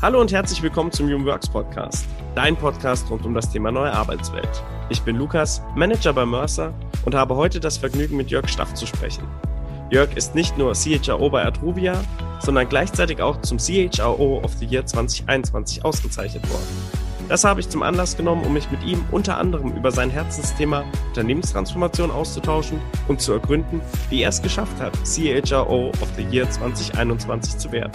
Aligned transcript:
Hallo 0.00 0.20
und 0.20 0.30
herzlich 0.30 0.62
willkommen 0.62 0.92
zum 0.92 1.08
Human 1.08 1.26
Works 1.26 1.48
Podcast, 1.48 2.06
dein 2.36 2.54
Podcast 2.54 3.10
rund 3.10 3.26
um 3.26 3.34
das 3.34 3.50
Thema 3.50 3.72
neue 3.72 3.92
Arbeitswelt. 3.92 4.62
Ich 4.90 5.02
bin 5.02 5.16
Lukas, 5.16 5.60
Manager 5.74 6.12
bei 6.12 6.24
Mercer 6.24 6.72
und 7.04 7.16
habe 7.16 7.34
heute 7.34 7.58
das 7.58 7.78
Vergnügen, 7.78 8.16
mit 8.16 8.30
Jörg 8.30 8.48
Staff 8.48 8.74
zu 8.74 8.86
sprechen. 8.86 9.24
Jörg 9.90 10.16
ist 10.16 10.36
nicht 10.36 10.56
nur 10.56 10.74
CHRO 10.74 11.30
bei 11.30 11.44
Atruvia, 11.44 12.00
sondern 12.38 12.68
gleichzeitig 12.68 13.20
auch 13.20 13.40
zum 13.40 13.58
CHRO 13.58 14.40
of 14.44 14.52
the 14.60 14.66
Year 14.66 14.86
2021 14.86 15.84
ausgezeichnet 15.84 16.48
worden. 16.48 16.68
Das 17.28 17.42
habe 17.42 17.58
ich 17.58 17.68
zum 17.68 17.82
Anlass 17.82 18.16
genommen, 18.16 18.44
um 18.44 18.52
mich 18.52 18.70
mit 18.70 18.84
ihm 18.84 19.04
unter 19.10 19.36
anderem 19.36 19.72
über 19.72 19.90
sein 19.90 20.10
Herzensthema 20.10 20.84
Unternehmenstransformation 21.08 22.12
auszutauschen 22.12 22.80
und 23.08 23.20
zu 23.20 23.32
ergründen, 23.32 23.80
wie 24.10 24.22
er 24.22 24.28
es 24.28 24.40
geschafft 24.42 24.80
hat, 24.80 24.96
CHRO 25.02 25.88
of 25.88 26.08
the 26.16 26.22
Year 26.22 26.48
2021 26.48 27.58
zu 27.58 27.72
werden. 27.72 27.90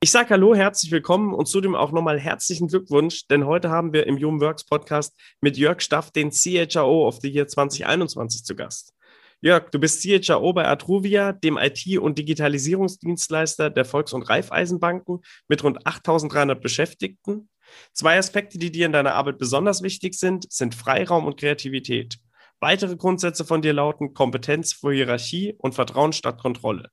Ich 0.00 0.12
sage 0.12 0.30
Hallo, 0.30 0.54
herzlich 0.54 0.92
willkommen 0.92 1.34
und 1.34 1.48
zudem 1.48 1.74
auch 1.74 1.90
nochmal 1.90 2.20
herzlichen 2.20 2.68
Glückwunsch, 2.68 3.26
denn 3.26 3.46
heute 3.46 3.70
haben 3.70 3.92
wir 3.92 4.06
im 4.06 4.16
Human 4.16 4.40
Works 4.40 4.64
Podcast 4.64 5.12
mit 5.40 5.56
Jörg 5.56 5.80
Staff 5.80 6.12
den 6.12 6.30
CHRO 6.30 7.08
of 7.08 7.18
the 7.20 7.28
Year 7.28 7.48
2021 7.48 8.44
zu 8.44 8.54
Gast. 8.54 8.94
Jörg, 9.40 9.70
du 9.70 9.80
bist 9.80 10.00
CHRO 10.02 10.52
bei 10.52 10.68
Atruvia, 10.68 11.32
dem 11.32 11.58
IT- 11.58 11.98
und 11.98 12.16
Digitalisierungsdienstleister 12.16 13.70
der 13.70 13.84
Volks- 13.84 14.12
und 14.12 14.22
Raiffeisenbanken 14.22 15.18
mit 15.48 15.64
rund 15.64 15.84
8300 15.84 16.60
Beschäftigten. 16.60 17.48
Zwei 17.92 18.18
Aspekte, 18.18 18.56
die 18.56 18.70
dir 18.70 18.86
in 18.86 18.92
deiner 18.92 19.14
Arbeit 19.14 19.38
besonders 19.38 19.82
wichtig 19.82 20.14
sind, 20.14 20.46
sind 20.52 20.76
Freiraum 20.76 21.26
und 21.26 21.40
Kreativität. 21.40 22.18
Weitere 22.60 22.94
Grundsätze 22.94 23.44
von 23.44 23.62
dir 23.62 23.72
lauten 23.72 24.14
Kompetenz 24.14 24.72
vor 24.72 24.92
Hierarchie 24.92 25.56
und 25.58 25.74
Vertrauen 25.74 26.12
statt 26.12 26.38
Kontrolle. 26.38 26.88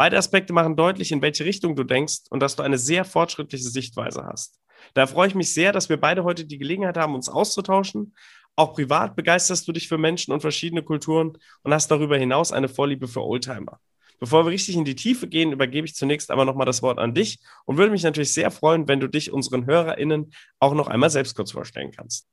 Beide 0.00 0.16
Aspekte 0.16 0.54
machen 0.54 0.76
deutlich, 0.76 1.12
in 1.12 1.20
welche 1.20 1.44
Richtung 1.44 1.76
du 1.76 1.84
denkst 1.84 2.20
und 2.30 2.40
dass 2.40 2.56
du 2.56 2.62
eine 2.62 2.78
sehr 2.78 3.04
fortschrittliche 3.04 3.68
Sichtweise 3.68 4.24
hast. 4.24 4.58
Da 4.94 5.06
freue 5.06 5.28
ich 5.28 5.34
mich 5.34 5.52
sehr, 5.52 5.72
dass 5.72 5.90
wir 5.90 5.98
beide 5.98 6.24
heute 6.24 6.46
die 6.46 6.56
Gelegenheit 6.56 6.96
haben, 6.96 7.14
uns 7.14 7.28
auszutauschen. 7.28 8.14
Auch 8.56 8.72
privat 8.72 9.14
begeisterst 9.14 9.68
du 9.68 9.72
dich 9.72 9.88
für 9.88 9.98
Menschen 9.98 10.32
und 10.32 10.40
verschiedene 10.40 10.82
Kulturen 10.82 11.36
und 11.64 11.74
hast 11.74 11.90
darüber 11.90 12.16
hinaus 12.16 12.50
eine 12.50 12.70
Vorliebe 12.70 13.08
für 13.08 13.22
Oldtimer. 13.22 13.78
Bevor 14.18 14.46
wir 14.46 14.52
richtig 14.52 14.74
in 14.76 14.86
die 14.86 14.94
Tiefe 14.94 15.28
gehen, 15.28 15.52
übergebe 15.52 15.86
ich 15.86 15.94
zunächst 15.94 16.30
aber 16.30 16.46
nochmal 16.46 16.64
das 16.64 16.80
Wort 16.80 16.98
an 16.98 17.12
dich 17.12 17.38
und 17.66 17.76
würde 17.76 17.92
mich 17.92 18.02
natürlich 18.02 18.32
sehr 18.32 18.50
freuen, 18.50 18.88
wenn 18.88 19.00
du 19.00 19.06
dich 19.06 19.30
unseren 19.30 19.66
HörerInnen 19.66 20.32
auch 20.60 20.72
noch 20.72 20.88
einmal 20.88 21.10
selbst 21.10 21.36
kurz 21.36 21.52
vorstellen 21.52 21.90
kannst. 21.94 22.26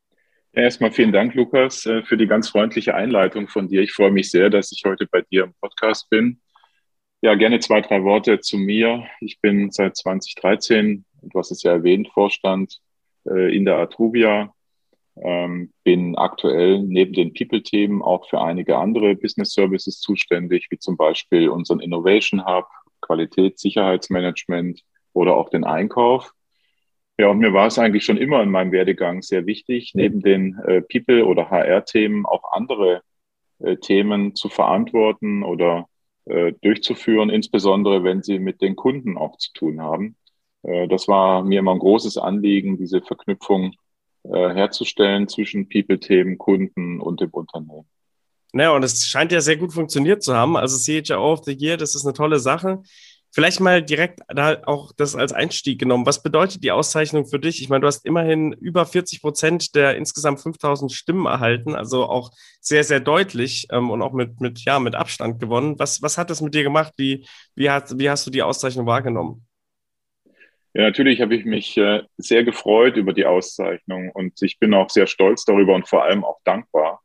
Erstmal 0.54 0.94
vielen 0.94 1.12
Dank, 1.12 1.36
Lukas, 1.36 1.86
äh, 1.86 2.02
für 2.04 2.16
die 2.16 2.28
ganz 2.28 2.48
freundliche 2.48 2.96
Einleitung 2.96 3.50
von 3.50 3.68
dir. 3.68 3.82
Ich 3.82 3.92
freue 3.92 4.12
mich 4.12 4.32
sehr, 4.32 4.50
dass 4.50 4.72
ich 4.72 4.84
heute 4.86 5.06
bei 5.06 5.22
dir 5.22 5.44
im 5.44 5.54
Podcast 5.60 6.10
bin 6.10 6.40
ja, 7.22 7.36
gerne 7.36 7.60
zwei, 7.60 7.82
drei 7.82 8.04
Worte 8.04 8.40
zu 8.40 8.58
mir. 8.58 9.06
Ich 9.22 9.40
bin 9.42 9.72
seit 9.72 9.96
2013, 9.98 11.06
du 11.22 11.40
hast 11.40 11.52
es 11.52 11.64
ja 11.64 11.72
erwähnt, 11.72 12.10
Vorstand 12.10 12.80
äh, 13.28 13.56
in 13.56 13.66
der 13.66 13.78
Atruvia. 13.78 14.54
Ähm, 15.20 15.74
bin 15.84 16.16
aktuell 16.16 16.80
neben 16.80 17.14
den 17.14 17.34
People-Themen 17.34 18.04
auch 18.04 18.30
für 18.30 18.40
einige 18.40 18.78
andere 18.78 19.16
Business 19.16 19.54
Services 19.54 20.00
zuständig, 20.00 20.68
wie 20.70 20.78
zum 20.78 20.96
Beispiel 20.96 21.50
unseren 21.50 21.80
Innovation 21.80 22.46
Hub, 22.46 22.68
Qualität, 23.02 23.58
Sicherheitsmanagement 23.58 24.84
oder 25.14 25.36
auch 25.36 25.50
den 25.50 25.64
Einkauf. 25.64 26.34
Ja, 27.20 27.30
und 27.30 27.40
mir 27.40 27.52
war 27.52 27.66
es 27.66 27.80
eigentlich 27.80 28.06
schon 28.06 28.18
immer 28.18 28.44
in 28.44 28.52
meinem 28.52 28.72
Werdegang 28.72 29.24
sehr 29.24 29.48
wichtig, 29.48 29.94
neben 29.96 30.22
den 30.22 30.60
äh, 30.68 30.82
People- 30.82 31.26
oder 31.26 31.50
HR-Themen 31.50 32.28
auch 32.28 32.44
andere 32.52 33.02
äh, 33.58 33.78
Themen 33.78 34.36
zu 34.36 34.50
verantworten 34.50 35.42
oder 35.42 35.88
äh, 36.30 36.54
durchzuführen, 36.62 37.30
insbesondere 37.30 38.04
wenn 38.04 38.22
sie 38.22 38.40
mit 38.40 38.62
den 38.62 38.76
Kunden 38.76 39.18
auch 39.18 39.38
zu 39.38 39.52
tun 39.54 39.82
haben. 39.82 40.16
Äh, 40.64 40.88
das 40.88 41.08
war 41.08 41.44
mir 41.44 41.60
immer 41.60 41.74
ein 41.74 41.80
großes 41.80 42.18
Anliegen, 42.18 42.78
diese 42.78 43.02
Verknüpfung 43.02 43.74
äh, 44.24 44.54
herzustellen 44.54 45.28
zwischen 45.28 45.70
People-Themen, 45.70 46.38
Kunden 46.38 47.00
und 47.00 47.22
dem 47.22 47.30
Unternehmen. 47.32 47.88
Naja, 48.54 48.72
und 48.72 48.84
es 48.84 49.06
scheint 49.06 49.32
ja 49.32 49.42
sehr 49.42 49.58
gut 49.58 49.74
funktioniert 49.74 50.24
zu 50.24 50.36
haben. 50.36 50.58
Also 50.58 50.78
CHRO 50.78 51.34
of 51.34 51.44
the 51.44 51.54
Year, 51.54 51.78
das 51.78 51.96
ist 51.96 52.06
eine 52.06 52.14
tolle 52.14 52.40
Sache. 52.40 52.82
Vielleicht 53.32 53.60
mal 53.60 53.84
direkt 53.84 54.22
da 54.28 54.62
auch 54.66 54.92
das 54.96 55.16
als 55.16 55.34
Einstieg 55.34 55.80
genommen. 55.80 56.06
Was 56.06 56.24
bedeutet 56.24 56.64
die 56.64 56.72
Auszeichnung 56.72 57.26
für 57.26 57.40
dich? 57.40 57.62
Ich 57.62 57.70
meine, 57.70 57.82
du 57.82 57.88
hast 57.88 58.06
immerhin 58.06 58.54
über 58.54 58.86
40 58.86 59.22
Prozent 59.22 59.76
der 59.76 59.96
insgesamt 59.96 60.40
5000 60.40 60.92
Stimmen 60.92 61.26
erhalten, 61.26 61.76
also 61.76 62.06
auch 62.06 62.32
sehr, 62.62 62.84
sehr 62.84 63.00
deutlich 63.00 63.68
ähm, 63.72 63.92
und 63.92 64.02
auch 64.02 64.14
mit, 64.14 64.40
mit, 64.42 64.64
ja, 64.66 64.80
mit 64.80 64.96
Abstand 64.96 65.40
gewonnen. 65.40 65.78
Was, 65.78 66.02
was 66.02 66.18
hat 66.18 66.30
das 66.30 66.42
mit 66.42 66.56
dir 66.56 66.64
gemacht? 66.64 66.94
Wie, 66.98 67.28
wie, 67.56 67.70
hat, 67.70 67.98
wie 67.98 68.10
hast 68.10 68.26
du 68.26 68.32
die 68.32 68.42
Auszeichnung 68.42 68.86
wahrgenommen? 68.86 69.46
Ja, 70.74 70.84
natürlich 70.84 71.22
habe 71.22 71.36
ich 71.36 71.44
mich 71.44 71.78
äh, 71.78 72.04
sehr 72.18 72.44
gefreut 72.44 72.98
über 72.98 73.14
die 73.14 73.26
Auszeichnung 73.26 74.12
und 74.12 74.42
ich 74.42 74.60
bin 74.60 74.74
auch 74.74 74.90
sehr 74.90 75.08
stolz 75.08 75.44
darüber 75.44 75.74
und 75.74 75.88
vor 75.88 76.04
allem 76.04 76.24
auch 76.24 76.40
dankbar. 76.44 77.02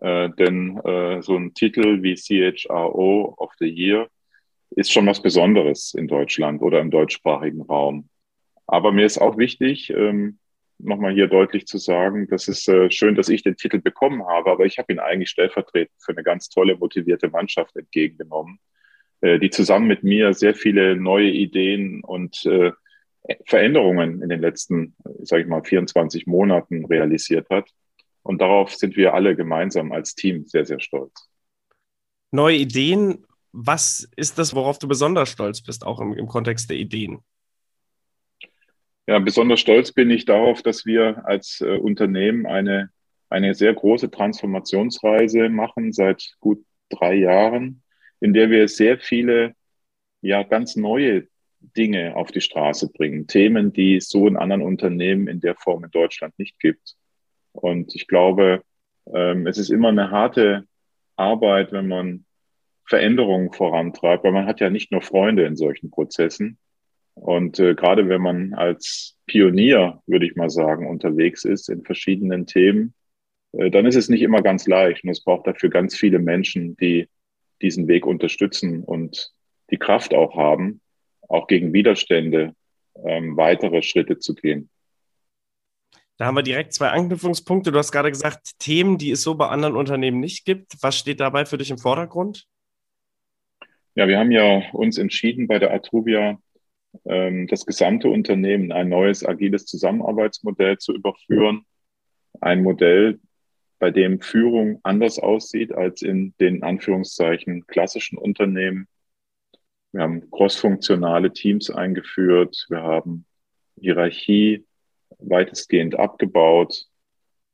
Äh, 0.00 0.30
denn 0.38 0.78
äh, 0.84 1.22
so 1.22 1.36
ein 1.36 1.54
Titel 1.54 2.02
wie 2.02 2.14
CHRO 2.14 3.34
of 3.38 3.52
the 3.58 3.68
Year 3.68 4.08
ist 4.70 4.92
schon 4.92 5.06
was 5.06 5.22
Besonderes 5.22 5.94
in 5.94 6.08
Deutschland 6.08 6.62
oder 6.62 6.80
im 6.80 6.90
deutschsprachigen 6.90 7.62
Raum. 7.62 8.08
Aber 8.66 8.92
mir 8.92 9.06
ist 9.06 9.18
auch 9.18 9.38
wichtig, 9.38 9.90
ähm, 9.90 10.38
nochmal 10.78 11.14
hier 11.14 11.28
deutlich 11.28 11.66
zu 11.66 11.78
sagen, 11.78 12.26
das 12.28 12.48
ist 12.48 12.68
äh, 12.68 12.90
schön, 12.90 13.14
dass 13.14 13.28
ich 13.28 13.42
den 13.42 13.56
Titel 13.56 13.80
bekommen 13.80 14.26
habe, 14.26 14.50
aber 14.50 14.66
ich 14.66 14.78
habe 14.78 14.92
ihn 14.92 14.98
eigentlich 14.98 15.30
stellvertretend 15.30 15.94
für 16.02 16.12
eine 16.12 16.22
ganz 16.22 16.48
tolle, 16.48 16.76
motivierte 16.76 17.28
Mannschaft 17.28 17.76
entgegengenommen, 17.76 18.58
äh, 19.20 19.38
die 19.38 19.50
zusammen 19.50 19.86
mit 19.86 20.02
mir 20.02 20.34
sehr 20.34 20.54
viele 20.54 20.96
neue 20.96 21.30
Ideen 21.30 22.02
und 22.02 22.44
äh, 22.46 22.72
Veränderungen 23.44 24.22
in 24.22 24.28
den 24.28 24.40
letzten, 24.40 24.94
sage 25.22 25.42
ich 25.42 25.48
mal, 25.48 25.64
24 25.64 26.26
Monaten 26.26 26.84
realisiert 26.84 27.48
hat. 27.50 27.68
Und 28.22 28.40
darauf 28.40 28.74
sind 28.74 28.96
wir 28.96 29.14
alle 29.14 29.34
gemeinsam 29.36 29.92
als 29.92 30.14
Team 30.14 30.46
sehr, 30.46 30.64
sehr 30.64 30.80
stolz. 30.80 31.28
Neue 32.30 32.56
Ideen 32.56 33.24
was 33.56 34.06
ist 34.16 34.38
das, 34.38 34.54
worauf 34.54 34.78
du 34.78 34.86
besonders 34.86 35.30
stolz 35.30 35.62
bist, 35.62 35.84
auch 35.84 35.98
im, 36.00 36.12
im 36.12 36.26
Kontext 36.26 36.68
der 36.68 36.76
Ideen? 36.76 37.20
Ja, 39.06 39.18
besonders 39.18 39.60
stolz 39.60 39.92
bin 39.92 40.10
ich 40.10 40.26
darauf, 40.26 40.62
dass 40.62 40.84
wir 40.84 41.26
als 41.26 41.60
äh, 41.62 41.78
Unternehmen 41.78 42.44
eine, 42.46 42.90
eine 43.30 43.54
sehr 43.54 43.72
große 43.72 44.10
Transformationsreise 44.10 45.48
machen 45.48 45.92
seit 45.92 46.34
gut 46.40 46.64
drei 46.90 47.14
Jahren, 47.14 47.82
in 48.20 48.34
der 48.34 48.50
wir 48.50 48.68
sehr 48.68 48.98
viele, 48.98 49.54
ja, 50.20 50.42
ganz 50.42 50.76
neue 50.76 51.28
Dinge 51.60 52.14
auf 52.14 52.30
die 52.30 52.40
Straße 52.42 52.92
bringen. 52.92 53.26
Themen, 53.26 53.72
die 53.72 53.96
es 53.96 54.08
so 54.10 54.26
in 54.26 54.36
anderen 54.36 54.62
Unternehmen 54.62 55.28
in 55.28 55.40
der 55.40 55.54
Form 55.54 55.84
in 55.84 55.90
Deutschland 55.90 56.38
nicht 56.38 56.58
gibt. 56.60 56.94
Und 57.52 57.94
ich 57.94 58.06
glaube, 58.06 58.62
ähm, 59.14 59.46
es 59.46 59.56
ist 59.56 59.70
immer 59.70 59.88
eine 59.88 60.10
harte 60.10 60.66
Arbeit, 61.16 61.72
wenn 61.72 61.88
man 61.88 62.25
Veränderungen 62.86 63.52
vorantreibt, 63.52 64.24
weil 64.24 64.32
man 64.32 64.46
hat 64.46 64.60
ja 64.60 64.70
nicht 64.70 64.92
nur 64.92 65.02
Freunde 65.02 65.44
in 65.44 65.56
solchen 65.56 65.90
Prozessen. 65.90 66.58
Und 67.14 67.58
äh, 67.58 67.74
gerade 67.74 68.08
wenn 68.08 68.20
man 68.20 68.54
als 68.54 69.16
Pionier, 69.26 70.02
würde 70.06 70.26
ich 70.26 70.36
mal 70.36 70.50
sagen, 70.50 70.86
unterwegs 70.86 71.44
ist 71.44 71.68
in 71.68 71.82
verschiedenen 71.82 72.46
Themen, 72.46 72.94
äh, 73.52 73.70
dann 73.70 73.86
ist 73.86 73.96
es 73.96 74.08
nicht 74.08 74.22
immer 74.22 74.42
ganz 74.42 74.66
leicht. 74.66 75.02
Und 75.02 75.10
es 75.10 75.24
braucht 75.24 75.46
dafür 75.46 75.70
ganz 75.70 75.96
viele 75.96 76.18
Menschen, 76.18 76.76
die 76.76 77.08
diesen 77.62 77.88
Weg 77.88 78.06
unterstützen 78.06 78.84
und 78.84 79.32
die 79.70 79.78
Kraft 79.78 80.14
auch 80.14 80.36
haben, 80.36 80.80
auch 81.28 81.46
gegen 81.46 81.72
Widerstände 81.72 82.54
ähm, 83.04 83.36
weitere 83.36 83.82
Schritte 83.82 84.18
zu 84.18 84.34
gehen. 84.34 84.70
Da 86.18 86.26
haben 86.26 86.36
wir 86.36 86.42
direkt 86.42 86.72
zwei 86.72 86.88
Anknüpfungspunkte. 86.88 87.72
Du 87.72 87.78
hast 87.78 87.92
gerade 87.92 88.10
gesagt, 88.10 88.58
Themen, 88.58 88.96
die 88.96 89.10
es 89.10 89.22
so 89.22 89.34
bei 89.34 89.48
anderen 89.48 89.76
Unternehmen 89.76 90.20
nicht 90.20 90.44
gibt. 90.44 90.74
Was 90.80 90.98
steht 90.98 91.20
dabei 91.20 91.44
für 91.44 91.58
dich 91.58 91.70
im 91.70 91.78
Vordergrund? 91.78 92.46
Ja, 93.96 94.06
wir 94.08 94.18
haben 94.18 94.30
ja 94.30 94.62
uns 94.74 94.98
entschieden 94.98 95.46
bei 95.46 95.58
der 95.58 95.72
Atruvia, 95.72 96.38
ähm, 97.06 97.46
das 97.46 97.64
gesamte 97.64 98.10
Unternehmen 98.10 98.70
ein 98.70 98.90
neues 98.90 99.24
agiles 99.24 99.64
Zusammenarbeitsmodell 99.64 100.76
zu 100.76 100.92
überführen. 100.92 101.64
Ein 102.42 102.62
Modell, 102.62 103.18
bei 103.78 103.90
dem 103.90 104.20
Führung 104.20 104.80
anders 104.82 105.18
aussieht 105.18 105.72
als 105.72 106.02
in 106.02 106.34
den 106.40 106.62
Anführungszeichen 106.62 107.66
klassischen 107.66 108.18
Unternehmen. 108.18 108.86
Wir 109.92 110.02
haben 110.02 110.30
crossfunktionale 110.30 111.32
Teams 111.32 111.70
eingeführt. 111.70 112.66
Wir 112.68 112.82
haben 112.82 113.24
Hierarchie 113.80 114.66
weitestgehend 115.20 115.98
abgebaut. 115.98 116.84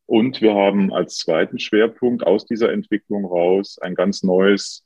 Und 0.06 0.40
wir 0.40 0.56
haben 0.56 0.92
als 0.92 1.18
zweiten 1.18 1.60
Schwerpunkt 1.60 2.26
aus 2.26 2.46
dieser 2.46 2.72
Entwicklung 2.72 3.24
raus 3.24 3.78
ein 3.80 3.94
ganz 3.94 4.24
neues 4.24 4.84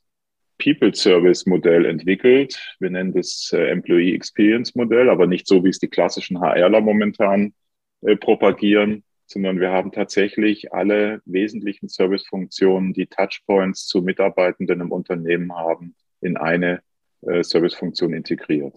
People 0.57 0.93
Service 0.93 1.45
Modell 1.45 1.85
entwickelt. 1.85 2.59
Wir 2.79 2.89
nennen 2.89 3.13
das 3.13 3.51
äh, 3.53 3.69
Employee 3.69 4.15
Experience 4.15 4.75
Modell, 4.75 5.09
aber 5.09 5.27
nicht 5.27 5.47
so, 5.47 5.63
wie 5.63 5.69
es 5.69 5.79
die 5.79 5.87
klassischen 5.87 6.39
HRler 6.39 6.81
momentan 6.81 7.53
äh, 8.01 8.15
propagieren, 8.15 9.03
sondern 9.25 9.59
wir 9.59 9.71
haben 9.71 9.91
tatsächlich 9.91 10.73
alle 10.73 11.21
wesentlichen 11.25 11.89
Servicefunktionen, 11.89 12.93
die 12.93 13.07
Touchpoints 13.07 13.87
zu 13.87 14.01
Mitarbeitenden 14.01 14.81
im 14.81 14.91
Unternehmen 14.91 15.53
haben, 15.53 15.95
in 16.21 16.37
eine 16.37 16.81
äh, 17.21 17.43
Servicefunktion 17.43 18.13
integriert. 18.13 18.75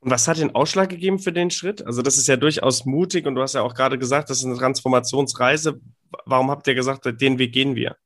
Und 0.00 0.10
was 0.10 0.26
hat 0.26 0.38
den 0.38 0.54
Ausschlag 0.54 0.88
gegeben 0.88 1.18
für 1.18 1.32
den 1.32 1.50
Schritt? 1.50 1.84
Also 1.86 2.00
das 2.00 2.16
ist 2.16 2.26
ja 2.26 2.36
durchaus 2.36 2.86
mutig 2.86 3.26
und 3.26 3.34
du 3.34 3.42
hast 3.42 3.54
ja 3.54 3.60
auch 3.60 3.74
gerade 3.74 3.98
gesagt, 3.98 4.30
das 4.30 4.38
ist 4.38 4.46
eine 4.46 4.56
Transformationsreise. 4.56 5.78
Warum 6.24 6.50
habt 6.50 6.66
ihr 6.66 6.74
gesagt, 6.74 7.04
den 7.20 7.38
Weg 7.38 7.52
gehen 7.52 7.76
wir? 7.76 7.96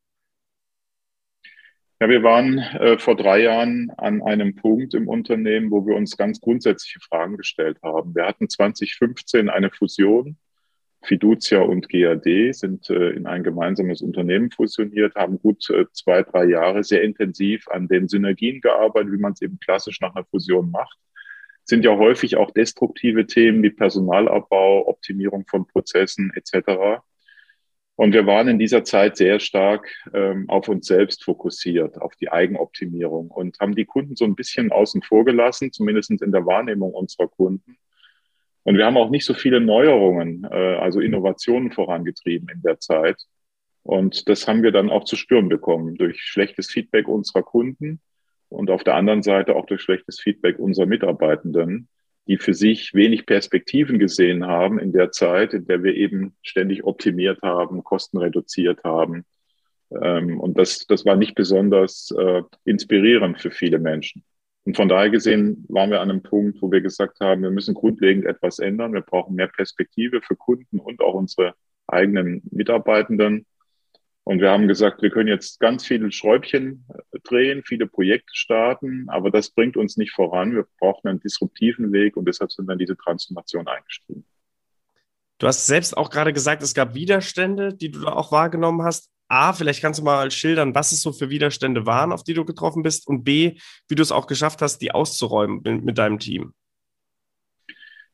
Ja, 2.05 2.11
wir 2.11 2.23
waren 2.23 2.59
äh, 2.59 2.99
vor 2.99 3.17
drei 3.17 3.41
Jahren 3.41 3.91
an 3.97 4.21
einem 4.21 4.55
Punkt 4.55 4.93
im 4.93 5.09
Unternehmen, 5.09 5.71
wo 5.71 5.87
wir 5.87 5.97
uns 5.97 6.19
ganz 6.19 6.39
grundsätzliche 6.39 7.01
Fragen 7.01 7.39
gestellt 7.39 7.79
haben. 7.83 8.15
Wir 8.15 8.27
hatten 8.27 8.47
2015 8.47 9.49
eine 9.49 9.71
Fusion. 9.71 10.37
Fiducia 11.03 11.63
und 11.63 11.89
GAD 11.89 12.55
sind 12.55 12.91
äh, 12.91 13.13
in 13.13 13.27
ein 13.27 13.43
gemeinsames 13.43 14.03
Unternehmen 14.03 14.51
fusioniert, 14.51 15.15
haben 15.15 15.39
gut 15.39 15.71
äh, 15.71 15.87
zwei, 15.93 16.23
drei 16.23 16.45
Jahre 16.45 16.85
sehr 16.85 17.01
intensiv 17.01 17.69
an 17.69 17.89
den 17.89 18.07
Synergien 18.07 18.61
gearbeitet, 18.61 19.11
wie 19.11 19.23
man 19.23 19.33
es 19.33 19.41
eben 19.41 19.59
klassisch 19.59 20.03
nach 20.03 20.15
einer 20.15 20.27
Fusion 20.27 20.71
macht. 20.71 20.99
Sind 21.65 21.87
ja 21.87 21.97
häufig 21.97 22.37
auch 22.37 22.51
destruktive 22.51 23.27
Themen 23.27 23.63
wie 23.63 23.71
Personalabbau, 23.71 24.87
Optimierung 24.89 25.47
von 25.47 25.67
Prozessen 25.67 26.33
etc. 26.35 27.01
Und 27.97 28.13
wir 28.13 28.27
waren 28.27 28.49
in 28.49 28.59
dieser 28.59 28.83
Zeit 28.83 29.17
sehr 29.17 29.39
stark 29.39 29.89
ähm, 30.13 30.49
auf 30.49 30.69
uns 30.69 30.87
selbst 30.87 31.23
fokussiert, 31.23 32.01
auf 32.01 32.17
die 32.17 32.31
Eigenoptimierung 32.31 33.31
und 33.31 33.61
haben 33.61 33.77
die 33.77 33.85
Kunden 33.85 34.17
so 34.17 34.25
ein 34.25 34.35
bisschen 34.35 34.73
außen 34.73 35.03
vor 35.03 35.25
gelassen, 35.25 35.73
zumindest 35.73 36.11
in 36.11 36.33
der 36.33 36.45
Wahrnehmung 36.45 36.93
unserer 36.93 37.29
Kunden. 37.29 37.77
Und 38.65 38.79
wir 38.79 38.87
haben 38.87 38.97
auch 38.97 39.11
nicht 39.11 39.25
so 39.25 39.35
viele 39.35 39.61
Neuerungen, 39.61 40.45
äh, 40.51 40.77
also 40.77 41.01
Innovationen 41.01 41.71
vorangetrieben 41.71 42.49
in 42.49 42.63
der 42.63 42.81
Zeit. 42.81 43.23
Und 43.85 44.29
das 44.29 44.49
haben 44.49 44.63
wir 44.63 44.73
dann 44.73 44.91
auch 44.91 45.05
zu 45.05 45.15
spüren 45.15 45.49
bekommen 45.49 45.95
durch 45.95 46.21
schlechtes 46.21 46.71
Feedback 46.71 47.07
unserer 47.07 47.43
Kunden 47.43 48.01
und 48.49 48.71
auf 48.71 48.83
der 48.83 48.95
anderen 48.95 49.23
Seite 49.23 49.55
auch 49.55 49.67
durch 49.67 49.83
schlechtes 49.83 50.19
Feedback 50.19 50.59
unserer 50.59 50.87
Mitarbeitenden 50.87 51.89
die 52.27 52.39
für 52.39 52.55
sich 52.55 52.95
wenig 52.95 53.27
Perspektiven 53.27 53.99
gesehen 53.99 54.47
haben 54.47 54.79
in 54.79 54.93
der 54.93 55.11
Zeit, 55.11 55.53
in 55.53 55.67
der 55.67 55.83
wir 55.83 55.95
eben 55.95 56.35
ständig 56.43 56.85
optimiert 56.85 57.43
haben, 57.43 57.85
Kosten 57.85 58.19
reduziert 58.19 58.83
haben. 58.85 59.25
Ähm, 60.03 60.41
und 60.41 60.59
das, 60.59 60.87
das 60.87 61.05
war 61.05 61.17
nicht 61.17 61.35
besonders 61.35 62.11
äh, 62.17 62.43
inspirierend 62.65 63.41
für 63.41 63.51
viele 63.51 63.79
Menschen. 63.79 64.25
Und 64.65 64.77
von 64.77 64.89
daher 64.89 65.11
gesehen 65.11 65.67
waren 65.69 65.91
wir 65.91 66.01
an 66.01 66.11
einem 66.11 66.23
Punkt, 66.23 66.63
wo 66.63 66.73
wir 66.73 66.81
gesagt 66.81 67.21
haben, 67.21 67.43
wir 67.43 67.51
müssen 67.51 67.75
grundlegend 67.75 68.25
etwas 68.25 68.59
ändern. 68.59 68.95
Wir 68.95 69.03
brauchen 69.03 69.35
mehr 69.35 69.49
Perspektive 69.49 70.23
für 70.23 70.37
Kunden 70.37 70.79
und 70.79 71.01
auch 71.01 71.15
unsere 71.15 71.55
eigenen 71.87 72.43
Mitarbeitenden. 72.51 73.45
Und 74.25 74.41
wir 74.41 74.51
haben 74.51 74.69
gesagt, 74.69 75.03
wir 75.03 75.11
können 75.11 75.29
jetzt 75.29 75.61
ganz 75.61 75.87
viele 75.87 76.11
Schräubchen 76.11 76.87
drehen, 77.25 77.63
viele 77.63 77.87
Projekte 77.87 78.35
starten, 78.35 79.07
aber 79.09 79.31
das 79.31 79.51
bringt 79.51 79.77
uns 79.77 79.99
nicht 79.99 80.13
voran. 80.13 80.55
Wir 80.55 80.67
brauchen 80.81 81.09
einen 81.09 81.21
disruptiven 81.21 81.93
Weg 81.93 82.17
und 82.17 82.27
deshalb 82.27 82.51
sind 82.51 82.67
dann 82.67 82.79
diese 82.79 82.97
Transformation 82.97 83.69
eingestiegen. 83.69 84.25
Du 85.39 85.47
hast 85.47 85.67
selbst 85.67 85.95
auch 85.95 86.09
gerade 86.09 86.33
gesagt, 86.33 86.63
es 86.63 86.73
gab 86.73 86.95
Widerstände, 86.95 87.75
die 87.75 87.91
du 87.91 88.01
da 88.01 88.13
auch 88.13 88.33
wahrgenommen 88.33 88.83
hast. 88.83 89.11
A, 89.29 89.53
vielleicht 89.53 89.83
kannst 89.83 90.01
du 90.01 90.05
mal 90.05 90.31
schildern, 90.31 90.75
was 90.75 90.93
es 90.93 91.03
so 91.03 91.13
für 91.13 91.29
Widerstände 91.29 91.85
waren, 91.85 92.13
auf 92.13 92.25
die 92.25 92.35
du 92.35 92.47
getroffen 92.47 92.83
bist 92.83 93.07
und 93.07 93.25
B, 93.25 93.59
wie 93.89 93.95
du 93.95 94.03
es 94.03 94.13
auch 94.13 94.27
geschafft 94.27 94.63
hast, 94.63 94.79
die 94.79 94.93
auszuräumen 94.93 95.61
mit 95.85 95.99
deinem 95.99 96.19
Team. 96.19 96.55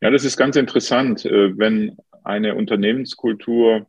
Ja, 0.00 0.10
das 0.10 0.24
ist 0.24 0.36
ganz 0.36 0.56
interessant, 0.56 1.24
äh, 1.24 1.56
wenn 1.58 1.98
eine 2.24 2.54
Unternehmenskultur 2.54 3.86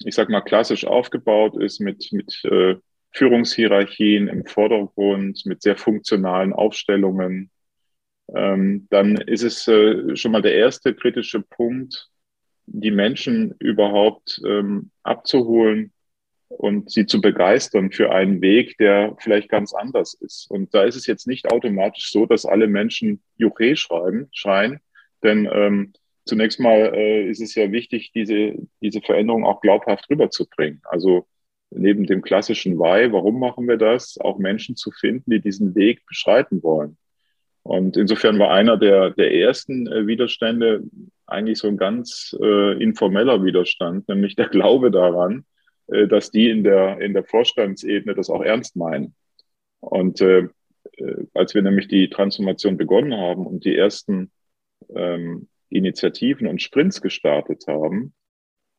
ich 0.00 0.14
sag 0.14 0.28
mal, 0.28 0.42
klassisch 0.42 0.86
aufgebaut 0.86 1.56
ist 1.60 1.80
mit, 1.80 2.12
mit 2.12 2.44
äh, 2.44 2.76
Führungshierarchien 3.12 4.28
im 4.28 4.44
Vordergrund, 4.44 5.44
mit 5.46 5.62
sehr 5.62 5.76
funktionalen 5.76 6.52
Aufstellungen, 6.52 7.50
ähm, 8.34 8.86
dann 8.90 9.16
ist 9.16 9.42
es 9.42 9.66
äh, 9.68 10.16
schon 10.16 10.32
mal 10.32 10.42
der 10.42 10.54
erste 10.54 10.94
kritische 10.94 11.40
Punkt, 11.40 12.08
die 12.66 12.90
Menschen 12.90 13.54
überhaupt 13.60 14.40
ähm, 14.44 14.90
abzuholen 15.04 15.92
und 16.48 16.90
sie 16.90 17.06
zu 17.06 17.20
begeistern 17.20 17.92
für 17.92 18.12
einen 18.12 18.40
Weg, 18.42 18.76
der 18.78 19.16
vielleicht 19.20 19.48
ganz 19.48 19.72
anders 19.72 20.14
ist. 20.14 20.50
Und 20.50 20.74
da 20.74 20.84
ist 20.84 20.96
es 20.96 21.06
jetzt 21.06 21.26
nicht 21.26 21.50
automatisch 21.50 22.10
so, 22.10 22.26
dass 22.26 22.44
alle 22.44 22.66
Menschen 22.66 23.22
Juche 23.36 23.76
schreiben, 23.76 24.28
schreien, 24.32 24.80
denn 25.22 25.48
ähm, 25.50 25.92
zunächst 26.26 26.60
mal 26.60 26.92
äh, 26.94 27.28
ist 27.28 27.40
es 27.40 27.54
ja 27.54 27.72
wichtig, 27.72 28.12
diese, 28.12 28.54
diese 28.82 29.00
Veränderung 29.00 29.44
auch 29.46 29.60
glaubhaft 29.60 30.10
rüberzubringen. 30.10 30.82
Also 30.84 31.26
neben 31.70 32.04
dem 32.04 32.22
klassischen 32.22 32.78
Why, 32.78 33.10
warum 33.12 33.40
machen 33.40 33.66
wir 33.66 33.76
das, 33.76 34.18
auch 34.18 34.38
Menschen 34.38 34.76
zu 34.76 34.90
finden, 34.90 35.30
die 35.30 35.40
diesen 35.40 35.74
Weg 35.74 36.04
beschreiten 36.06 36.62
wollen. 36.62 36.98
Und 37.62 37.96
insofern 37.96 38.38
war 38.38 38.52
einer 38.52 38.76
der, 38.76 39.10
der 39.10 39.34
ersten 39.34 39.86
äh, 39.88 40.06
Widerstände 40.06 40.84
eigentlich 41.26 41.58
so 41.58 41.66
ein 41.66 41.76
ganz 41.76 42.36
äh, 42.40 42.80
informeller 42.80 43.42
Widerstand, 43.42 44.08
nämlich 44.08 44.36
der 44.36 44.48
Glaube 44.48 44.92
daran, 44.92 45.44
äh, 45.88 46.06
dass 46.06 46.30
die 46.30 46.48
in 46.48 46.62
der, 46.62 47.00
in 47.00 47.12
der 47.12 47.24
Vorstandsebene 47.24 48.14
das 48.14 48.30
auch 48.30 48.42
ernst 48.42 48.76
meinen. 48.76 49.14
Und 49.80 50.20
äh, 50.20 50.48
äh 50.96 51.26
als 51.34 51.54
wir 51.54 51.62
nämlich 51.62 51.88
die 51.88 52.08
Transformation 52.08 52.76
begonnen 52.76 53.14
haben 53.14 53.44
und 53.46 53.64
die 53.64 53.76
ersten 53.76 54.30
ähm, 54.94 55.48
Initiativen 55.70 56.46
und 56.46 56.62
Sprints 56.62 57.00
gestartet 57.02 57.64
haben, 57.66 58.14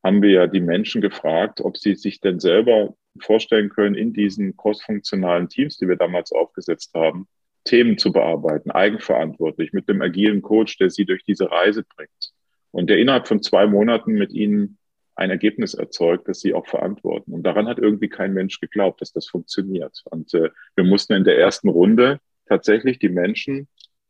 haben 0.03 0.21
wir 0.21 0.31
ja 0.31 0.47
die 0.47 0.61
Menschen 0.61 1.01
gefragt, 1.01 1.61
ob 1.61 1.77
sie 1.77 1.95
sich 1.95 2.21
denn 2.21 2.39
selber 2.39 2.95
vorstellen 3.19 3.69
können, 3.69 3.95
in 3.95 4.13
diesen 4.13 4.55
crossfunktionalen 4.55 5.49
Teams, 5.49 5.77
die 5.77 5.87
wir 5.87 5.95
damals 5.95 6.31
aufgesetzt 6.31 6.93
haben, 6.93 7.27
Themen 7.63 7.97
zu 7.97 8.11
bearbeiten, 8.13 8.71
eigenverantwortlich, 8.71 9.73
mit 9.73 9.89
dem 9.89 10.01
agilen 10.01 10.41
Coach, 10.41 10.77
der 10.77 10.89
sie 10.89 11.05
durch 11.05 11.23
diese 11.23 11.51
Reise 11.51 11.83
bringt 11.95 12.31
und 12.71 12.89
der 12.89 12.99
innerhalb 12.99 13.27
von 13.27 13.41
zwei 13.41 13.67
Monaten 13.67 14.13
mit 14.13 14.31
ihnen 14.31 14.77
ein 15.15 15.31
Ergebnis 15.31 15.73
erzeugt, 15.73 16.27
das 16.27 16.39
sie 16.39 16.53
auch 16.53 16.67
verantworten. 16.67 17.33
Und 17.33 17.43
daran 17.43 17.67
hat 17.67 17.79
irgendwie 17.79 18.07
kein 18.07 18.33
Mensch 18.33 18.59
geglaubt, 18.59 19.01
dass 19.01 19.11
das 19.11 19.27
funktioniert. 19.27 20.03
Und 20.11 20.33
äh, 20.35 20.51
wir 20.75 20.83
mussten 20.83 21.13
in 21.13 21.23
der 21.23 21.39
ersten 21.39 21.69
Runde 21.69 22.19
tatsächlich 22.45 22.99
die 22.99 23.09
Menschen 23.09 23.67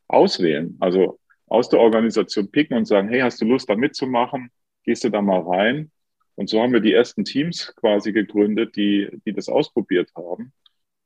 auswählen. 0.10 0.76
Also 0.82 1.18
aus 1.48 1.70
der 1.70 1.80
Organisation 1.80 2.52
picken 2.52 2.78
und 2.78 2.86
sagen, 2.86 3.10
hey, 3.10 3.22
hast 3.22 3.42
du 3.42 3.46
Lust 3.46 3.70
da 3.70 3.76
mitzumachen? 3.76 4.52
Gehst 4.84 5.04
du 5.04 5.10
da 5.10 5.22
mal 5.22 5.42
rein? 5.42 5.92
Und 6.36 6.50
so 6.50 6.62
haben 6.62 6.74
wir 6.74 6.82
die 6.82 6.94
ersten 6.94 7.26
Teams 7.26 7.74
quasi 7.78 8.12
gegründet, 8.12 8.76
die, 8.76 9.10
die 9.26 9.34
das 9.34 9.50
ausprobiert 9.50 10.12
haben. 10.16 10.54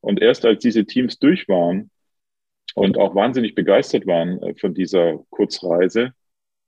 Und 0.01 0.21
erst 0.21 0.45
als 0.45 0.61
diese 0.61 0.85
Teams 0.85 1.19
durch 1.19 1.47
waren 1.47 1.89
und 2.75 2.97
auch 2.97 3.15
wahnsinnig 3.15 3.55
begeistert 3.55 4.07
waren 4.07 4.41
äh, 4.41 4.55
von 4.55 4.73
dieser 4.73 5.19
Kurzreise, 5.29 6.13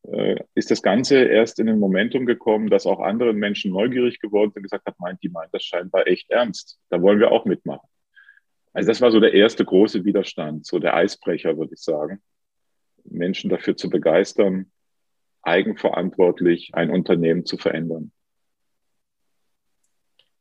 äh, 0.04 0.36
ist 0.54 0.72
das 0.72 0.82
Ganze 0.82 1.24
erst 1.24 1.60
in 1.60 1.70
ein 1.70 1.80
Momentum 1.80 2.26
gekommen, 2.26 2.70
dass 2.70 2.86
auch 2.86 3.00
andere 3.00 3.34
Menschen 3.34 3.72
neugierig 3.72 4.20
geworden 4.20 4.52
sind 4.52 4.62
und 4.62 4.64
gesagt 4.64 4.86
haben, 4.86 4.96
meint, 5.00 5.24
die 5.24 5.30
meint 5.30 5.54
das 5.54 5.64
scheinbar 5.64 6.08
echt 6.08 6.30
ernst. 6.30 6.80
Da 6.90 7.02
wollen 7.02 7.20
wir 7.20 7.32
auch 7.32 7.46
mitmachen. 7.46 7.88
Also 8.74 8.88
das 8.88 9.02
war 9.02 9.12
so 9.12 9.20
der 9.20 9.34
erste 9.34 9.66
große 9.66 10.04
Widerstand, 10.04 10.66
so 10.66 10.80
der 10.80 10.96
Eisbrecher, 10.96 11.58
würde 11.58 11.74
ich 11.74 11.82
sagen. 11.82 12.22
Menschen 13.06 13.50
dafür 13.50 13.76
zu 13.76 13.90
begeistern, 13.90 14.72
eigenverantwortlich 15.42 16.72
ein 16.74 16.90
Unternehmen 16.90 17.46
zu 17.46 17.58
verändern. 17.58 18.12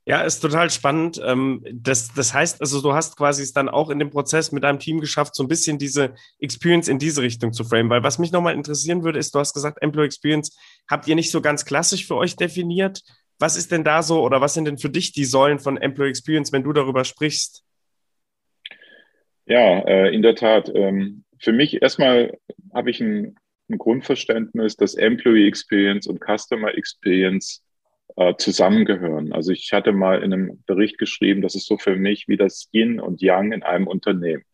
Ja, 0.04 0.22
ist 0.22 0.40
total 0.40 0.68
spannend. 0.70 1.20
Ähm, 1.24 1.64
das, 1.72 2.12
das 2.12 2.34
heißt, 2.34 2.60
also 2.60 2.82
du 2.82 2.92
hast 2.92 3.16
quasi 3.16 3.42
es 3.42 3.52
dann 3.52 3.68
auch 3.68 3.88
in 3.88 4.00
dem 4.00 4.10
Prozess 4.10 4.50
mit 4.50 4.64
deinem 4.64 4.80
Team 4.80 5.00
geschafft, 5.00 5.36
so 5.36 5.44
ein 5.44 5.48
bisschen 5.48 5.78
diese 5.78 6.14
Experience 6.40 6.88
in 6.88 6.98
diese 6.98 7.22
Richtung 7.22 7.52
zu 7.52 7.62
framen. 7.62 7.88
Weil 7.88 8.02
was 8.02 8.18
mich 8.18 8.32
nochmal 8.32 8.54
interessieren 8.54 9.04
würde, 9.04 9.20
ist, 9.20 9.32
du 9.32 9.38
hast 9.38 9.54
gesagt, 9.54 9.80
Employee 9.80 10.06
Experience 10.06 10.58
habt 10.90 11.06
ihr 11.06 11.14
nicht 11.14 11.30
so 11.30 11.40
ganz 11.40 11.64
klassisch 11.64 12.04
für 12.04 12.16
euch 12.16 12.34
definiert. 12.34 13.02
Was 13.38 13.56
ist 13.56 13.70
denn 13.70 13.84
da 13.84 14.02
so 14.02 14.22
oder 14.22 14.40
was 14.40 14.54
sind 14.54 14.64
denn 14.64 14.78
für 14.78 14.90
dich 14.90 15.12
die 15.12 15.24
Säulen 15.24 15.60
von 15.60 15.76
Employee 15.76 16.10
Experience, 16.10 16.52
wenn 16.52 16.64
du 16.64 16.72
darüber 16.72 17.04
sprichst? 17.04 17.62
Ja, 19.46 19.80
äh, 19.80 20.12
in 20.12 20.22
der 20.22 20.34
Tat. 20.34 20.68
Für 21.42 21.52
mich 21.52 21.82
erstmal 21.82 22.38
habe 22.72 22.90
ich 22.90 23.00
ein, 23.00 23.34
ein, 23.68 23.78
Grundverständnis, 23.78 24.76
dass 24.76 24.94
Employee 24.94 25.48
Experience 25.48 26.06
und 26.06 26.20
Customer 26.20 26.72
Experience 26.72 27.64
äh, 28.16 28.34
zusammengehören. 28.36 29.32
Also 29.32 29.50
ich 29.50 29.72
hatte 29.72 29.90
mal 29.90 30.22
in 30.22 30.32
einem 30.32 30.62
Bericht 30.66 30.98
geschrieben, 30.98 31.42
das 31.42 31.56
ist 31.56 31.66
so 31.66 31.78
für 31.78 31.96
mich 31.96 32.28
wie 32.28 32.36
das 32.36 32.68
Yin 32.72 33.00
und 33.00 33.20
Yang 33.20 33.52
in 33.52 33.62
einem 33.64 33.88
Unternehmen. 33.88 34.44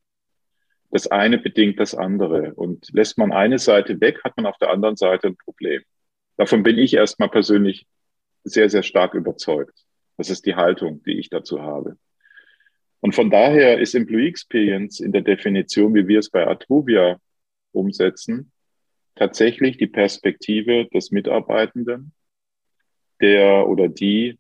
Das 0.90 1.06
eine 1.06 1.36
bedingt 1.36 1.78
das 1.78 1.94
andere. 1.94 2.54
Und 2.54 2.88
lässt 2.94 3.18
man 3.18 3.32
eine 3.32 3.58
Seite 3.58 4.00
weg, 4.00 4.24
hat 4.24 4.38
man 4.38 4.46
auf 4.46 4.56
der 4.56 4.70
anderen 4.70 4.96
Seite 4.96 5.26
ein 5.26 5.36
Problem. 5.36 5.82
Davon 6.38 6.62
bin 6.62 6.78
ich 6.78 6.94
erstmal 6.94 7.28
persönlich 7.28 7.86
sehr, 8.44 8.70
sehr 8.70 8.82
stark 8.82 9.12
überzeugt. 9.12 9.84
Das 10.16 10.30
ist 10.30 10.46
die 10.46 10.54
Haltung, 10.54 11.02
die 11.02 11.18
ich 11.18 11.28
dazu 11.28 11.60
habe. 11.60 11.98
Und 13.00 13.14
von 13.14 13.30
daher 13.30 13.78
ist 13.78 13.94
Employee 13.94 14.28
Experience 14.28 15.00
in 15.00 15.12
der 15.12 15.22
Definition, 15.22 15.94
wie 15.94 16.08
wir 16.08 16.18
es 16.18 16.30
bei 16.30 16.46
Atruvia 16.46 17.18
umsetzen, 17.72 18.52
tatsächlich 19.14 19.76
die 19.76 19.86
Perspektive 19.86 20.86
des 20.86 21.10
Mitarbeitenden, 21.10 22.12
der 23.20 23.68
oder 23.68 23.88
die 23.88 24.38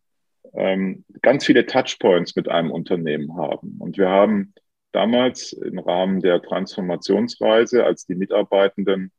ähm, 0.54 1.04
ganz 1.22 1.44
viele 1.44 1.66
Touchpoints 1.66 2.36
mit 2.36 2.48
einem 2.48 2.70
Unternehmen 2.70 3.36
haben. 3.36 3.76
Und 3.78 3.98
wir 3.98 4.08
haben 4.08 4.54
damals 4.92 5.52
im 5.52 5.78
Rahmen 5.78 6.20
der 6.20 6.42
Transformationsreise, 6.42 7.84
als 7.84 8.06
die 8.06 8.14
Mitarbeitenden 8.14 9.12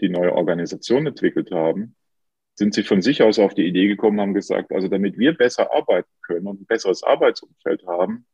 die 0.00 0.08
neue 0.08 0.32
Organisation 0.32 1.06
entwickelt 1.06 1.50
haben, 1.52 1.96
sind 2.56 2.74
sie 2.74 2.82
von 2.82 3.02
sich 3.02 3.22
aus 3.22 3.38
auf 3.38 3.54
die 3.54 3.66
Idee 3.66 3.88
gekommen, 3.88 4.20
haben 4.20 4.34
gesagt, 4.34 4.72
also 4.72 4.88
damit 4.88 5.18
wir 5.18 5.36
besser 5.36 5.72
arbeiten 5.72 6.10
können 6.22 6.46
und 6.46 6.60
ein 6.60 6.66
besseres 6.66 7.02
Arbeitsumfeld 7.02 7.86
haben, 7.86 8.26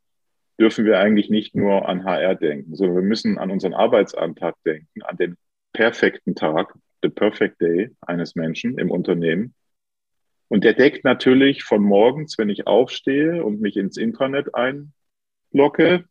dürfen 0.61 0.85
wir 0.85 1.01
eigentlich 1.01 1.31
nicht 1.31 1.57
nur 1.57 1.89
an 1.89 2.05
HR 2.05 2.35
denken, 2.35 2.77
sondern 2.77 2.97
wir 2.97 3.03
müssen 3.03 3.39
an 3.39 3.51
unseren 3.51 3.73
Arbeitsantrag 3.73 4.55
denken, 4.65 5.03
an 5.03 5.17
den 5.17 5.37
perfekten 5.73 6.35
Tag, 6.35 6.75
the 7.03 7.09
perfect 7.09 7.61
day 7.63 7.91
eines 8.03 8.35
Menschen 8.35 8.79
im 8.79 8.91
Unternehmen. 8.91 9.55
Und 10.49 10.65
der 10.65 10.75
deckt 10.75 11.05
natürlich 11.05 11.65
von 11.65 11.83
morgens, 11.83 12.37
wenn 12.37 12.51
ich 12.51 12.67
aufstehe 12.67 13.43
und 13.43 13.63
mich 13.63 13.77
ins 13.77 13.97
Intranet 13.97 14.49
einlogge, 14.55 16.05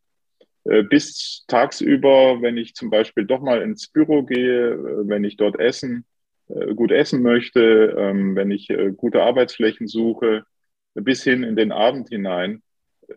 äh, 0.64 0.84
bis 0.84 1.46
tagsüber, 1.48 2.42
wenn 2.42 2.58
ich 2.58 2.74
zum 2.74 2.90
Beispiel 2.90 3.26
doch 3.26 3.42
mal 3.42 3.62
ins 3.62 3.88
Büro 3.88 4.24
gehe, 4.24 4.72
äh, 4.72 5.08
wenn 5.08 5.24
ich 5.26 5.38
dort 5.38 5.60
essen, 5.60 6.06
äh, 6.48 6.74
gut 6.74 6.92
essen 6.92 7.22
möchte, 7.22 7.96
ähm, 7.98 8.36
wenn 8.36 8.50
ich 8.50 8.70
gute 8.98 9.22
Arbeitsflächen 9.22 9.88
suche, 9.88 10.44
bis 10.96 11.24
hin 11.24 11.44
in 11.44 11.56
den 11.56 11.72
Abend 11.72 12.10
hinein, 12.10 12.64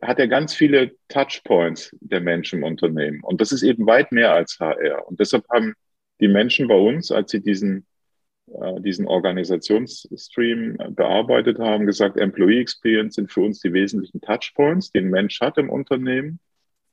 hat 0.01 0.19
er 0.19 0.29
ganz 0.29 0.55
viele 0.55 0.93
Touchpoints 1.09 1.95
der 2.01 2.21
Menschen 2.21 2.61
im 2.61 2.65
Unternehmen. 2.65 3.21
Und 3.23 3.41
das 3.41 3.53
ist 3.53 3.63
eben 3.63 3.87
weit 3.87 4.13
mehr 4.13 4.33
als 4.33 4.59
HR. 4.59 5.07
Und 5.07 5.21
deshalb 5.21 5.45
haben 5.51 5.75
die 6.21 6.29
Menschen 6.29 6.69
bei 6.69 6.77
uns, 6.77 7.11
als 7.11 7.31
sie 7.31 7.43
diesen, 7.43 7.87
diesen 8.79 9.07
Organisationsstream 9.07 10.79
bearbeitet 10.91 11.59
haben, 11.59 11.87
gesagt, 11.87 12.17
Employee 12.17 12.61
Experience 12.61 13.17
sind 13.17 13.31
für 13.31 13.41
uns 13.41 13.61
die 13.61 13.73
wesentlichen 13.73 14.21
Touchpoints, 14.21 14.93
die 14.93 14.99
ein 14.99 15.11
Mensch 15.11 15.41
hat 15.41 15.59
im 15.59 15.71
Unternehmen 15.71 16.41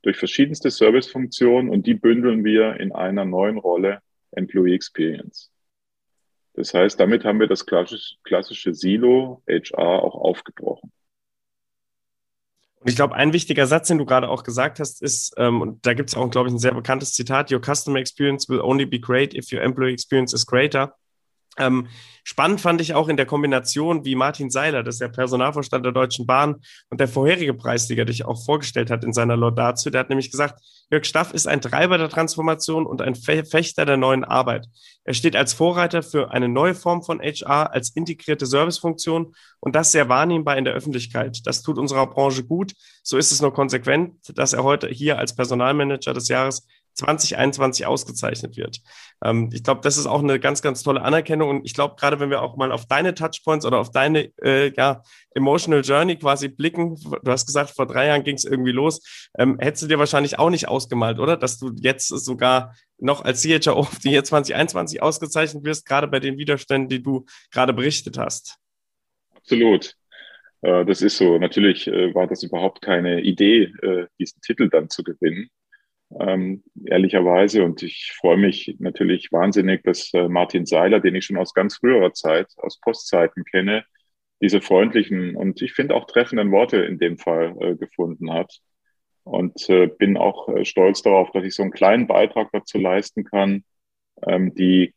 durch 0.02 0.16
verschiedenste 0.16 0.70
Servicefunktionen 0.70 1.70
und 1.70 1.86
die 1.86 1.94
bündeln 1.94 2.44
wir 2.44 2.80
in 2.80 2.92
einer 2.92 3.24
neuen 3.24 3.58
Rolle 3.58 4.00
Employee 4.32 4.74
Experience. 4.74 5.50
Das 6.54 6.74
heißt, 6.74 6.98
damit 6.98 7.24
haben 7.24 7.40
wir 7.40 7.46
das 7.46 7.66
klassische, 7.66 8.16
klassische 8.24 8.74
Silo 8.74 9.42
HR 9.48 10.02
auch 10.02 10.14
aufgebrochen. 10.14 10.92
Und 12.80 12.88
ich 12.88 12.96
glaube, 12.96 13.14
ein 13.14 13.34
wichtiger 13.34 13.66
Satz, 13.66 13.88
den 13.88 13.98
du 13.98 14.06
gerade 14.06 14.28
auch 14.28 14.42
gesagt 14.42 14.80
hast, 14.80 15.02
ist, 15.02 15.34
ähm, 15.36 15.60
und 15.60 15.84
da 15.84 15.92
gibt 15.92 16.08
es 16.08 16.16
auch, 16.16 16.30
glaube 16.30 16.48
ich, 16.48 16.54
ein 16.54 16.58
sehr 16.58 16.74
bekanntes 16.74 17.12
Zitat, 17.12 17.52
Your 17.52 17.60
customer 17.60 17.98
experience 17.98 18.48
will 18.48 18.60
only 18.60 18.86
be 18.86 18.98
great 18.98 19.34
if 19.34 19.52
your 19.52 19.60
employee 19.60 19.92
experience 19.92 20.32
is 20.32 20.46
greater. 20.46 20.94
Ähm, 21.60 21.88
spannend 22.24 22.60
fand 22.60 22.80
ich 22.80 22.94
auch 22.94 23.08
in 23.08 23.16
der 23.16 23.26
Kombination, 23.26 24.04
wie 24.04 24.14
Martin 24.14 24.50
Seiler, 24.50 24.82
das 24.82 24.96
ist 24.96 25.00
der 25.00 25.08
Personalvorstand 25.08 25.84
der 25.84 25.92
Deutschen 25.92 26.26
Bahn 26.26 26.56
und 26.88 27.00
der 27.00 27.08
vorherige 27.08 27.54
Preisträger 27.54 28.04
dich 28.04 28.24
auch 28.24 28.42
vorgestellt 28.44 28.90
hat 28.90 29.04
in 29.04 29.12
seiner 29.12 29.36
Laudatio. 29.36 29.90
Der 29.90 30.00
hat 30.00 30.08
nämlich 30.08 30.30
gesagt, 30.30 30.60
Jörg 30.90 31.04
Staff 31.04 31.32
ist 31.32 31.46
ein 31.46 31.60
Treiber 31.60 31.98
der 31.98 32.08
Transformation 32.08 32.84
und 32.84 33.00
ein 33.00 33.14
Fechter 33.14 33.84
der 33.84 33.96
neuen 33.96 34.24
Arbeit. 34.24 34.66
Er 35.04 35.14
steht 35.14 35.36
als 35.36 35.52
Vorreiter 35.52 36.02
für 36.02 36.32
eine 36.32 36.48
neue 36.48 36.74
Form 36.74 37.02
von 37.02 37.20
HR, 37.20 37.72
als 37.72 37.90
integrierte 37.90 38.46
Servicefunktion 38.46 39.34
und 39.60 39.76
das 39.76 39.92
sehr 39.92 40.08
wahrnehmbar 40.08 40.56
in 40.56 40.64
der 40.64 40.74
Öffentlichkeit. 40.74 41.40
Das 41.44 41.62
tut 41.62 41.78
unserer 41.78 42.06
Branche 42.06 42.42
gut. 42.42 42.72
So 43.02 43.18
ist 43.18 43.30
es 43.30 43.40
nur 43.40 43.52
konsequent, 43.52 44.14
dass 44.36 44.52
er 44.52 44.64
heute 44.64 44.88
hier 44.88 45.18
als 45.18 45.34
Personalmanager 45.36 46.12
des 46.12 46.28
Jahres 46.28 46.66
2021 46.94 47.86
ausgezeichnet 47.86 48.56
wird. 48.56 48.80
Ähm, 49.24 49.50
ich 49.52 49.62
glaube, 49.62 49.80
das 49.82 49.96
ist 49.96 50.06
auch 50.06 50.22
eine 50.22 50.40
ganz, 50.40 50.62
ganz 50.62 50.82
tolle 50.82 51.02
Anerkennung. 51.02 51.50
Und 51.50 51.64
ich 51.64 51.74
glaube, 51.74 51.96
gerade 51.96 52.20
wenn 52.20 52.30
wir 52.30 52.42
auch 52.42 52.56
mal 52.56 52.72
auf 52.72 52.86
deine 52.86 53.14
Touchpoints 53.14 53.66
oder 53.66 53.78
auf 53.78 53.90
deine 53.90 54.30
äh, 54.42 54.72
ja, 54.76 55.02
Emotional 55.34 55.82
Journey 55.82 56.16
quasi 56.16 56.48
blicken, 56.48 56.96
du 56.96 57.30
hast 57.30 57.46
gesagt, 57.46 57.70
vor 57.70 57.86
drei 57.86 58.06
Jahren 58.06 58.24
ging 58.24 58.36
es 58.36 58.44
irgendwie 58.44 58.72
los, 58.72 59.28
ähm, 59.38 59.58
hättest 59.60 59.84
du 59.84 59.86
dir 59.88 59.98
wahrscheinlich 59.98 60.38
auch 60.38 60.50
nicht 60.50 60.68
ausgemalt, 60.68 61.18
oder? 61.18 61.36
Dass 61.36 61.58
du 61.58 61.72
jetzt 61.76 62.08
sogar 62.08 62.74
noch 62.98 63.24
als 63.24 63.42
CHO 63.42 63.72
auf 63.72 63.98
die 63.98 64.10
Jahr 64.10 64.24
2021 64.24 65.02
ausgezeichnet 65.02 65.64
wirst, 65.64 65.86
gerade 65.86 66.08
bei 66.08 66.20
den 66.20 66.38
Widerständen, 66.38 66.88
die 66.88 67.02
du 67.02 67.24
gerade 67.50 67.72
berichtet 67.72 68.18
hast. 68.18 68.58
Absolut. 69.34 69.94
Äh, 70.62 70.84
das 70.84 71.02
ist 71.02 71.16
so. 71.16 71.38
Natürlich 71.38 71.86
äh, 71.86 72.14
war 72.14 72.26
das 72.26 72.42
überhaupt 72.42 72.82
keine 72.82 73.22
Idee, 73.22 73.72
äh, 73.82 74.06
diesen 74.18 74.40
Titel 74.42 74.68
dann 74.68 74.90
zu 74.90 75.02
gewinnen 75.02 75.50
ähm, 76.18 76.62
ehrlicherweise. 76.84 77.64
Und 77.64 77.82
ich 77.82 78.12
freue 78.18 78.36
mich 78.36 78.76
natürlich 78.78 79.32
wahnsinnig, 79.32 79.82
dass 79.84 80.12
äh, 80.14 80.28
Martin 80.28 80.66
Seiler, 80.66 81.00
den 81.00 81.14
ich 81.14 81.26
schon 81.26 81.36
aus 81.36 81.54
ganz 81.54 81.76
früherer 81.76 82.12
Zeit, 82.12 82.48
aus 82.56 82.80
Postzeiten 82.80 83.44
kenne, 83.44 83.84
diese 84.40 84.60
freundlichen 84.60 85.36
und 85.36 85.60
ich 85.60 85.72
finde 85.74 85.94
auch 85.94 86.06
treffenden 86.06 86.50
Worte 86.50 86.78
in 86.78 86.98
dem 86.98 87.18
Fall 87.18 87.54
äh, 87.60 87.76
gefunden 87.76 88.32
hat. 88.32 88.60
Und 89.22 89.68
äh, 89.68 89.86
bin 89.86 90.16
auch 90.16 90.48
äh, 90.48 90.64
stolz 90.64 91.02
darauf, 91.02 91.30
dass 91.32 91.44
ich 91.44 91.54
so 91.54 91.62
einen 91.62 91.72
kleinen 91.72 92.06
Beitrag 92.06 92.48
dazu 92.52 92.78
leisten 92.78 93.24
kann, 93.24 93.64
ähm, 94.26 94.54
die 94.54 94.94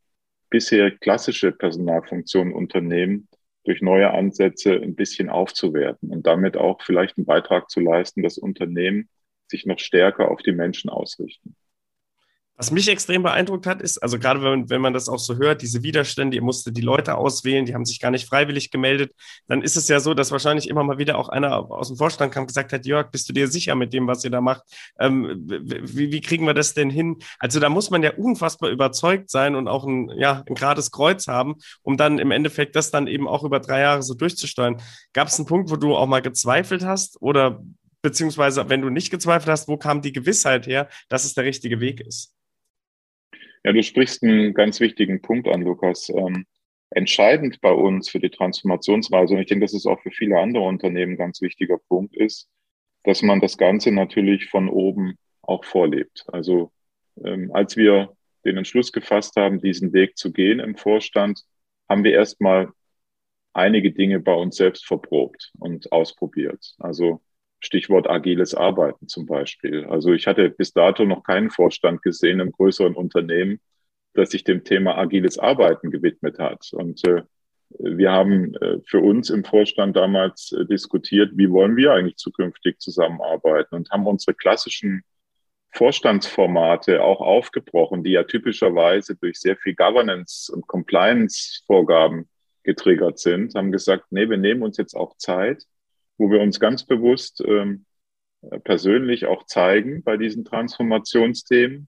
bisher 0.50 0.92
klassische 0.92 1.52
Personalfunktion 1.52 2.54
Unternehmen 2.54 3.28
durch 3.66 3.82
neue 3.82 4.12
Ansätze 4.12 4.74
ein 4.74 4.96
bisschen 4.96 5.30
aufzuwerten 5.30 6.10
und 6.10 6.26
damit 6.26 6.58
auch 6.58 6.82
vielleicht 6.82 7.18
einen 7.18 7.26
Beitrag 7.26 7.70
zu 7.70 7.80
leisten, 7.80 8.24
dass 8.24 8.38
Unternehmen 8.38 9.10
sich 9.54 9.66
noch 9.66 9.80
stärker 9.80 10.30
auf 10.30 10.42
die 10.42 10.52
Menschen 10.52 10.90
ausrichten. 10.90 11.56
Was 12.56 12.70
mich 12.70 12.88
extrem 12.88 13.24
beeindruckt 13.24 13.66
hat, 13.66 13.82
ist, 13.82 13.98
also 13.98 14.20
gerade 14.20 14.44
wenn, 14.44 14.70
wenn 14.70 14.80
man 14.80 14.94
das 14.94 15.10
auch 15.10 15.18
so 15.18 15.38
hört, 15.38 15.64
diese 15.64 15.82
Widerstände, 15.82 16.38
ihr 16.38 16.44
musstet 16.44 16.78
die 16.78 16.82
Leute 16.82 17.18
auswählen, 17.18 17.66
die 17.66 17.74
haben 17.74 17.84
sich 17.84 18.00
gar 18.00 18.12
nicht 18.12 18.28
freiwillig 18.28 18.70
gemeldet, 18.70 19.12
dann 19.48 19.64
ist 19.64 19.76
es 19.76 19.88
ja 19.88 20.00
so, 20.00 20.14
dass 20.14 20.32
wahrscheinlich 20.32 20.70
immer 20.70 20.84
mal 20.84 21.00
wieder 21.00 21.18
auch 21.18 21.30
einer 21.30 21.72
aus 21.72 21.88
dem 21.88 21.98
Vorstand 21.98 22.32
kam 22.32 22.44
und 22.44 22.48
gesagt 22.48 22.72
hat, 22.72 22.86
Jörg, 22.86 23.10
bist 23.10 23.28
du 23.28 23.34
dir 23.34 23.48
sicher 23.48 23.74
mit 23.74 23.92
dem, 23.92 24.06
was 24.06 24.24
ihr 24.24 24.30
da 24.30 24.40
macht? 24.40 24.64
Ähm, 25.00 25.46
wie, 25.48 26.12
wie 26.12 26.22
kriegen 26.22 26.46
wir 26.46 26.54
das 26.54 26.76
denn 26.76 26.92
hin? 26.92 27.18
Also 27.40 27.60
da 27.60 27.70
muss 27.70 27.90
man 27.90 28.04
ja 28.04 28.14
unfassbar 28.14 28.70
überzeugt 28.70 29.32
sein 29.32 29.56
und 29.56 29.68
auch 29.68 29.86
ein, 29.86 30.12
ja, 30.16 30.44
ein 30.48 30.54
gerades 30.54 30.92
Kreuz 30.92 31.28
haben, 31.28 31.56
um 31.82 31.98
dann 31.98 32.20
im 32.20 32.30
Endeffekt 32.30 32.76
das 32.76 32.92
dann 32.92 33.08
eben 33.08 33.28
auch 33.28 33.44
über 33.44 33.62
drei 33.62 33.80
Jahre 33.80 34.04
so 34.04 34.14
durchzusteuern. 34.14 34.80
Gab 35.14 35.28
es 35.28 35.40
einen 35.40 35.48
Punkt, 35.48 35.72
wo 35.72 35.76
du 35.76 35.96
auch 35.96 36.08
mal 36.08 36.22
gezweifelt 36.22 36.86
hast 36.86 37.20
oder 37.20 37.64
beziehungsweise 38.04 38.70
wenn 38.70 38.82
du 38.82 38.90
nicht 38.90 39.10
gezweifelt 39.10 39.50
hast, 39.50 39.68
wo 39.68 39.78
kam 39.78 40.02
die 40.02 40.12
Gewissheit 40.12 40.68
her, 40.68 40.88
dass 41.10 41.26
es 41.26 41.34
der 41.34 41.46
richtige 41.46 41.80
Weg 41.80 42.02
ist? 42.02 42.36
Ja, 43.64 43.72
du 43.72 43.82
sprichst 43.82 44.22
einen 44.24 44.54
ganz 44.54 44.80
wichtigen 44.80 45.22
Punkt 45.22 45.48
an, 45.48 45.62
Lukas. 45.62 46.10
Ähm, 46.10 46.46
entscheidend 46.92 47.62
bei 47.62 47.72
uns 47.72 48.10
für 48.10 48.20
die 48.20 48.30
Transformationsreise, 48.30 49.34
und 49.34 49.40
ich 49.40 49.48
denke, 49.48 49.66
dass 49.66 49.74
es 49.74 49.86
auch 49.86 50.02
für 50.02 50.12
viele 50.12 50.38
andere 50.38 50.64
Unternehmen 50.66 51.14
ein 51.14 51.18
ganz 51.18 51.42
wichtiger 51.42 51.78
Punkt 51.88 52.16
ist, 52.16 52.50
dass 53.04 53.22
man 53.22 53.40
das 53.40 53.58
Ganze 53.58 53.92
natürlich 53.92 54.50
von 54.50 54.70
oben 54.70 55.18
auch 55.42 55.64
vorlebt. 55.64 56.26
Also 56.28 56.72
ähm, 57.24 57.52
als 57.54 57.78
wir 57.78 58.16
den 58.46 58.58
Entschluss 58.58 58.92
gefasst 58.92 59.38
haben, 59.38 59.62
diesen 59.62 59.94
Weg 59.94 60.18
zu 60.18 60.34
gehen 60.34 60.60
im 60.60 60.76
Vorstand, 60.76 61.42
haben 61.90 62.04
wir 62.04 62.12
erstmal 62.12 62.70
einige 63.54 63.92
Dinge 63.94 64.20
bei 64.20 64.34
uns 64.34 64.58
selbst 64.58 64.86
verprobt 64.86 65.52
und 65.60 65.92
ausprobiert. 65.92 66.76
Also 66.80 67.22
Stichwort 67.64 68.10
agiles 68.10 68.54
Arbeiten 68.54 69.08
zum 69.08 69.26
Beispiel. 69.26 69.86
Also 69.86 70.12
ich 70.12 70.28
hatte 70.28 70.50
bis 70.50 70.74
dato 70.74 71.06
noch 71.06 71.24
keinen 71.24 71.50
Vorstand 71.50 72.02
gesehen 72.02 72.42
im 72.42 72.52
größeren 72.52 72.94
Unternehmen, 72.94 73.62
das 74.14 74.32
sich 74.32 74.44
dem 74.44 74.66
Thema 74.66 74.98
agiles 74.98 75.40
Arbeiten 75.40 75.90
gewidmet 75.90 76.40
hat. 76.40 76.70
Und 76.74 77.08
äh, 77.08 77.24
wir 77.80 78.12
haben 78.12 78.54
äh, 78.56 78.80
für 78.86 79.00
uns 79.00 79.30
im 79.30 79.46
Vorstand 79.46 79.96
damals 79.96 80.52
äh, 80.52 80.66
diskutiert, 80.66 81.32
wie 81.36 81.50
wollen 81.50 81.78
wir 81.78 81.94
eigentlich 81.94 82.18
zukünftig 82.18 82.80
zusammenarbeiten 82.80 83.76
und 83.76 83.90
haben 83.92 84.06
unsere 84.08 84.36
klassischen 84.36 85.04
Vorstandsformate 85.72 87.02
auch 87.02 87.22
aufgebrochen, 87.22 88.04
die 88.04 88.12
ja 88.12 88.24
typischerweise 88.24 89.16
durch 89.16 89.40
sehr 89.40 89.56
viel 89.56 89.74
Governance 89.74 90.52
und 90.54 90.68
Compliance-Vorgaben 90.68 92.28
getriggert 92.64 93.20
sind, 93.20 93.56
haben 93.56 93.72
gesagt, 93.72 94.06
nee, 94.12 94.30
wir 94.30 94.38
nehmen 94.38 94.64
uns 94.64 94.78
jetzt 94.78 94.96
auch 94.96 95.16
Zeit 95.18 95.66
wo 96.18 96.32
wir 96.32 96.42
uns 96.42 96.60
ganz 96.60 96.86
bewusst 96.86 97.44
ähm, 97.46 97.86
persönlich 98.64 99.26
auch 99.26 99.46
zeigen 99.46 100.04
bei 100.04 100.18
diesen 100.18 100.46
Transformationsthemen 100.46 101.88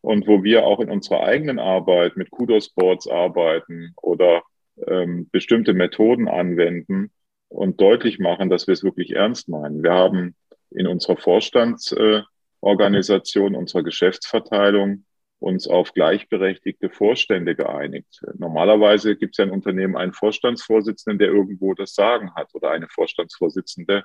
und 0.00 0.26
wo 0.26 0.42
wir 0.44 0.64
auch 0.64 0.80
in 0.80 0.90
unserer 0.90 1.24
eigenen 1.24 1.58
Arbeit 1.58 2.16
mit 2.16 2.30
Kudos-Boards 2.30 3.08
arbeiten 3.08 3.92
oder 4.02 4.42
ähm, 4.86 5.28
bestimmte 5.30 5.72
Methoden 5.72 6.28
anwenden 6.28 7.10
und 7.48 7.80
deutlich 7.80 8.18
machen, 8.18 8.50
dass 8.50 8.66
wir 8.66 8.74
es 8.74 8.84
wirklich 8.84 9.12
ernst 9.12 9.48
meinen. 9.48 9.82
Wir 9.82 9.92
haben 9.92 10.36
in 10.70 10.86
unserer 10.86 11.16
Vorstandsorganisation, 11.16 13.54
äh, 13.54 13.56
unserer 13.56 13.82
Geschäftsverteilung 13.82 15.06
uns 15.46 15.68
auf 15.68 15.92
gleichberechtigte 15.92 16.90
Vorstände 16.90 17.54
geeinigt. 17.54 18.20
Normalerweise 18.36 19.16
gibt 19.16 19.34
es 19.34 19.38
ja 19.38 19.44
in 19.44 19.52
Unternehmen 19.52 19.96
einen 19.96 20.12
Vorstandsvorsitzenden, 20.12 21.20
der 21.20 21.28
irgendwo 21.28 21.72
das 21.72 21.94
Sagen 21.94 22.34
hat 22.34 22.48
oder 22.52 22.72
eine 22.72 22.88
Vorstandsvorsitzende. 22.88 24.04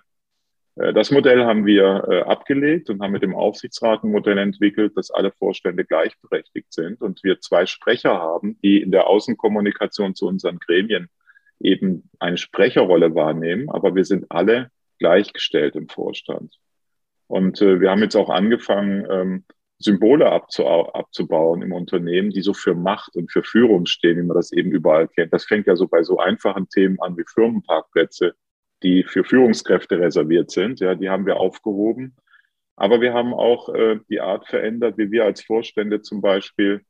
Äh, 0.75 0.93
das 0.93 1.09
Modell 1.09 1.43
haben 1.43 1.65
wir 1.65 2.05
äh, 2.07 2.21
abgelegt 2.21 2.91
und 2.91 3.01
haben 3.01 3.11
mit 3.11 3.23
dem 3.23 3.35
Aufsichtsrat 3.35 4.03
ein 4.03 4.11
Modell 4.11 4.37
entwickelt, 4.37 4.95
dass 4.95 5.09
alle 5.09 5.31
Vorstände 5.31 5.83
gleichberechtigt 5.83 6.71
sind 6.71 7.01
und 7.01 7.23
wir 7.23 7.39
zwei 7.39 7.65
Sprecher 7.65 8.19
haben, 8.19 8.59
die 8.61 8.79
in 8.79 8.91
der 8.91 9.07
Außenkommunikation 9.07 10.13
zu 10.13 10.27
unseren 10.27 10.59
Gremien 10.59 11.09
eben 11.59 12.09
eine 12.19 12.37
Sprecherrolle 12.37 13.15
wahrnehmen, 13.15 13.69
aber 13.71 13.95
wir 13.95 14.05
sind 14.05 14.27
alle 14.29 14.69
gleichgestellt 14.99 15.75
im 15.75 15.89
Vorstand. 15.89 16.55
Und 17.25 17.61
äh, 17.61 17.79
wir 17.79 17.89
haben 17.89 18.03
jetzt 18.03 18.15
auch 18.15 18.29
angefangen, 18.29 19.07
ähm, 19.09 19.45
Symbole 19.81 20.31
abzubauen 20.31 21.61
im 21.61 21.73
Unternehmen, 21.73 22.29
die 22.29 22.41
so 22.41 22.53
für 22.53 22.75
Macht 22.75 23.15
und 23.15 23.31
für 23.31 23.43
Führung 23.43 23.85
stehen, 23.85 24.17
wie 24.17 24.23
man 24.23 24.35
das 24.35 24.51
eben 24.51 24.71
überall 24.71 25.07
kennt. 25.07 25.33
Das 25.33 25.45
fängt 25.45 25.67
ja 25.67 25.75
so 25.75 25.87
bei 25.87 26.03
so 26.03 26.17
einfachen 26.19 26.69
Themen 26.69 26.99
an 27.01 27.17
wie 27.17 27.23
Firmenparkplätze, 27.27 28.33
die 28.83 29.03
für 29.03 29.23
Führungskräfte 29.23 29.99
reserviert 29.99 30.51
sind. 30.51 30.79
Ja, 30.79 30.95
die 30.95 31.09
haben 31.09 31.25
wir 31.25 31.37
aufgehoben. 31.37 32.15
Aber 32.75 33.01
wir 33.01 33.13
haben 33.13 33.33
auch 33.33 33.69
äh, 33.73 33.99
die 34.09 34.21
Art 34.21 34.47
verändert, 34.47 34.97
wie 34.97 35.11
wir 35.11 35.25
als 35.25 35.43
Vorstände 35.43 36.01
zum 36.01 36.21
Beispiel 36.21 36.81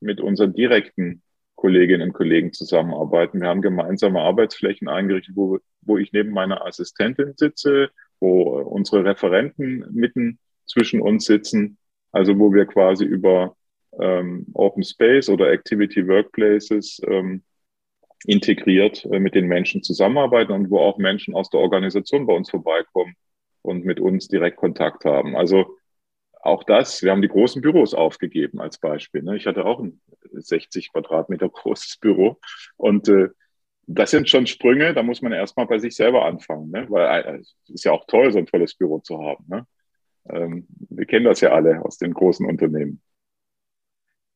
mit 0.00 0.20
unseren 0.20 0.52
direkten 0.52 1.22
Kolleginnen 1.56 2.08
und 2.08 2.12
Kollegen 2.12 2.52
zusammenarbeiten. 2.52 3.40
Wir 3.40 3.48
haben 3.48 3.62
gemeinsame 3.62 4.20
Arbeitsflächen 4.20 4.88
eingerichtet, 4.88 5.36
wo, 5.36 5.58
wo 5.82 5.98
ich 5.98 6.12
neben 6.12 6.30
meiner 6.30 6.64
Assistentin 6.64 7.34
sitze, 7.36 7.90
wo 8.18 8.60
unsere 8.60 9.04
Referenten 9.04 9.84
mitten 9.90 10.38
zwischen 10.66 11.00
uns 11.00 11.24
sitzen 11.24 11.78
also 12.12 12.38
wo 12.38 12.52
wir 12.52 12.66
quasi 12.66 13.04
über 13.04 13.56
ähm, 13.98 14.46
Open 14.54 14.82
Space 14.82 15.28
oder 15.28 15.50
Activity 15.50 16.06
Workplaces 16.06 17.00
ähm, 17.06 17.42
integriert 18.26 19.04
äh, 19.06 19.18
mit 19.18 19.34
den 19.34 19.46
Menschen 19.46 19.82
zusammenarbeiten 19.82 20.52
und 20.52 20.70
wo 20.70 20.78
auch 20.78 20.98
Menschen 20.98 21.34
aus 21.34 21.50
der 21.50 21.60
Organisation 21.60 22.26
bei 22.26 22.34
uns 22.34 22.50
vorbeikommen 22.50 23.14
und 23.62 23.84
mit 23.84 24.00
uns 24.00 24.28
direkt 24.28 24.56
Kontakt 24.56 25.04
haben. 25.04 25.36
Also 25.36 25.76
auch 26.42 26.64
das, 26.64 27.02
wir 27.02 27.10
haben 27.10 27.22
die 27.22 27.28
großen 27.28 27.60
Büros 27.60 27.94
aufgegeben 27.94 28.60
als 28.60 28.78
Beispiel. 28.78 29.22
Ne? 29.22 29.36
Ich 29.36 29.46
hatte 29.46 29.64
auch 29.64 29.80
ein 29.80 30.00
60 30.32 30.92
Quadratmeter 30.92 31.48
großes 31.48 31.98
Büro 31.98 32.38
und 32.76 33.08
äh, 33.08 33.28
das 33.86 34.12
sind 34.12 34.28
schon 34.28 34.46
Sprünge, 34.46 34.94
da 34.94 35.02
muss 35.02 35.20
man 35.20 35.32
erstmal 35.32 35.66
bei 35.66 35.78
sich 35.78 35.96
selber 35.96 36.24
anfangen, 36.24 36.70
ne? 36.70 36.86
weil 36.88 37.24
äh, 37.24 37.38
es 37.38 37.56
ist 37.68 37.84
ja 37.84 37.92
auch 37.92 38.04
toll, 38.06 38.32
so 38.32 38.38
ein 38.38 38.46
tolles 38.46 38.74
Büro 38.74 39.00
zu 39.00 39.18
haben. 39.20 39.44
Ne? 39.48 39.66
Ähm, 40.28 40.66
wir 40.90 41.06
kennen 41.06 41.24
das 41.24 41.40
ja 41.40 41.50
alle 41.50 41.84
aus 41.84 41.98
den 41.98 42.14
großen 42.14 42.46
Unternehmen. 42.46 43.00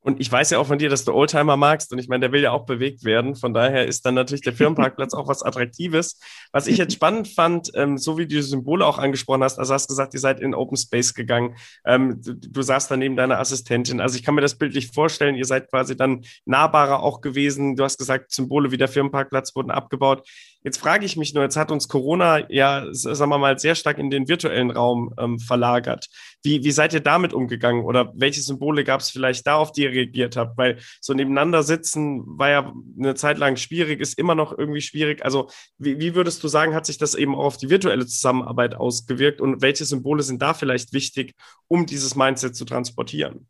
Und 0.04 0.20
ich 0.20 0.30
weiß 0.30 0.50
ja 0.50 0.58
auch 0.58 0.66
von 0.66 0.78
dir, 0.78 0.90
dass 0.90 1.06
du 1.06 1.14
Oldtimer 1.14 1.56
magst. 1.56 1.90
Und 1.90 1.98
ich 1.98 2.08
meine, 2.08 2.20
der 2.20 2.32
will 2.32 2.42
ja 2.42 2.52
auch 2.52 2.66
bewegt 2.66 3.04
werden. 3.04 3.34
Von 3.36 3.54
daher 3.54 3.86
ist 3.86 4.04
dann 4.04 4.12
natürlich 4.12 4.42
der 4.42 4.52
Firmenparkplatz 4.52 5.14
auch 5.14 5.28
was 5.28 5.42
Attraktives. 5.42 6.20
Was 6.52 6.66
ich 6.66 6.76
jetzt 6.76 6.92
spannend 6.96 7.26
fand, 7.26 7.70
ähm, 7.74 7.96
so 7.96 8.18
wie 8.18 8.26
du 8.26 8.34
die 8.34 8.42
Symbole 8.42 8.84
auch 8.84 8.98
angesprochen 8.98 9.42
hast, 9.42 9.58
also 9.58 9.72
hast 9.72 9.88
gesagt, 9.88 10.12
ihr 10.12 10.20
seid 10.20 10.40
in 10.40 10.54
Open 10.54 10.76
Space 10.76 11.14
gegangen. 11.14 11.56
Ähm, 11.86 12.20
du, 12.22 12.34
du 12.34 12.60
saßt 12.60 12.90
daneben 12.90 13.16
deiner 13.16 13.40
Assistentin. 13.40 14.02
Also 14.02 14.16
ich 14.16 14.24
kann 14.24 14.34
mir 14.34 14.42
das 14.42 14.56
bildlich 14.56 14.88
vorstellen. 14.88 15.36
Ihr 15.36 15.46
seid 15.46 15.70
quasi 15.70 15.96
dann 15.96 16.26
nahbarer 16.44 17.02
auch 17.02 17.22
gewesen. 17.22 17.74
Du 17.74 17.82
hast 17.82 17.96
gesagt, 17.96 18.30
Symbole 18.30 18.72
wie 18.72 18.76
der 18.76 18.88
Firmenparkplatz 18.88 19.56
wurden 19.56 19.70
abgebaut. 19.70 20.28
Jetzt 20.64 20.78
frage 20.78 21.04
ich 21.04 21.16
mich 21.16 21.34
nur, 21.34 21.44
jetzt 21.44 21.56
hat 21.56 21.70
uns 21.70 21.88
Corona 21.88 22.50
ja, 22.50 22.86
sagen 22.90 23.30
wir 23.30 23.38
mal, 23.38 23.58
sehr 23.58 23.74
stark 23.74 23.98
in 23.98 24.10
den 24.10 24.28
virtuellen 24.28 24.70
Raum 24.70 25.14
ähm, 25.18 25.38
verlagert. 25.38 26.08
Wie, 26.44 26.62
wie 26.62 26.70
seid 26.72 26.92
ihr 26.92 27.00
damit 27.00 27.32
umgegangen 27.32 27.84
oder 27.84 28.12
welche 28.14 28.42
Symbole 28.42 28.84
gab 28.84 29.00
es 29.00 29.08
vielleicht 29.08 29.46
da, 29.46 29.56
auf 29.56 29.72
die 29.72 29.84
ihr 29.84 29.90
reagiert 29.90 30.36
habt? 30.36 30.58
Weil 30.58 30.78
so 31.00 31.14
nebeneinander 31.14 31.62
sitzen 31.62 32.22
war 32.26 32.50
ja 32.50 32.74
eine 32.98 33.14
Zeit 33.14 33.38
lang 33.38 33.56
schwierig, 33.56 34.00
ist 34.00 34.18
immer 34.18 34.34
noch 34.34 34.56
irgendwie 34.56 34.82
schwierig. 34.82 35.24
Also 35.24 35.48
wie, 35.78 35.98
wie 35.98 36.14
würdest 36.14 36.44
du 36.44 36.48
sagen, 36.48 36.74
hat 36.74 36.84
sich 36.84 36.98
das 36.98 37.14
eben 37.14 37.34
auch 37.34 37.44
auf 37.44 37.56
die 37.56 37.70
virtuelle 37.70 38.06
Zusammenarbeit 38.06 38.74
ausgewirkt 38.74 39.40
und 39.40 39.62
welche 39.62 39.86
Symbole 39.86 40.22
sind 40.22 40.42
da 40.42 40.52
vielleicht 40.52 40.92
wichtig, 40.92 41.32
um 41.66 41.86
dieses 41.86 42.14
Mindset 42.14 42.54
zu 42.54 42.66
transportieren? 42.66 43.48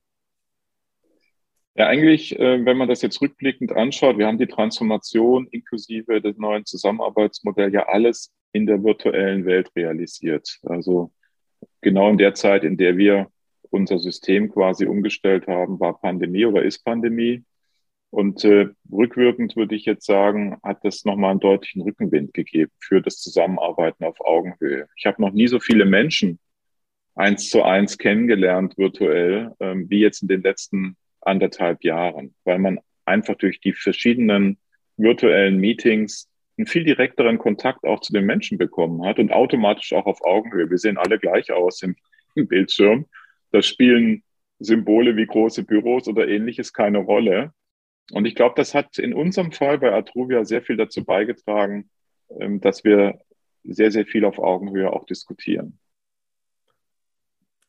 Ja, 1.76 1.88
eigentlich, 1.88 2.38
äh, 2.38 2.64
wenn 2.64 2.76
man 2.76 2.88
das 2.88 3.02
jetzt 3.02 3.20
rückblickend 3.20 3.72
anschaut, 3.72 4.16
wir 4.18 4.28
haben 4.28 4.38
die 4.38 4.46
Transformation 4.46 5.48
inklusive 5.50 6.20
des 6.20 6.36
neuen 6.38 6.64
Zusammenarbeitsmodells 6.64 7.74
ja 7.74 7.88
alles 7.88 8.32
in 8.52 8.66
der 8.66 8.84
virtuellen 8.84 9.44
Welt 9.44 9.72
realisiert. 9.74 10.60
Also 10.62 11.10
genau 11.84 12.10
in 12.10 12.18
der 12.18 12.34
Zeit, 12.34 12.64
in 12.64 12.76
der 12.76 12.96
wir 12.96 13.28
unser 13.70 13.98
System 13.98 14.50
quasi 14.50 14.86
umgestellt 14.86 15.46
haben, 15.46 15.78
war 15.78 16.00
Pandemie 16.00 16.46
oder 16.46 16.62
ist 16.62 16.84
Pandemie. 16.84 17.44
Und 18.10 18.44
äh, 18.44 18.68
rückwirkend 18.92 19.56
würde 19.56 19.74
ich 19.74 19.84
jetzt 19.84 20.06
sagen, 20.06 20.56
hat 20.62 20.84
das 20.84 21.04
nochmal 21.04 21.32
einen 21.32 21.40
deutlichen 21.40 21.82
Rückenwind 21.82 22.32
gegeben 22.32 22.70
für 22.80 23.02
das 23.02 23.20
Zusammenarbeiten 23.20 24.04
auf 24.04 24.20
Augenhöhe. 24.20 24.86
Ich 24.96 25.06
habe 25.06 25.20
noch 25.20 25.32
nie 25.32 25.48
so 25.48 25.58
viele 25.58 25.84
Menschen 25.84 26.38
eins 27.16 27.50
zu 27.50 27.62
eins 27.62 27.98
kennengelernt 27.98 28.76
virtuell, 28.78 29.52
ähm, 29.60 29.88
wie 29.90 30.00
jetzt 30.00 30.22
in 30.22 30.28
den 30.28 30.42
letzten 30.42 30.96
anderthalb 31.20 31.82
Jahren, 31.82 32.34
weil 32.44 32.58
man 32.58 32.78
einfach 33.04 33.34
durch 33.34 33.60
die 33.60 33.72
verschiedenen 33.72 34.58
virtuellen 34.96 35.58
Meetings 35.58 36.28
einen 36.56 36.66
viel 36.66 36.84
direkteren 36.84 37.38
Kontakt 37.38 37.84
auch 37.84 38.00
zu 38.00 38.12
den 38.12 38.24
Menschen 38.24 38.58
bekommen 38.58 39.04
hat 39.04 39.18
und 39.18 39.32
automatisch 39.32 39.92
auch 39.92 40.06
auf 40.06 40.24
Augenhöhe. 40.24 40.70
Wir 40.70 40.78
sehen 40.78 40.98
alle 40.98 41.18
gleich 41.18 41.52
aus 41.52 41.82
im, 41.82 41.96
im 42.34 42.46
Bildschirm. 42.46 43.06
Da 43.50 43.62
spielen 43.62 44.22
Symbole 44.58 45.16
wie 45.16 45.26
große 45.26 45.64
Büros 45.64 46.08
oder 46.08 46.28
ähnliches 46.28 46.72
keine 46.72 46.98
Rolle. 46.98 47.52
Und 48.12 48.26
ich 48.26 48.34
glaube, 48.34 48.54
das 48.56 48.74
hat 48.74 48.98
in 48.98 49.14
unserem 49.14 49.52
Fall 49.52 49.78
bei 49.78 49.92
Atruvia 49.92 50.44
sehr 50.44 50.62
viel 50.62 50.76
dazu 50.76 51.04
beigetragen, 51.04 51.90
ähm, 52.40 52.60
dass 52.60 52.84
wir 52.84 53.20
sehr, 53.64 53.90
sehr 53.90 54.06
viel 54.06 54.24
auf 54.24 54.38
Augenhöhe 54.38 54.92
auch 54.92 55.04
diskutieren. 55.06 55.78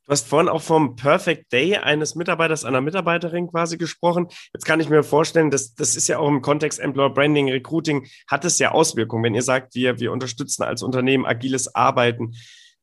Du 0.06 0.12
hast 0.12 0.28
vorhin 0.28 0.50
auch 0.50 0.62
vom 0.62 0.96
Perfect 0.96 1.52
Day 1.52 1.78
eines 1.78 2.14
Mitarbeiters, 2.14 2.64
einer 2.64 2.80
Mitarbeiterin 2.80 3.48
quasi 3.48 3.76
gesprochen. 3.78 4.28
Jetzt 4.54 4.64
kann 4.64 4.80
ich 4.80 4.88
mir 4.88 5.02
vorstellen, 5.02 5.50
dass 5.50 5.74
das 5.74 5.96
ist 5.96 6.08
ja 6.08 6.20
auch 6.20 6.28
im 6.28 6.44
Kontext 6.44 6.80
Employer 6.80 7.10
Branding, 7.10 7.50
Recruiting, 7.50 8.06
hat 8.28 8.46
es 8.46 8.60
ja 8.60 8.70
Auswirkungen. 8.70 9.24
Wenn 9.24 9.34
ihr 9.34 9.42
sagt, 9.42 9.74
wir, 9.74 10.00
wir 10.00 10.12
unterstützen 10.12 10.62
als 10.62 10.84
Unternehmen 10.84 11.26
agiles 11.26 11.74
Arbeiten. 11.74 12.36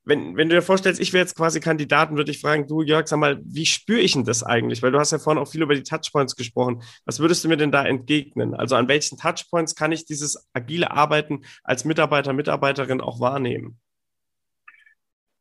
Wenn, 0.05 0.37
wenn 0.37 0.49
du 0.49 0.57
dir 0.57 0.63
vorstellst, 0.63 1.01
ich 1.01 1.13
wäre 1.13 1.23
jetzt 1.23 1.37
quasi 1.37 1.61
Kandidaten, 1.61 2.17
würde 2.17 2.33
ich 2.33 2.41
fragen, 2.41 2.67
du 2.67 2.83
Jörg, 2.83 3.07
sag 3.07 3.21
mal, 3.21 3.41
wie 3.45 3.67
spüre 3.67 4.01
ich 4.01 4.15
denn 4.15 4.25
das 4.25 4.43
eigentlich? 4.43 4.83
Weil 4.83 4.91
du 4.91 4.99
hast 4.99 5.13
ja 5.13 5.21
vorhin 5.21 5.41
auch 5.41 5.49
viel 5.49 5.63
über 5.63 5.77
die 5.77 5.85
Touchpoints 5.85 6.35
gesprochen. 6.35 6.83
Was 7.05 7.21
würdest 7.21 7.45
du 7.45 7.49
mir 7.49 7.57
denn 7.57 7.71
da 7.71 7.85
entgegnen? 7.85 8.53
Also 8.53 8.75
an 8.75 8.89
welchen 8.89 9.17
Touchpoints 9.17 9.77
kann 9.77 9.93
ich 9.93 10.07
dieses 10.07 10.49
agile 10.55 10.91
Arbeiten 10.91 11.43
als 11.63 11.85
Mitarbeiter, 11.85 12.33
Mitarbeiterin 12.33 13.01
auch 13.01 13.21
wahrnehmen? 13.21 13.79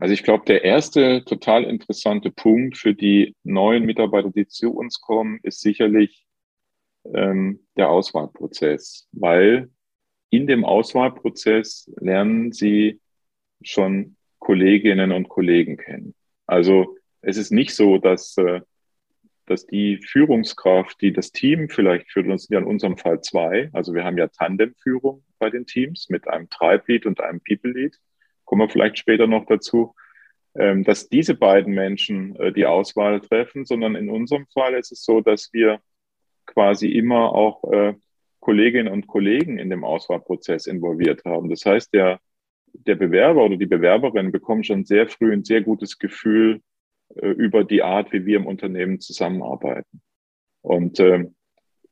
Also 0.01 0.15
ich 0.15 0.23
glaube, 0.23 0.45
der 0.47 0.63
erste 0.63 1.23
total 1.25 1.63
interessante 1.63 2.31
Punkt 2.31 2.75
für 2.75 2.95
die 2.95 3.35
neuen 3.43 3.85
Mitarbeiter, 3.85 4.31
die 4.31 4.47
zu 4.47 4.73
uns 4.73 4.99
kommen, 4.99 5.39
ist 5.43 5.61
sicherlich 5.61 6.25
ähm, 7.13 7.59
der 7.77 7.91
Auswahlprozess, 7.91 9.07
weil 9.11 9.69
in 10.31 10.47
dem 10.47 10.65
Auswahlprozess 10.65 11.91
lernen 11.97 12.51
sie 12.51 12.99
schon 13.61 14.17
Kolleginnen 14.39 15.11
und 15.11 15.29
Kollegen 15.29 15.77
kennen. 15.77 16.15
Also 16.47 16.97
es 17.21 17.37
ist 17.37 17.51
nicht 17.51 17.75
so, 17.75 17.99
dass, 17.99 18.35
äh, 18.37 18.61
dass 19.45 19.67
die 19.67 19.97
Führungskraft, 19.97 20.99
die 20.99 21.13
das 21.13 21.31
Team 21.31 21.69
vielleicht 21.69 22.11
führt, 22.11 22.25
sind 22.25 22.49
ja 22.49 22.57
in 22.57 22.65
unserem 22.65 22.97
Fall 22.97 23.21
zwei, 23.21 23.69
also 23.71 23.93
wir 23.93 24.03
haben 24.03 24.17
ja 24.17 24.29
Tandemführung 24.29 25.23
bei 25.37 25.51
den 25.51 25.67
Teams 25.67 26.09
mit 26.09 26.27
einem 26.27 26.49
Tribe-Lead 26.49 27.05
und 27.05 27.21
einem 27.21 27.39
People-Lead, 27.47 27.99
kommen 28.51 28.63
wir 28.63 28.69
vielleicht 28.69 28.97
später 28.97 29.27
noch 29.27 29.45
dazu, 29.45 29.95
ähm, 30.55 30.83
dass 30.83 31.07
diese 31.07 31.35
beiden 31.35 31.73
Menschen 31.73 32.35
äh, 32.35 32.51
die 32.51 32.65
Auswahl 32.65 33.21
treffen, 33.21 33.63
sondern 33.63 33.95
in 33.95 34.09
unserem 34.09 34.45
Fall 34.47 34.73
ist 34.73 34.91
es 34.91 35.05
so, 35.05 35.21
dass 35.21 35.53
wir 35.53 35.79
quasi 36.45 36.89
immer 36.89 37.33
auch 37.33 37.63
äh, 37.71 37.93
Kolleginnen 38.41 38.91
und 38.91 39.07
Kollegen 39.07 39.57
in 39.57 39.69
dem 39.69 39.85
Auswahlprozess 39.85 40.67
involviert 40.67 41.23
haben. 41.23 41.49
Das 41.49 41.65
heißt, 41.65 41.93
der, 41.93 42.19
der 42.73 42.95
Bewerber 42.95 43.45
oder 43.45 43.55
die 43.55 43.67
Bewerberin 43.67 44.33
bekommen 44.33 44.65
schon 44.65 44.83
sehr 44.83 45.07
früh 45.07 45.31
ein 45.31 45.45
sehr 45.45 45.61
gutes 45.61 45.97
Gefühl 45.97 46.59
äh, 47.15 47.29
über 47.29 47.63
die 47.63 47.83
Art, 47.83 48.11
wie 48.11 48.25
wir 48.25 48.35
im 48.35 48.47
Unternehmen 48.47 48.99
zusammenarbeiten. 48.99 50.01
Und 50.61 50.99
äh, 50.99 51.23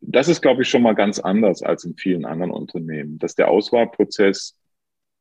das 0.02 0.28
ist, 0.28 0.42
glaube 0.42 0.64
ich, 0.64 0.68
schon 0.68 0.82
mal 0.82 0.96
ganz 0.96 1.20
anders 1.20 1.64
als 1.64 1.86
in 1.86 1.96
vielen 1.96 2.26
anderen 2.26 2.52
Unternehmen, 2.52 3.18
dass 3.18 3.36
der 3.36 3.48
Auswahlprozess 3.48 4.59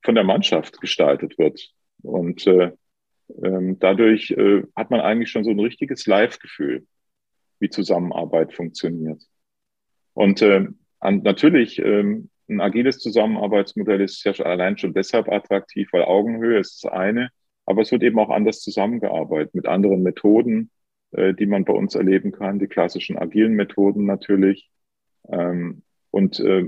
von 0.02 0.14
der 0.14 0.24
Mannschaft 0.24 0.80
gestaltet 0.80 1.38
wird. 1.38 1.72
Und 2.02 2.46
äh, 2.46 2.72
ähm, 3.42 3.78
dadurch 3.78 4.30
äh, 4.30 4.62
hat 4.74 4.90
man 4.90 5.00
eigentlich 5.00 5.30
schon 5.30 5.44
so 5.44 5.50
ein 5.50 5.60
richtiges 5.60 6.06
Live-Gefühl, 6.06 6.86
wie 7.60 7.68
Zusammenarbeit 7.68 8.52
funktioniert. 8.52 9.22
Und 10.14 10.42
äh, 10.42 10.66
an, 11.00 11.22
natürlich, 11.22 11.78
ähm, 11.78 12.30
ein 12.48 12.60
agiles 12.60 12.98
Zusammenarbeitsmodell 12.98 14.00
ist 14.00 14.24
ja 14.24 14.32
allein 14.44 14.78
schon 14.78 14.94
deshalb 14.94 15.28
attraktiv, 15.28 15.88
weil 15.92 16.04
Augenhöhe 16.04 16.58
ist 16.58 16.82
das 16.82 16.92
eine, 16.92 17.30
aber 17.66 17.82
es 17.82 17.92
wird 17.92 18.02
eben 18.02 18.18
auch 18.18 18.30
anders 18.30 18.60
zusammengearbeitet 18.60 19.54
mit 19.54 19.66
anderen 19.66 20.02
Methoden, 20.02 20.70
äh, 21.12 21.34
die 21.34 21.46
man 21.46 21.64
bei 21.64 21.74
uns 21.74 21.94
erleben 21.94 22.32
kann, 22.32 22.58
die 22.58 22.66
klassischen 22.66 23.18
agilen 23.18 23.52
Methoden 23.52 24.06
natürlich. 24.06 24.70
Ähm, 25.30 25.82
und 26.10 26.40
äh, 26.40 26.64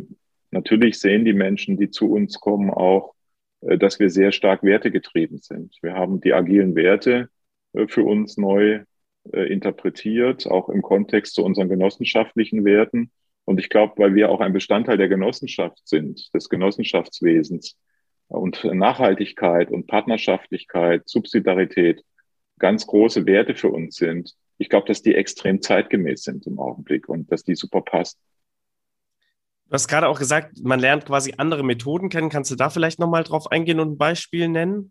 natürlich 0.50 1.00
sehen 1.00 1.24
die 1.24 1.32
Menschen, 1.32 1.78
die 1.78 1.90
zu 1.90 2.12
uns 2.12 2.38
kommen, 2.38 2.70
auch, 2.70 3.14
dass 3.60 4.00
wir 4.00 4.10
sehr 4.10 4.32
stark 4.32 4.62
wertegetrieben 4.62 5.38
sind. 5.38 5.76
Wir 5.82 5.94
haben 5.94 6.20
die 6.20 6.32
agilen 6.32 6.74
Werte 6.74 7.28
äh, 7.72 7.86
für 7.86 8.04
uns 8.04 8.36
neu 8.36 8.84
äh, 9.32 9.52
interpretiert, 9.52 10.46
auch 10.46 10.68
im 10.68 10.82
Kontext 10.82 11.34
zu 11.34 11.44
unseren 11.44 11.68
genossenschaftlichen 11.68 12.64
Werten. 12.64 13.10
Und 13.44 13.58
ich 13.58 13.68
glaube, 13.68 13.94
weil 13.96 14.14
wir 14.14 14.30
auch 14.30 14.40
ein 14.40 14.52
Bestandteil 14.52 14.96
der 14.96 15.08
Genossenschaft 15.08 15.86
sind, 15.86 16.32
des 16.34 16.48
Genossenschaftswesens 16.48 17.76
und 18.28 18.64
Nachhaltigkeit 18.64 19.70
und 19.70 19.88
Partnerschaftlichkeit, 19.88 21.02
Subsidiarität, 21.08 22.04
ganz 22.58 22.86
große 22.86 23.26
Werte 23.26 23.56
für 23.56 23.70
uns 23.70 23.96
sind. 23.96 24.34
Ich 24.58 24.68
glaube, 24.68 24.86
dass 24.86 25.02
die 25.02 25.14
extrem 25.14 25.60
zeitgemäß 25.62 26.22
sind 26.22 26.46
im 26.46 26.58
Augenblick 26.60 27.08
und 27.08 27.32
dass 27.32 27.42
die 27.42 27.56
super 27.56 27.80
passt. 27.80 28.20
Du 29.70 29.74
hast 29.74 29.86
gerade 29.86 30.08
auch 30.08 30.18
gesagt, 30.18 30.64
man 30.64 30.80
lernt 30.80 31.06
quasi 31.06 31.34
andere 31.36 31.62
Methoden 31.62 32.08
kennen. 32.08 32.28
Kannst 32.28 32.50
du 32.50 32.56
da 32.56 32.70
vielleicht 32.70 32.98
nochmal 32.98 33.22
drauf 33.22 33.52
eingehen 33.52 33.78
und 33.78 33.92
ein 33.92 33.98
Beispiel 33.98 34.48
nennen? 34.48 34.90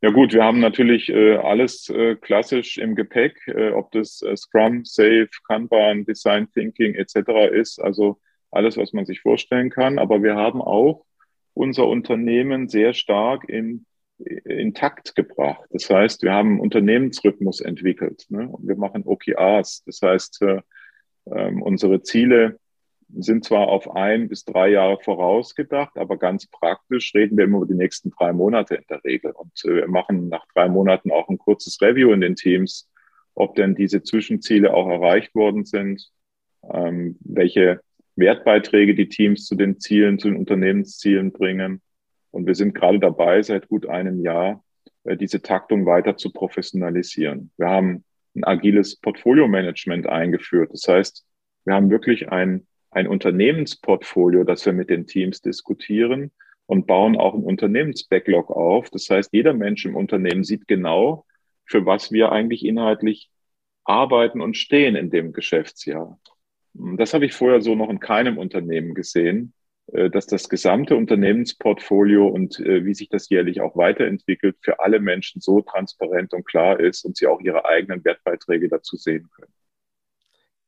Ja 0.00 0.10
gut, 0.10 0.32
wir 0.32 0.42
haben 0.42 0.60
natürlich 0.60 1.10
äh, 1.10 1.36
alles 1.36 1.90
äh, 1.90 2.16
klassisch 2.16 2.78
im 2.78 2.94
Gepäck, 2.94 3.36
äh, 3.48 3.72
ob 3.72 3.92
das 3.92 4.22
äh, 4.22 4.34
Scrum, 4.34 4.86
Safe, 4.86 5.28
Kanban, 5.46 6.06
Design 6.06 6.50
Thinking 6.54 6.94
etc. 6.94 7.52
ist, 7.52 7.78
also 7.82 8.18
alles, 8.50 8.78
was 8.78 8.94
man 8.94 9.04
sich 9.04 9.20
vorstellen 9.20 9.68
kann. 9.68 9.98
Aber 9.98 10.22
wir 10.22 10.34
haben 10.34 10.62
auch 10.62 11.04
unser 11.52 11.88
Unternehmen 11.88 12.70
sehr 12.70 12.94
stark 12.94 13.46
in, 13.46 13.84
in 14.16 14.72
Takt 14.72 15.14
gebracht. 15.14 15.68
Das 15.68 15.90
heißt, 15.90 16.22
wir 16.22 16.32
haben 16.32 16.52
einen 16.52 16.60
Unternehmensrhythmus 16.60 17.60
entwickelt. 17.60 18.24
Ne? 18.30 18.48
Und 18.48 18.66
wir 18.66 18.76
machen 18.76 19.02
OKRs. 19.04 19.82
Das 19.84 20.00
heißt, 20.00 20.40
äh, 20.40 20.62
ähm, 21.26 21.60
unsere 21.60 22.02
Ziele 22.02 22.58
sind 23.18 23.44
zwar 23.44 23.68
auf 23.68 23.94
ein 23.94 24.28
bis 24.28 24.44
drei 24.44 24.70
Jahre 24.70 24.98
vorausgedacht, 24.98 25.96
aber 25.96 26.16
ganz 26.16 26.46
praktisch 26.46 27.14
reden 27.14 27.36
wir 27.36 27.44
immer 27.44 27.58
über 27.58 27.66
die 27.66 27.74
nächsten 27.74 28.10
drei 28.10 28.32
Monate 28.32 28.76
in 28.76 28.84
der 28.88 29.02
Regel. 29.04 29.32
Und 29.32 29.52
äh, 29.64 29.76
wir 29.76 29.88
machen 29.88 30.28
nach 30.28 30.46
drei 30.54 30.68
Monaten 30.68 31.10
auch 31.10 31.28
ein 31.28 31.38
kurzes 31.38 31.80
Review 31.80 32.12
in 32.12 32.20
den 32.20 32.36
Teams, 32.36 32.90
ob 33.34 33.54
denn 33.54 33.74
diese 33.74 34.02
Zwischenziele 34.02 34.72
auch 34.74 34.88
erreicht 34.88 35.34
worden 35.34 35.64
sind, 35.64 36.10
ähm, 36.72 37.18
welche 37.20 37.80
Wertbeiträge 38.16 38.94
die 38.94 39.08
Teams 39.08 39.46
zu 39.46 39.54
den 39.54 39.80
Zielen, 39.80 40.18
zu 40.18 40.28
den 40.28 40.36
Unternehmenszielen 40.36 41.32
bringen. 41.32 41.82
Und 42.30 42.46
wir 42.46 42.54
sind 42.54 42.74
gerade 42.74 42.98
dabei, 42.98 43.42
seit 43.42 43.68
gut 43.68 43.86
einem 43.86 44.20
Jahr, 44.20 44.64
äh, 45.04 45.16
diese 45.16 45.42
Taktung 45.42 45.86
weiter 45.86 46.16
zu 46.16 46.32
professionalisieren. 46.32 47.50
Wir 47.56 47.68
haben 47.68 48.04
ein 48.34 48.44
agiles 48.44 48.96
Portfolio-Management 48.96 50.06
eingeführt. 50.06 50.70
Das 50.72 50.88
heißt, 50.88 51.26
wir 51.64 51.74
haben 51.74 51.90
wirklich 51.90 52.30
ein 52.30 52.66
ein 52.92 53.08
Unternehmensportfolio, 53.08 54.44
das 54.44 54.64
wir 54.64 54.72
mit 54.72 54.90
den 54.90 55.06
Teams 55.06 55.40
diskutieren 55.40 56.30
und 56.66 56.86
bauen 56.86 57.16
auch 57.16 57.34
ein 57.34 57.42
Unternehmensbacklog 57.42 58.50
auf. 58.50 58.90
Das 58.90 59.08
heißt, 59.10 59.30
jeder 59.32 59.54
Mensch 59.54 59.84
im 59.84 59.96
Unternehmen 59.96 60.44
sieht 60.44 60.68
genau, 60.68 61.26
für 61.64 61.86
was 61.86 62.12
wir 62.12 62.32
eigentlich 62.32 62.64
inhaltlich 62.64 63.30
arbeiten 63.84 64.40
und 64.40 64.56
stehen 64.56 64.94
in 64.94 65.10
dem 65.10 65.32
Geschäftsjahr. 65.32 66.20
Das 66.74 67.14
habe 67.14 67.26
ich 67.26 67.32
vorher 67.32 67.60
so 67.60 67.74
noch 67.74 67.90
in 67.90 67.98
keinem 67.98 68.38
Unternehmen 68.38 68.94
gesehen, 68.94 69.54
äh, 69.92 70.10
dass 70.10 70.26
das 70.26 70.48
gesamte 70.48 70.96
Unternehmensportfolio 70.96 72.26
und 72.26 72.60
äh, 72.60 72.84
wie 72.84 72.94
sich 72.94 73.08
das 73.08 73.28
jährlich 73.30 73.60
auch 73.60 73.76
weiterentwickelt, 73.76 74.56
für 74.60 74.80
alle 74.80 75.00
Menschen 75.00 75.40
so 75.40 75.62
transparent 75.62 76.32
und 76.32 76.46
klar 76.46 76.78
ist 76.78 77.04
und 77.04 77.16
sie 77.16 77.26
auch 77.26 77.40
ihre 77.40 77.64
eigenen 77.64 78.04
Wertbeiträge 78.04 78.68
dazu 78.68 78.96
sehen 78.96 79.28
können. 79.34 79.52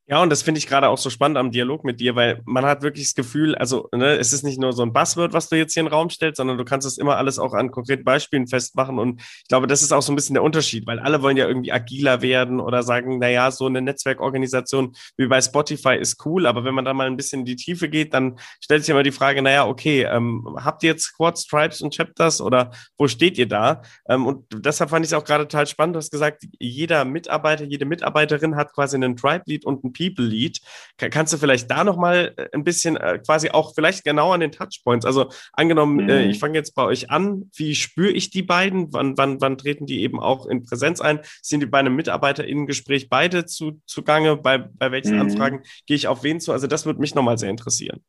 Ja, 0.07 0.23
und 0.23 0.29
das 0.29 0.43
finde 0.43 0.59
ich 0.59 0.67
gerade 0.67 0.89
auch 0.89 0.99
so 0.99 1.09
spannend 1.09 1.39
am 1.39 1.51
Dialog 1.51 1.83
mit 1.83 1.99
dir, 1.99 2.15
weil 2.15 2.43
man 2.45 2.67
hat 2.67 2.83
wirklich 2.83 3.07
das 3.07 3.15
Gefühl, 3.15 3.55
also 3.55 3.89
ne, 3.91 4.19
es 4.19 4.35
ist 4.35 4.43
nicht 4.43 4.61
nur 4.61 4.75
so 4.75 4.83
ein 4.83 4.93
Buzzword, 4.93 5.33
was 5.33 5.49
du 5.49 5.57
jetzt 5.57 5.73
hier 5.73 5.81
in 5.81 5.87
den 5.87 5.95
Raum 5.95 6.11
stellst, 6.11 6.37
sondern 6.37 6.59
du 6.59 6.65
kannst 6.67 6.87
es 6.87 6.99
immer 6.99 7.17
alles 7.17 7.39
auch 7.39 7.55
an 7.55 7.71
konkreten 7.71 8.05
Beispielen 8.05 8.47
festmachen. 8.47 8.99
Und 8.99 9.23
ich 9.23 9.49
glaube, 9.49 9.67
das 9.67 9.81
ist 9.81 9.93
auch 9.93 10.03
so 10.03 10.13
ein 10.13 10.17
bisschen 10.17 10.35
der 10.35 10.43
Unterschied, 10.43 10.87
weil 10.87 10.99
alle 10.99 11.23
wollen 11.23 11.39
ja 11.39 11.49
irgendwie 11.49 11.73
agiler 11.73 12.21
werden 12.21 12.61
oder 12.61 12.83
sagen, 12.83 13.19
na 13.19 13.31
ja, 13.31 13.51
so 13.51 13.65
eine 13.65 13.81
Netzwerkorganisation 13.81 14.95
wie 15.17 15.27
bei 15.27 15.41
Spotify 15.41 15.97
ist 15.97 16.23
cool, 16.27 16.45
aber 16.45 16.65
wenn 16.65 16.75
man 16.75 16.85
da 16.85 16.93
mal 16.93 17.07
ein 17.07 17.17
bisschen 17.17 17.41
in 17.41 17.47
die 17.47 17.57
Tiefe 17.57 17.89
geht, 17.89 18.13
dann 18.13 18.39
stellt 18.63 18.83
sich 18.83 18.91
immer 18.91 19.05
die 19.05 19.11
Frage, 19.11 19.41
na 19.41 19.53
ja, 19.53 19.67
okay, 19.67 20.03
ähm, 20.03 20.47
habt 20.57 20.83
ihr 20.83 20.91
jetzt 20.91 21.05
Squads, 21.05 21.47
Tribes 21.47 21.81
und 21.81 21.95
Chapters 21.97 22.43
oder 22.43 22.73
wo 22.99 23.09
steht 23.09 23.39
ihr 23.39 23.49
da? 23.49 23.81
Ähm, 24.07 24.27
und 24.27 24.45
deshalb 24.55 24.91
fand 24.91 25.07
ich 25.07 25.13
es 25.13 25.15
auch 25.15 25.25
gerade 25.25 25.49
total 25.49 25.67
spannend. 25.67 25.97
Du 25.97 25.99
hast 25.99 26.11
gesagt, 26.11 26.45
jeder 26.59 27.07
Mitarbeiter, 27.07 27.65
jede 27.65 27.87
Mitarbeiterin 27.87 28.55
hat 28.57 28.75
quasi 28.75 28.97
einen 28.97 29.17
Tribe-Lead 29.17 29.65
und 29.65 29.83
ein 29.83 29.94
People 29.95 30.25
Lead. 30.25 30.61
Kannst 30.99 31.33
du 31.33 31.39
vielleicht 31.39 31.71
da 31.71 31.85
nochmal 31.85 32.35
äh, 32.37 32.49
ein 32.53 32.65
bisschen 32.65 32.97
äh, 32.97 33.19
quasi 33.25 33.51
auch 33.51 33.75
vielleicht 33.75 34.05
genau 34.05 34.33
an 34.33 34.41
den 34.41 34.53
Touchpoints? 34.53 35.07
Also 35.07 35.31
angenommen, 35.53 36.05
mhm. 36.05 36.09
äh, 36.11 36.27
ich 36.27 36.39
fange 36.39 36.59
jetzt 36.59 36.75
bei 36.75 36.85
euch 36.85 37.11
an, 37.11 37.51
wie 37.57 37.75
spüre 37.75 38.11
ich 38.11 38.31
die 38.31 38.43
beiden? 38.43 38.93
Wann, 38.93 39.17
wann, 39.17 39.41
wann 39.41 39.57
treten 39.57 39.87
die 39.87 40.03
eben 40.03 40.21
auch 40.21 40.47
in 40.47 40.63
Präsenz 40.65 41.01
ein? 41.01 41.21
Sind 41.41 41.61
die 41.61 41.67
bei 41.67 41.79
einem 41.79 41.97
MitarbeiterInnen-Gespräch 41.97 43.09
beide 43.09 43.47
zu, 43.47 43.81
zugange? 43.87 44.37
Bei, 44.37 44.59
bei 44.59 44.93
welchen 44.93 45.15
mhm. 45.15 45.23
Anfragen 45.23 45.63
gehe 45.87 45.97
ich 45.97 46.09
auf 46.09 46.23
wen 46.23 46.41
zu? 46.41 46.53
Also 46.53 46.67
das 46.67 46.85
würde 46.85 47.01
mich 47.01 47.15
nochmal 47.15 47.39
sehr 47.39 47.51
interessieren. 47.51 48.05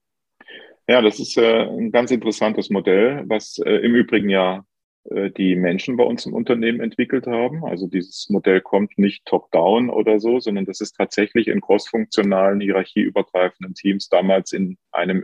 Ja, 0.88 1.02
das 1.02 1.20
ist 1.20 1.38
äh, 1.38 1.64
ein 1.64 1.92
ganz 1.92 2.12
interessantes 2.12 2.70
Modell, 2.70 3.24
was 3.28 3.58
äh, 3.58 3.72
im 3.78 3.96
Übrigen 3.96 4.30
ja 4.30 4.64
die 5.08 5.56
Menschen 5.56 5.98
bei 5.98 6.04
uns 6.04 6.26
im 6.26 6.34
Unternehmen 6.34 6.80
entwickelt 6.80 7.28
haben. 7.28 7.64
Also 7.64 7.86
dieses 7.88 8.28
Modell 8.30 8.62
kommt 8.62 8.98
nicht 8.98 9.26
top-down 9.26 9.92
oder 9.92 10.20
so, 10.20 10.40
sondern 10.40 10.66
das 10.66 10.82
ist 10.82 10.94
tatsächlich 10.94 11.48
in 11.48 11.62
crossfunktionalen, 11.62 12.60
hierarchieübergreifenden 12.60 13.76
Teams 13.76 14.10
damals 14.10 14.52
in 14.52 14.78
einem, 14.92 15.24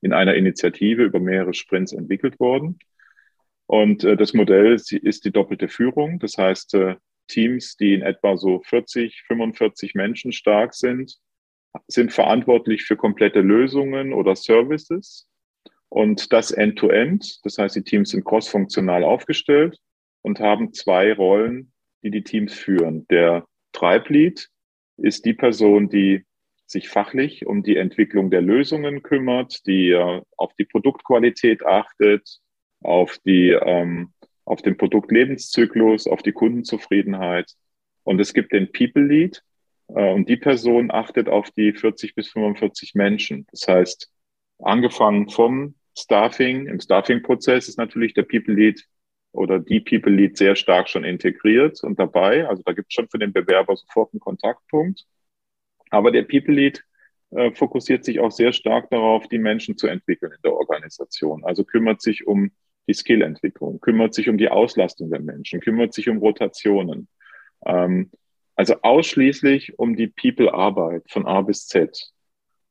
in 0.00 0.14
einer 0.14 0.34
Initiative 0.34 1.02
über 1.02 1.20
mehrere 1.20 1.52
Sprints 1.52 1.92
entwickelt 1.92 2.40
worden. 2.40 2.78
Und 3.66 4.02
äh, 4.02 4.16
das 4.16 4.32
Modell 4.32 4.72
ist, 4.72 4.92
ist 4.92 5.26
die 5.26 5.30
doppelte 5.30 5.68
Führung. 5.68 6.18
Das 6.20 6.38
heißt, 6.38 6.72
äh, 6.74 6.96
Teams, 7.28 7.76
die 7.76 7.92
in 7.92 8.02
etwa 8.02 8.38
so 8.38 8.62
40, 8.64 9.24
45 9.26 9.94
Menschen 9.94 10.32
stark 10.32 10.74
sind, 10.74 11.18
sind 11.86 12.14
verantwortlich 12.14 12.84
für 12.84 12.96
komplette 12.96 13.40
Lösungen 13.40 14.14
oder 14.14 14.34
Services 14.34 15.28
und 15.88 16.32
das 16.32 16.50
end-to-end, 16.50 17.22
-End, 17.22 17.40
das 17.44 17.58
heißt, 17.58 17.76
die 17.76 17.82
Teams 17.82 18.10
sind 18.10 18.24
crossfunktional 18.24 19.04
aufgestellt 19.04 19.78
und 20.22 20.40
haben 20.40 20.72
zwei 20.72 21.12
Rollen, 21.12 21.72
die 22.02 22.10
die 22.10 22.24
Teams 22.24 22.54
führen. 22.54 23.06
Der 23.08 23.46
Treiblead 23.72 24.48
ist 24.96 25.24
die 25.24 25.34
Person, 25.34 25.88
die 25.88 26.24
sich 26.66 26.88
fachlich 26.88 27.46
um 27.46 27.62
die 27.62 27.76
Entwicklung 27.76 28.30
der 28.30 28.42
Lösungen 28.42 29.02
kümmert, 29.02 29.66
die 29.66 29.90
äh, 29.90 30.20
auf 30.36 30.52
die 30.54 30.66
Produktqualität 30.66 31.64
achtet, 31.64 32.40
auf 32.82 33.18
die, 33.24 33.50
ähm, 33.50 34.12
auf 34.44 34.60
den 34.60 34.76
Produktlebenszyklus, 34.76 36.06
auf 36.06 36.22
die 36.22 36.32
Kundenzufriedenheit. 36.32 37.52
Und 38.04 38.20
es 38.20 38.34
gibt 38.34 38.52
den 38.52 38.70
People 38.70 39.04
Lead, 39.04 39.42
äh, 39.88 40.12
und 40.12 40.28
die 40.28 40.36
Person 40.36 40.90
achtet 40.90 41.28
auf 41.28 41.50
die 41.50 41.72
40 41.72 42.14
bis 42.14 42.28
45 42.28 42.94
Menschen. 42.94 43.46
Das 43.50 43.66
heißt, 43.66 44.10
angefangen 44.58 45.28
vom 45.28 45.74
Staffing, 45.98 46.66
im 46.66 46.80
Staffing-Prozess 46.80 47.68
ist 47.68 47.78
natürlich 47.78 48.14
der 48.14 48.22
People 48.22 48.54
Lead 48.54 48.84
oder 49.32 49.58
die 49.58 49.80
People 49.80 50.12
Lead 50.12 50.36
sehr 50.36 50.56
stark 50.56 50.88
schon 50.88 51.04
integriert 51.04 51.82
und 51.82 51.98
dabei. 51.98 52.48
Also 52.48 52.62
da 52.64 52.72
gibt 52.72 52.88
es 52.88 52.94
schon 52.94 53.08
für 53.08 53.18
den 53.18 53.32
Bewerber 53.32 53.76
sofort 53.76 54.12
einen 54.12 54.20
Kontaktpunkt. 54.20 55.04
Aber 55.90 56.10
der 56.10 56.22
People 56.22 56.54
Lead 56.54 56.84
äh, 57.30 57.52
fokussiert 57.52 58.04
sich 58.04 58.20
auch 58.20 58.30
sehr 58.30 58.52
stark 58.52 58.90
darauf, 58.90 59.28
die 59.28 59.38
Menschen 59.38 59.76
zu 59.76 59.86
entwickeln 59.86 60.32
in 60.32 60.42
der 60.42 60.54
Organisation. 60.54 61.44
Also 61.44 61.64
kümmert 61.64 62.00
sich 62.00 62.26
um 62.26 62.50
die 62.86 62.94
Skillentwicklung, 62.94 63.80
kümmert 63.80 64.14
sich 64.14 64.28
um 64.28 64.38
die 64.38 64.48
Auslastung 64.48 65.10
der 65.10 65.20
Menschen, 65.20 65.60
kümmert 65.60 65.92
sich 65.92 66.08
um 66.08 66.18
Rotationen. 66.18 67.08
Ähm, 67.66 68.10
also 68.56 68.76
ausschließlich 68.82 69.78
um 69.78 69.94
die 69.94 70.08
People-Arbeit 70.08 71.04
von 71.10 71.26
A 71.26 71.42
bis 71.42 71.66
Z. 71.66 72.12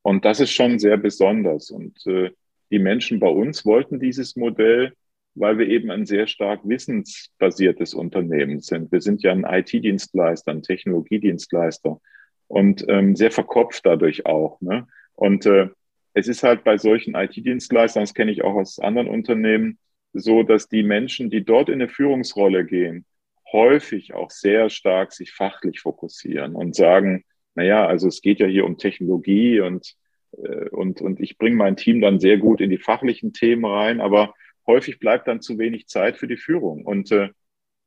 Und 0.02 0.26
das 0.26 0.40
ist 0.40 0.52
schon 0.52 0.80
sehr 0.80 0.98
besonders. 0.98 1.70
Und 1.70 2.06
äh, 2.08 2.32
die 2.72 2.80
Menschen 2.80 3.20
bei 3.20 3.30
uns 3.30 3.66
wollten 3.66 4.00
dieses 4.00 4.36
Modell, 4.36 4.94
weil 5.36 5.58
wir 5.58 5.68
eben 5.68 5.92
ein 5.92 6.06
sehr 6.06 6.28
stark 6.28 6.62
wissensbasiertes 6.64 7.94
Unternehmen 7.94 8.60
sind. 8.60 8.92
Wir 8.92 9.02
sind 9.02 9.22
ja 9.22 9.32
ein 9.32 9.46
IT-Dienstleister, 9.46 10.52
ein 10.52 10.64
Technologiedienstleister 10.64 12.00
und 12.48 12.86
ähm, 12.88 13.16
sehr 13.16 13.32
verkopft 13.32 13.86
dadurch 13.86 14.26
auch. 14.26 14.60
Ne? 14.62 14.88
Und 15.14 15.46
äh, 15.46 15.70
es 16.14 16.28
ist 16.28 16.44
halt 16.44 16.64
bei 16.64 16.78
solchen 16.78 17.16
IT-Dienstleistern, 17.16 18.04
das 18.04 18.14
kenne 18.14 18.32
ich 18.32 18.44
auch 18.44 18.56
aus 18.56 18.80
anderen 18.80 19.08
Unternehmen, 19.08 19.78
so, 20.14 20.44
dass 20.44 20.68
die 20.68 20.84
Menschen, 20.84 21.30
die 21.30 21.46
dort 21.46 21.70
in 21.70 21.76
eine 21.76 21.90
Führungsrolle 21.90 22.66
gehen, 22.66 23.06
häufig 23.52 24.14
auch 24.14 24.32
sehr 24.32 24.70
stark 24.70 25.14
sich 25.14 25.32
fachlich 25.32 25.82
fokussieren 25.82 26.56
und 26.56 26.76
sagen, 26.76 27.24
naja, 27.56 27.86
also 27.86 28.08
es 28.08 28.22
geht 28.22 28.40
ja 28.40 28.48
hier 28.48 28.66
um 28.66 28.78
Technologie 28.78 29.60
und 29.62 29.96
und, 30.32 31.02
und 31.02 31.20
ich 31.20 31.38
bringe 31.38 31.56
mein 31.56 31.78
Team 31.78 32.02
dann 32.02 32.20
sehr 32.20 32.38
gut 32.38 32.62
in 32.62 32.70
die 32.70 32.78
fachlichen 32.78 33.34
Themen 33.34 33.66
rein, 33.66 34.02
aber 34.02 34.34
häufig 34.68 35.00
bleibt 35.00 35.28
dann 35.28 35.42
zu 35.42 35.58
wenig 35.58 35.88
Zeit 35.88 36.18
für 36.18 36.28
die 36.28 36.38
Führung. 36.38 36.86
Und, 36.86 37.12
äh, 37.12 37.30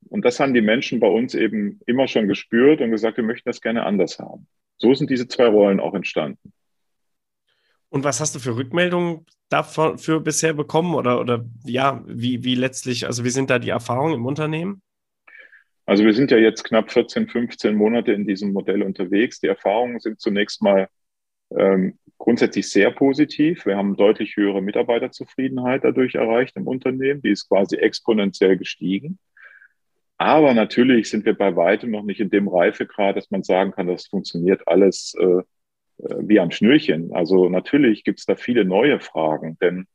und 0.08 0.24
das 0.24 0.40
haben 0.40 0.54
die 0.54 0.62
Menschen 0.62 0.98
bei 0.98 1.06
uns 1.06 1.34
eben 1.34 1.80
immer 1.86 2.08
schon 2.08 2.26
gespürt 2.26 2.80
und 2.80 2.90
gesagt, 2.90 3.18
wir 3.18 3.24
möchten 3.24 3.48
das 3.48 3.60
gerne 3.60 3.84
anders 3.84 4.18
haben. 4.18 4.46
So 4.78 4.94
sind 4.94 5.10
diese 5.10 5.28
zwei 5.28 5.46
Rollen 5.46 5.78
auch 5.78 5.94
entstanden. 5.94 6.52
Und 7.90 8.04
was 8.04 8.20
hast 8.20 8.34
du 8.34 8.38
für 8.38 8.56
Rückmeldungen 8.56 9.26
dafür 9.48 10.20
bisher 10.20 10.54
bekommen 10.54 10.94
oder, 10.94 11.20
oder 11.20 11.44
ja, 11.64 12.02
wie, 12.06 12.44
wie 12.44 12.54
letztlich, 12.54 13.06
also 13.06 13.24
wie 13.24 13.30
sind 13.30 13.50
da 13.50 13.58
die 13.58 13.70
Erfahrungen 13.70 14.14
im 14.14 14.26
Unternehmen? 14.26 14.80
Also 15.86 16.04
wir 16.04 16.14
sind 16.14 16.30
ja 16.30 16.38
jetzt 16.38 16.62
knapp 16.62 16.92
14, 16.92 17.28
15 17.28 17.74
Monate 17.74 18.12
in 18.12 18.24
diesem 18.24 18.52
Modell 18.52 18.82
unterwegs. 18.84 19.40
Die 19.40 19.48
Erfahrungen 19.48 19.98
sind 19.98 20.20
zunächst 20.20 20.62
mal 20.62 20.88
ähm, 21.50 21.98
grundsätzlich 22.20 22.68
sehr 22.70 22.90
positiv. 22.92 23.66
Wir 23.66 23.76
haben 23.76 23.96
deutlich 23.96 24.36
höhere 24.36 24.62
Mitarbeiterzufriedenheit 24.62 25.82
dadurch 25.82 26.14
erreicht 26.14 26.54
im 26.56 26.68
Unternehmen. 26.68 27.22
Die 27.22 27.30
ist 27.30 27.48
quasi 27.48 27.76
exponentiell 27.76 28.56
gestiegen. 28.56 29.18
Aber 30.18 30.52
natürlich 30.52 31.08
sind 31.08 31.24
wir 31.24 31.34
bei 31.34 31.56
weitem 31.56 31.90
noch 31.90 32.02
nicht 32.02 32.20
in 32.20 32.28
dem 32.28 32.46
Reifegrad, 32.46 33.16
dass 33.16 33.30
man 33.30 33.42
sagen 33.42 33.72
kann, 33.72 33.86
das 33.86 34.06
funktioniert 34.06 34.68
alles 34.68 35.14
äh, 35.18 35.24
äh 35.24 35.42
wie 36.20 36.38
am 36.38 36.50
Schnürchen. 36.50 37.10
Also 37.14 37.48
natürlich 37.48 38.04
gibt 38.04 38.20
es 38.20 38.26
da 38.26 38.36
viele 38.36 38.66
neue 38.66 39.00
Fragen, 39.00 39.56
denn 39.62 39.86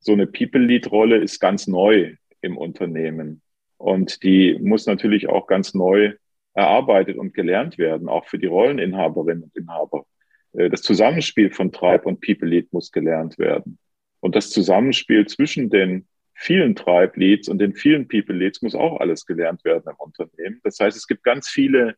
so 0.00 0.12
eine 0.12 0.26
People-Lead-Rolle 0.26 1.18
ist 1.18 1.38
ganz 1.38 1.66
neu 1.66 2.16
im 2.40 2.56
Unternehmen. 2.56 3.42
Und 3.76 4.22
die 4.22 4.58
muss 4.58 4.86
natürlich 4.86 5.28
auch 5.28 5.46
ganz 5.46 5.74
neu 5.74 6.14
erarbeitet 6.54 7.18
und 7.18 7.34
gelernt 7.34 7.76
werden, 7.76 8.08
auch 8.08 8.24
für 8.24 8.38
die 8.38 8.46
Rolleninhaberinnen 8.46 9.44
und 9.44 9.56
Inhaber. 9.56 10.06
Äh, 10.54 10.70
das 10.70 10.82
Zusammenspiel 10.82 11.50
von 11.50 11.72
Tribe 11.72 12.04
und 12.04 12.20
People 12.20 12.48
Lead 12.48 12.72
muss 12.72 12.92
gelernt 12.92 13.38
werden. 13.38 13.78
Und 14.20 14.34
das 14.34 14.50
Zusammenspiel 14.50 15.26
zwischen 15.26 15.70
den 15.70 16.06
vielen 16.34 16.74
Tribe 16.74 17.12
Leads 17.16 17.48
und 17.48 17.58
den 17.58 17.74
vielen 17.74 18.08
People 18.08 18.34
Leads 18.34 18.62
muss 18.62 18.74
auch 18.74 19.00
alles 19.00 19.26
gelernt 19.26 19.64
werden 19.64 19.84
im 19.88 19.96
Unternehmen. 19.98 20.60
Das 20.64 20.80
heißt, 20.80 20.96
es 20.96 21.06
gibt 21.06 21.22
ganz 21.22 21.48
viele 21.48 21.96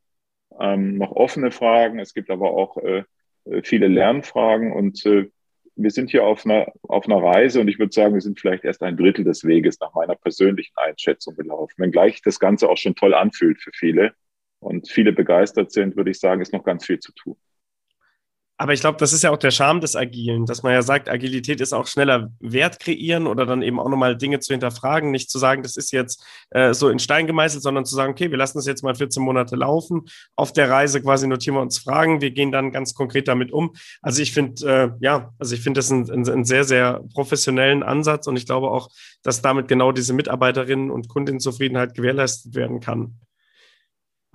ähm, 0.60 0.98
noch 0.98 1.12
offene 1.12 1.50
Fragen. 1.50 1.98
Es 1.98 2.14
gibt 2.14 2.30
aber 2.30 2.50
auch 2.50 2.76
äh, 2.78 3.04
äh 3.46 3.62
viele 3.62 3.88
Lernfragen 3.88 4.72
und 4.72 5.04
äh, 5.06 5.30
wir 5.76 5.90
sind 5.90 6.10
hier 6.10 6.24
auf 6.24 6.44
einer, 6.46 6.72
auf 6.82 7.06
einer 7.06 7.22
Reise 7.22 7.60
und 7.60 7.68
ich 7.68 7.78
würde 7.78 7.92
sagen, 7.92 8.14
wir 8.14 8.20
sind 8.22 8.40
vielleicht 8.40 8.64
erst 8.64 8.82
ein 8.82 8.96
Drittel 8.96 9.24
des 9.24 9.44
Weges 9.44 9.78
nach 9.78 9.92
meiner 9.94 10.14
persönlichen 10.14 10.76
Einschätzung 10.76 11.36
gelaufen. 11.36 11.74
Wenngleich 11.76 12.22
das 12.22 12.40
Ganze 12.40 12.68
auch 12.68 12.78
schon 12.78 12.94
toll 12.94 13.14
anfühlt 13.14 13.60
für 13.60 13.72
viele 13.74 14.14
und 14.58 14.88
viele 14.90 15.12
begeistert 15.12 15.72
sind, 15.72 15.96
würde 15.96 16.10
ich 16.10 16.18
sagen, 16.18 16.40
ist 16.40 16.52
noch 16.54 16.64
ganz 16.64 16.86
viel 16.86 16.98
zu 16.98 17.12
tun. 17.12 17.36
Aber 18.58 18.72
ich 18.72 18.80
glaube, 18.80 18.96
das 18.98 19.12
ist 19.12 19.22
ja 19.22 19.30
auch 19.30 19.36
der 19.36 19.50
Charme 19.50 19.80
des 19.82 19.96
Agilen, 19.96 20.46
dass 20.46 20.62
man 20.62 20.72
ja 20.72 20.80
sagt, 20.80 21.10
Agilität 21.10 21.60
ist 21.60 21.74
auch 21.74 21.86
schneller 21.86 22.30
Wert 22.40 22.80
kreieren 22.80 23.26
oder 23.26 23.44
dann 23.44 23.60
eben 23.60 23.78
auch 23.78 23.88
nochmal 23.88 24.16
Dinge 24.16 24.40
zu 24.40 24.54
hinterfragen, 24.54 25.10
nicht 25.10 25.30
zu 25.30 25.38
sagen, 25.38 25.62
das 25.62 25.76
ist 25.76 25.92
jetzt 25.92 26.24
äh, 26.50 26.72
so 26.72 26.88
in 26.88 26.98
Stein 26.98 27.26
gemeißelt, 27.26 27.62
sondern 27.62 27.84
zu 27.84 27.94
sagen, 27.94 28.12
okay, 28.12 28.30
wir 28.30 28.38
lassen 28.38 28.56
das 28.56 28.66
jetzt 28.66 28.82
mal 28.82 28.94
14 28.94 29.22
Monate 29.22 29.56
laufen. 29.56 30.06
Auf 30.36 30.54
der 30.54 30.70
Reise 30.70 31.02
quasi 31.02 31.26
notieren 31.26 31.56
wir 31.56 31.60
uns 31.60 31.78
Fragen, 31.78 32.22
wir 32.22 32.30
gehen 32.30 32.50
dann 32.50 32.72
ganz 32.72 32.94
konkret 32.94 33.28
damit 33.28 33.52
um. 33.52 33.74
Also 34.00 34.22
ich 34.22 34.32
finde, 34.32 34.66
äh, 34.66 35.04
ja, 35.04 35.34
also 35.38 35.54
ich 35.54 35.60
finde 35.60 35.78
das 35.78 35.92
einen, 35.92 36.10
einen 36.10 36.44
sehr, 36.46 36.64
sehr 36.64 37.04
professionellen 37.12 37.82
Ansatz 37.82 38.26
und 38.26 38.36
ich 38.36 38.46
glaube 38.46 38.70
auch, 38.70 38.88
dass 39.22 39.42
damit 39.42 39.68
genau 39.68 39.92
diese 39.92 40.14
Mitarbeiterinnen 40.14 40.90
und 40.90 41.08
Kundenzufriedenheit 41.08 41.94
gewährleistet 41.94 42.54
werden 42.54 42.80
kann. 42.80 43.18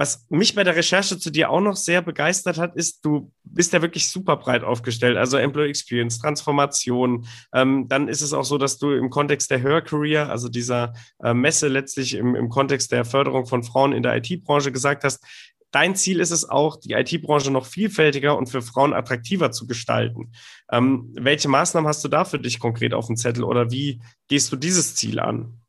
Was 0.01 0.25
mich 0.29 0.55
bei 0.55 0.63
der 0.63 0.75
Recherche 0.75 1.19
zu 1.19 1.29
dir 1.29 1.51
auch 1.51 1.61
noch 1.61 1.75
sehr 1.75 2.01
begeistert 2.01 2.57
hat, 2.57 2.75
ist, 2.75 3.05
du 3.05 3.31
bist 3.43 3.71
ja 3.71 3.83
wirklich 3.83 4.09
super 4.09 4.35
breit 4.35 4.63
aufgestellt. 4.63 5.15
Also 5.15 5.37
Employee 5.37 5.69
Experience, 5.69 6.17
Transformation. 6.17 7.27
Ähm, 7.53 7.87
dann 7.87 8.07
ist 8.07 8.21
es 8.21 8.33
auch 8.33 8.43
so, 8.43 8.57
dass 8.57 8.79
du 8.79 8.93
im 8.93 9.11
Kontext 9.11 9.51
der 9.51 9.59
Her 9.59 9.83
Career, 9.83 10.27
also 10.31 10.49
dieser 10.49 10.95
äh, 11.23 11.35
Messe 11.35 11.67
letztlich 11.67 12.15
im, 12.15 12.33
im 12.33 12.49
Kontext 12.49 12.91
der 12.91 13.05
Förderung 13.05 13.45
von 13.45 13.61
Frauen 13.61 13.93
in 13.93 14.01
der 14.01 14.15
IT-Branche 14.17 14.71
gesagt 14.71 15.03
hast, 15.03 15.23
Dein 15.69 15.95
Ziel 15.95 16.19
ist 16.19 16.31
es 16.31 16.49
auch, 16.49 16.77
die 16.77 16.93
IT-Branche 16.93 17.51
noch 17.51 17.67
vielfältiger 17.67 18.35
und 18.35 18.47
für 18.47 18.63
Frauen 18.63 18.93
attraktiver 18.93 19.51
zu 19.51 19.67
gestalten. 19.67 20.33
Ähm, 20.69 21.13
welche 21.13 21.47
Maßnahmen 21.47 21.87
hast 21.87 22.03
du 22.03 22.07
da 22.07 22.25
für 22.25 22.39
dich 22.39 22.59
konkret 22.59 22.95
auf 22.95 23.05
dem 23.05 23.17
Zettel 23.17 23.43
oder 23.43 23.69
wie 23.69 24.01
gehst 24.27 24.51
du 24.51 24.55
dieses 24.55 24.95
Ziel 24.95 25.19
an? 25.19 25.61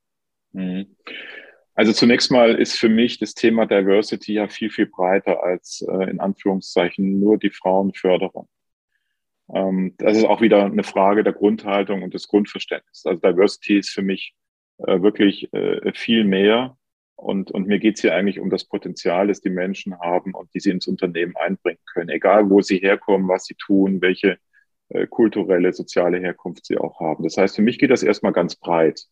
Mhm. 0.53 0.97
Also 1.75 1.93
zunächst 1.93 2.31
mal 2.31 2.55
ist 2.55 2.79
für 2.79 2.91
mich 2.91 3.19
das 3.19 3.35
Thema 3.35 3.67
Diversity 3.67 4.35
ja 4.35 4.49
viel, 4.49 4.71
viel 4.71 4.87
breiter 4.87 5.43
als 5.43 5.85
äh, 5.89 6.11
in 6.11 6.21
Anführungszeichen 6.21 7.19
nur 7.19 7.39
die 7.39 7.51
Frauenförderung. 7.51 8.49
Ähm, 9.53 9.95
das 9.99 10.19
ist 10.19 10.25
auch 10.25 10.43
wieder 10.43 10.67
eine 10.67 10.85
Frage 10.85 11.25
der 11.25 11.33
Grundhaltung 11.33 12.03
und 12.03 12.13
des 12.13 12.29
Grundverständnisses. 12.29 13.07
Also 13.07 13.21
Diversity 13.21 13.79
ist 13.79 13.91
für 13.91 14.03
mich 14.03 14.35
äh, 14.79 15.01
wirklich 15.01 15.53
äh, 15.55 15.93
viel 15.95 16.25
mehr. 16.25 16.77
Und, 17.17 17.53
und 17.53 17.69
mir 17.69 17.79
geht 17.79 17.97
es 17.97 18.01
hier 18.03 18.15
eigentlich 18.15 18.41
um 18.41 18.51
das 18.51 18.65
Potenzial, 18.65 19.29
das 19.29 19.41
die 19.41 19.51
Menschen 19.51 19.99
haben 19.99 20.35
und 20.35 20.53
die 20.55 20.61
sie 20.61 20.71
ins 20.71 20.89
Unternehmen 20.89 21.37
einbringen 21.37 21.79
können. 21.93 22.09
Egal, 22.09 22.51
wo 22.51 22.61
sie 22.61 22.79
herkommen, 22.79 23.29
was 23.29 23.45
sie 23.45 23.55
tun, 23.55 24.03
welche 24.03 24.39
äh, 24.89 25.07
kulturelle, 25.07 25.73
soziale 25.73 26.19
Herkunft 26.19 26.67
sie 26.67 26.77
auch 26.77 27.01
haben. 27.01 27.23
Das 27.23 27.37
heißt, 27.37 27.57
für 27.57 27.63
mich 27.63 27.79
geht 27.79 27.91
das 27.91 28.03
erstmal 28.03 28.33
ganz 28.33 28.57
breit. 28.57 29.07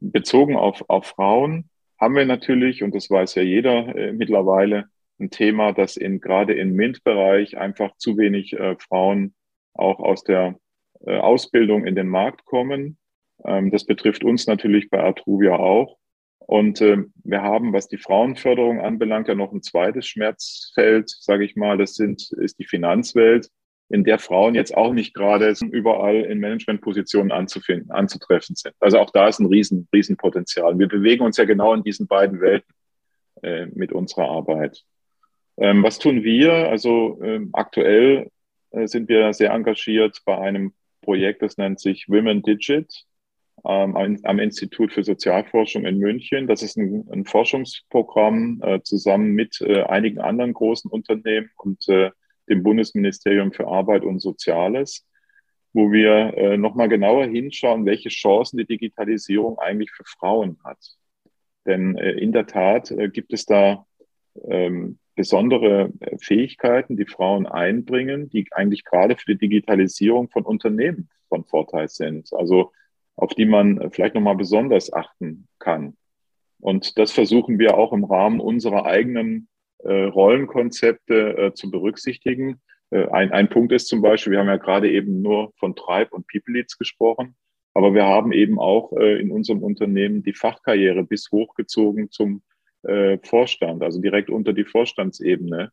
Bezogen 0.00 0.56
auf, 0.56 0.84
auf 0.88 1.06
Frauen 1.06 1.70
haben 1.98 2.16
wir 2.16 2.26
natürlich, 2.26 2.82
und 2.82 2.94
das 2.94 3.10
weiß 3.10 3.34
ja 3.36 3.42
jeder 3.42 3.94
äh, 3.94 4.12
mittlerweile, 4.12 4.86
ein 5.20 5.30
Thema, 5.30 5.72
dass 5.72 5.96
in, 5.96 6.20
gerade 6.20 6.54
im 6.54 6.74
MINT-Bereich 6.74 7.56
einfach 7.56 7.96
zu 7.96 8.16
wenig 8.18 8.52
äh, 8.54 8.76
Frauen 8.78 9.34
auch 9.72 10.00
aus 10.00 10.24
der 10.24 10.58
äh, 11.06 11.16
Ausbildung 11.18 11.86
in 11.86 11.94
den 11.94 12.08
Markt 12.08 12.44
kommen. 12.44 12.98
Ähm, 13.44 13.70
das 13.70 13.84
betrifft 13.84 14.24
uns 14.24 14.46
natürlich 14.46 14.90
bei 14.90 15.02
Atruvia 15.02 15.56
auch. 15.56 15.98
Und 16.38 16.80
äh, 16.80 16.98
wir 17.22 17.42
haben, 17.42 17.72
was 17.72 17.88
die 17.88 17.96
Frauenförderung 17.96 18.80
anbelangt, 18.80 19.28
ja 19.28 19.34
noch 19.34 19.52
ein 19.52 19.62
zweites 19.62 20.06
Schmerzfeld, 20.06 21.08
sage 21.08 21.44
ich 21.44 21.56
mal. 21.56 21.78
Das 21.78 21.94
sind, 21.94 22.30
ist 22.32 22.58
die 22.58 22.66
Finanzwelt 22.66 23.48
in 23.88 24.04
der 24.04 24.18
Frauen 24.18 24.54
jetzt 24.54 24.76
auch 24.76 24.92
nicht 24.92 25.14
gerade 25.14 25.54
überall 25.70 26.16
in 26.16 26.40
Managementpositionen 26.40 27.32
anzufinden, 27.32 27.90
anzutreffen 27.90 28.56
sind. 28.56 28.74
Also 28.80 28.98
auch 28.98 29.10
da 29.10 29.28
ist 29.28 29.40
ein 29.40 29.46
riesen, 29.46 29.88
riesen. 29.94 30.16
Wir 30.18 30.88
bewegen 30.88 31.24
uns 31.24 31.36
ja 31.36 31.44
genau 31.44 31.74
in 31.74 31.82
diesen 31.82 32.06
beiden 32.06 32.40
Welten 32.40 32.74
äh, 33.42 33.66
mit 33.66 33.92
unserer 33.92 34.28
Arbeit. 34.28 34.82
Ähm, 35.56 35.82
was 35.82 35.98
tun 35.98 36.22
wir? 36.24 36.52
Also 36.52 37.20
ähm, 37.22 37.50
aktuell 37.52 38.30
äh, 38.70 38.86
sind 38.88 39.08
wir 39.08 39.32
sehr 39.34 39.52
engagiert 39.52 40.20
bei 40.24 40.36
einem 40.38 40.72
Projekt, 41.02 41.42
das 41.42 41.58
nennt 41.58 41.78
sich 41.78 42.08
Women 42.08 42.42
Digit 42.42 43.04
ähm, 43.66 44.18
am 44.24 44.38
Institut 44.38 44.92
für 44.92 45.04
Sozialforschung 45.04 45.84
in 45.84 45.98
München. 45.98 46.46
Das 46.46 46.62
ist 46.62 46.76
ein, 46.76 47.06
ein 47.10 47.24
Forschungsprogramm 47.24 48.60
äh, 48.62 48.82
zusammen 48.82 49.32
mit 49.32 49.60
äh, 49.60 49.82
einigen 49.82 50.20
anderen 50.20 50.54
großen 50.54 50.90
Unternehmen 50.90 51.50
und 51.56 51.86
äh, 51.88 52.10
dem 52.48 52.62
Bundesministerium 52.62 53.52
für 53.52 53.66
Arbeit 53.66 54.04
und 54.04 54.20
Soziales, 54.20 55.06
wo 55.72 55.90
wir 55.90 56.36
äh, 56.36 56.56
nochmal 56.56 56.88
genauer 56.88 57.26
hinschauen, 57.26 57.84
welche 57.84 58.08
Chancen 58.08 58.58
die 58.58 58.66
Digitalisierung 58.66 59.58
eigentlich 59.58 59.90
für 59.90 60.04
Frauen 60.04 60.58
hat. 60.64 60.78
Denn 61.66 61.96
äh, 61.96 62.12
in 62.12 62.32
der 62.32 62.46
Tat 62.46 62.90
äh, 62.90 63.08
gibt 63.08 63.32
es 63.32 63.46
da 63.46 63.86
ähm, 64.48 64.98
besondere 65.14 65.92
äh, 66.00 66.18
Fähigkeiten, 66.18 66.96
die 66.96 67.06
Frauen 67.06 67.46
einbringen, 67.46 68.28
die 68.28 68.46
eigentlich 68.52 68.84
gerade 68.84 69.16
für 69.16 69.32
die 69.32 69.38
Digitalisierung 69.38 70.28
von 70.28 70.44
Unternehmen 70.44 71.08
von 71.28 71.44
Vorteil 71.44 71.88
sind. 71.88 72.32
Also 72.32 72.72
auf 73.16 73.34
die 73.34 73.46
man 73.46 73.78
äh, 73.78 73.90
vielleicht 73.90 74.14
nochmal 74.14 74.36
besonders 74.36 74.92
achten 74.92 75.48
kann. 75.58 75.96
Und 76.60 76.98
das 76.98 77.12
versuchen 77.12 77.58
wir 77.58 77.76
auch 77.76 77.92
im 77.92 78.04
Rahmen 78.04 78.40
unserer 78.40 78.86
eigenen 78.86 79.48
Rollenkonzepte 79.92 81.36
äh, 81.36 81.54
zu 81.54 81.70
berücksichtigen. 81.70 82.60
Äh, 82.90 83.08
ein, 83.08 83.32
ein 83.32 83.48
Punkt 83.48 83.72
ist 83.72 83.88
zum 83.88 84.02
Beispiel, 84.02 84.32
wir 84.32 84.40
haben 84.40 84.48
ja 84.48 84.56
gerade 84.56 84.90
eben 84.90 85.22
nur 85.22 85.52
von 85.56 85.74
Tribe 85.76 86.10
und 86.10 86.26
People 86.26 86.54
Leads 86.54 86.78
gesprochen, 86.78 87.36
aber 87.74 87.94
wir 87.94 88.04
haben 88.04 88.32
eben 88.32 88.58
auch 88.60 88.92
in 88.92 89.32
unserem 89.32 89.62
Unternehmen 89.62 90.22
die 90.22 90.32
Fachkarriere 90.32 91.02
bis 91.02 91.32
hochgezogen 91.32 92.08
zum 92.08 92.42
Vorstand, 93.24 93.82
also 93.82 94.00
direkt 94.00 94.30
unter 94.30 94.52
die 94.52 94.64
Vorstandsebene 94.64 95.72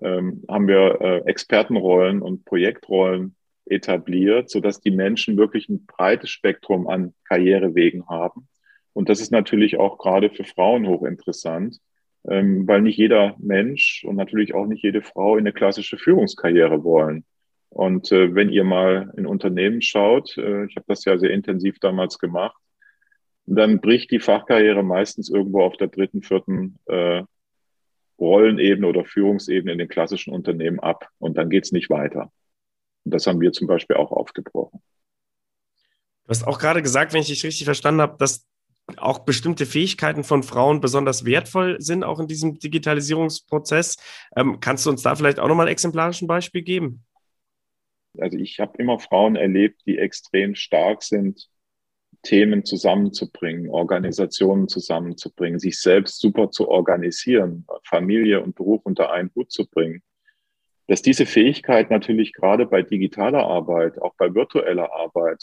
ähm, 0.00 0.44
haben 0.48 0.66
wir 0.66 1.22
Expertenrollen 1.26 2.22
und 2.22 2.46
Projektrollen 2.46 3.36
etabliert, 3.66 4.48
sodass 4.48 4.80
die 4.80 4.92
Menschen 4.92 5.36
wirklich 5.36 5.68
ein 5.68 5.84
breites 5.84 6.30
Spektrum 6.30 6.88
an 6.88 7.12
Karrierewegen 7.24 8.08
haben. 8.08 8.48
Und 8.94 9.08
das 9.08 9.20
ist 9.20 9.30
natürlich 9.30 9.78
auch 9.78 9.98
gerade 9.98 10.30
für 10.30 10.44
Frauen 10.44 10.86
hochinteressant, 10.86 11.78
ähm, 12.28 12.66
weil 12.66 12.82
nicht 12.82 12.98
jeder 12.98 13.36
Mensch 13.38 14.04
und 14.04 14.16
natürlich 14.16 14.54
auch 14.54 14.66
nicht 14.66 14.82
jede 14.82 15.02
Frau 15.02 15.36
in 15.36 15.40
eine 15.40 15.52
klassische 15.52 15.98
Führungskarriere 15.98 16.84
wollen. 16.84 17.24
Und 17.68 18.12
äh, 18.12 18.34
wenn 18.34 18.50
ihr 18.50 18.64
mal 18.64 19.12
in 19.16 19.26
Unternehmen 19.26 19.82
schaut, 19.82 20.36
äh, 20.36 20.66
ich 20.66 20.76
habe 20.76 20.84
das 20.88 21.04
ja 21.04 21.18
sehr 21.18 21.30
intensiv 21.30 21.78
damals 21.78 22.18
gemacht, 22.18 22.56
dann 23.46 23.80
bricht 23.80 24.10
die 24.10 24.20
Fachkarriere 24.20 24.82
meistens 24.82 25.30
irgendwo 25.30 25.62
auf 25.62 25.76
der 25.76 25.88
dritten, 25.88 26.22
vierten 26.22 26.78
äh, 26.86 27.22
Rollenebene 28.18 28.86
oder 28.86 29.04
Führungsebene 29.04 29.72
in 29.72 29.78
den 29.78 29.88
klassischen 29.88 30.32
Unternehmen 30.32 30.80
ab. 30.80 31.08
Und 31.18 31.36
dann 31.36 31.50
geht's 31.50 31.72
nicht 31.72 31.90
weiter. 31.90 32.30
Und 33.04 33.14
das 33.14 33.26
haben 33.26 33.40
wir 33.40 33.52
zum 33.52 33.66
Beispiel 33.66 33.96
auch 33.96 34.12
aufgebrochen. 34.12 34.80
Du 36.24 36.28
hast 36.28 36.46
auch 36.46 36.60
gerade 36.60 36.82
gesagt, 36.82 37.12
wenn 37.12 37.22
ich 37.22 37.28
dich 37.28 37.42
richtig 37.42 37.64
verstanden 37.64 38.00
habe, 38.00 38.16
dass 38.18 38.46
auch 38.96 39.20
bestimmte 39.20 39.66
Fähigkeiten 39.66 40.24
von 40.24 40.42
Frauen 40.42 40.80
besonders 40.80 41.24
wertvoll 41.24 41.80
sind, 41.80 42.04
auch 42.04 42.20
in 42.20 42.26
diesem 42.26 42.58
Digitalisierungsprozess. 42.58 43.96
Ähm, 44.36 44.60
kannst 44.60 44.86
du 44.86 44.90
uns 44.90 45.02
da 45.02 45.14
vielleicht 45.14 45.38
auch 45.38 45.48
nochmal 45.48 45.68
exemplarisch 45.68 46.22
ein 46.22 46.26
Beispiel 46.26 46.62
geben? 46.62 47.04
Also 48.18 48.36
ich 48.36 48.60
habe 48.60 48.76
immer 48.78 48.98
Frauen 48.98 49.36
erlebt, 49.36 49.82
die 49.86 49.98
extrem 49.98 50.54
stark 50.54 51.02
sind, 51.02 51.48
Themen 52.22 52.64
zusammenzubringen, 52.64 53.70
Organisationen 53.70 54.68
zusammenzubringen, 54.68 55.58
sich 55.58 55.80
selbst 55.80 56.20
super 56.20 56.50
zu 56.50 56.68
organisieren, 56.68 57.66
Familie 57.84 58.42
und 58.42 58.54
Beruf 58.54 58.82
unter 58.84 59.10
einen 59.10 59.30
Hut 59.34 59.50
zu 59.50 59.66
bringen. 59.66 60.02
Dass 60.86 61.02
diese 61.02 61.26
Fähigkeit 61.26 61.90
natürlich 61.90 62.32
gerade 62.32 62.66
bei 62.66 62.82
digitaler 62.82 63.44
Arbeit, 63.44 64.00
auch 64.00 64.14
bei 64.16 64.34
virtueller 64.34 64.92
Arbeit, 64.92 65.42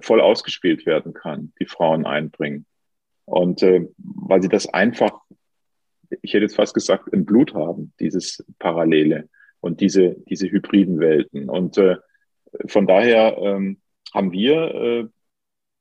voll 0.00 0.20
ausgespielt 0.20 0.86
werden 0.86 1.14
kann, 1.14 1.52
die 1.60 1.66
Frauen 1.66 2.06
einbringen. 2.06 2.66
Und 3.28 3.62
äh, 3.62 3.86
weil 3.96 4.42
sie 4.42 4.48
das 4.48 4.66
einfach 4.66 5.12
ich 6.22 6.34
hätte 6.34 6.44
jetzt 6.44 6.56
fast 6.56 6.74
gesagt, 6.74 7.08
im 7.12 7.24
Blut 7.24 7.54
haben, 7.54 7.92
dieses 8.00 8.44
Parallele 8.58 9.28
und 9.60 9.80
diese, 9.80 10.16
diese 10.28 10.50
hybriden 10.50 11.00
Welten. 11.00 11.48
Und 11.48 11.78
äh, 11.78 11.96
von 12.66 12.86
daher 12.86 13.36
ähm, 13.38 13.80
haben 14.14 14.32
wir 14.32 14.74
äh, 14.74 15.08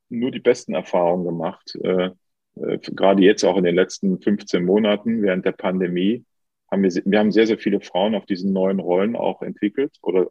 nur 0.10 0.32
die 0.32 0.40
besten 0.40 0.74
Erfahrungen 0.74 1.26
gemacht, 1.26 1.76
äh, 1.82 2.10
äh, 2.56 2.78
gerade 2.80 3.24
jetzt 3.24 3.44
auch 3.44 3.58
in 3.58 3.64
den 3.64 3.76
letzten 3.76 4.20
15 4.20 4.64
Monaten 4.64 5.22
während 5.22 5.46
der 5.46 5.52
Pandemie. 5.54 6.26
Haben 6.70 6.84
wir, 6.84 6.92
wir 7.06 7.20
haben 7.20 7.32
sehr, 7.32 7.48
sehr 7.48 7.58
viele 7.58 7.80
Frauen 7.80 8.16
auf 8.16 8.26
diesen 8.26 8.52
neuen 8.52 8.80
Rollen 8.80 9.16
auch 9.16 9.42
entwickelt 9.42 9.98
oder 10.02 10.30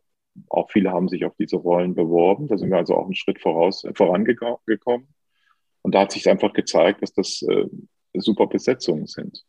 auch 0.50 0.70
viele 0.70 0.90
haben 0.90 1.09
sich 1.09 1.24
auf 1.24 1.35
diese 1.38 1.57
Rollen 1.57 1.94
beworben. 1.94 2.46
Da 2.46 2.59
sind 2.59 2.68
wir 2.68 2.76
also 2.76 2.94
auch 2.94 3.07
einen 3.07 3.14
Schritt 3.14 3.40
voraus, 3.40 3.87
vorangekommen. 3.94 5.09
Und 5.87 5.94
da 5.94 6.01
hat 6.01 6.11
sich 6.11 6.29
einfach 6.29 6.53
gezeigt, 6.53 7.01
dass 7.01 7.12
das 7.12 7.42
äh, 7.42 7.64
super 8.14 8.49
Besetzungen 8.49 9.07
sind. 9.07 9.44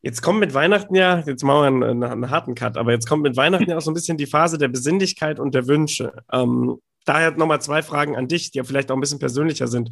Jetzt 0.00 0.22
kommt 0.22 0.40
mit 0.40 0.54
Weihnachten 0.54 0.94
ja, 0.94 1.20
jetzt 1.26 1.42
machen 1.42 1.78
wir 1.78 1.88
einen, 1.88 2.02
einen, 2.02 2.30
harten 2.30 2.54
Cut, 2.54 2.78
aber 2.78 2.92
jetzt 2.92 3.06
kommt 3.06 3.24
mit 3.24 3.36
Weihnachten 3.36 3.68
ja 3.68 3.76
auch 3.76 3.82
so 3.82 3.90
ein 3.90 3.94
bisschen 3.94 4.16
die 4.16 4.24
Phase 4.24 4.56
der 4.56 4.68
Besinnlichkeit 4.68 5.38
und 5.38 5.54
der 5.54 5.66
Wünsche. 5.66 6.14
Ähm, 6.32 6.80
daher 7.04 7.32
nochmal 7.32 7.60
zwei 7.60 7.82
Fragen 7.82 8.16
an 8.16 8.26
dich, 8.26 8.50
die 8.52 8.56
ja 8.56 8.64
vielleicht 8.64 8.90
auch 8.90 8.96
ein 8.96 9.02
bisschen 9.02 9.18
persönlicher 9.18 9.66
sind. 9.66 9.90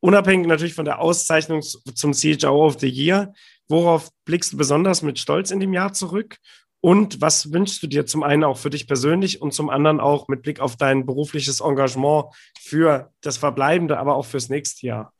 Unabhängig 0.00 0.46
natürlich 0.46 0.72
von 0.72 0.86
der 0.86 0.98
Auszeichnung 0.98 1.60
zum 1.60 2.12
CHO 2.12 2.64
of 2.64 2.80
the 2.80 2.88
Year, 2.88 3.34
worauf 3.68 4.08
blickst 4.24 4.54
du 4.54 4.56
besonders 4.56 5.02
mit 5.02 5.18
Stolz 5.18 5.50
in 5.50 5.60
dem 5.60 5.74
Jahr 5.74 5.92
zurück? 5.92 6.38
Und 6.82 7.20
was 7.20 7.52
wünschst 7.52 7.82
du 7.82 7.86
dir 7.86 8.06
zum 8.06 8.22
einen 8.22 8.44
auch 8.44 8.56
für 8.56 8.70
dich 8.70 8.86
persönlich 8.86 9.42
und 9.42 9.52
zum 9.52 9.68
anderen 9.68 10.00
auch 10.00 10.28
mit 10.28 10.42
Blick 10.42 10.60
auf 10.60 10.76
dein 10.76 11.04
berufliches 11.04 11.60
Engagement 11.60 12.26
für 12.58 13.12
das 13.20 13.36
Verbleibende, 13.36 13.98
aber 13.98 14.16
auch 14.16 14.24
fürs 14.24 14.48
nächste 14.48 14.86
Jahr? 14.86 15.12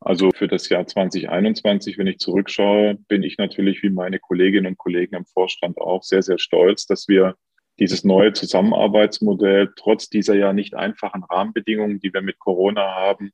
Also 0.00 0.30
für 0.34 0.48
das 0.48 0.68
Jahr 0.68 0.86
2021, 0.86 1.96
wenn 1.98 2.06
ich 2.06 2.18
zurückschaue, 2.18 2.96
bin 3.08 3.22
ich 3.22 3.38
natürlich 3.38 3.82
wie 3.82 3.90
meine 3.90 4.18
Kolleginnen 4.18 4.66
und 4.66 4.78
Kollegen 4.78 5.16
im 5.16 5.24
Vorstand 5.24 5.78
auch 5.78 6.02
sehr, 6.02 6.22
sehr 6.22 6.38
stolz, 6.38 6.86
dass 6.86 7.08
wir 7.08 7.36
dieses 7.78 8.04
neue 8.04 8.32
Zusammenarbeitsmodell 8.32 9.72
trotz 9.76 10.08
dieser 10.08 10.34
ja 10.34 10.52
nicht 10.52 10.74
einfachen 10.74 11.24
Rahmenbedingungen, 11.24 12.00
die 12.00 12.12
wir 12.12 12.20
mit 12.20 12.38
Corona 12.38 12.82
haben, 12.94 13.32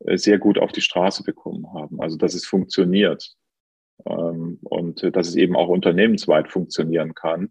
äh, 0.00 0.16
sehr 0.16 0.38
gut 0.38 0.58
auf 0.58 0.72
die 0.72 0.82
Straße 0.82 1.24
bekommen 1.24 1.72
haben. 1.74 2.00
Also 2.00 2.16
dass 2.16 2.34
es 2.34 2.46
funktioniert 2.46 3.34
und 3.98 5.02
äh, 5.02 5.10
dass 5.10 5.28
es 5.28 5.36
eben 5.36 5.56
auch 5.56 5.68
unternehmensweit 5.68 6.50
funktionieren 6.50 7.14
kann. 7.14 7.50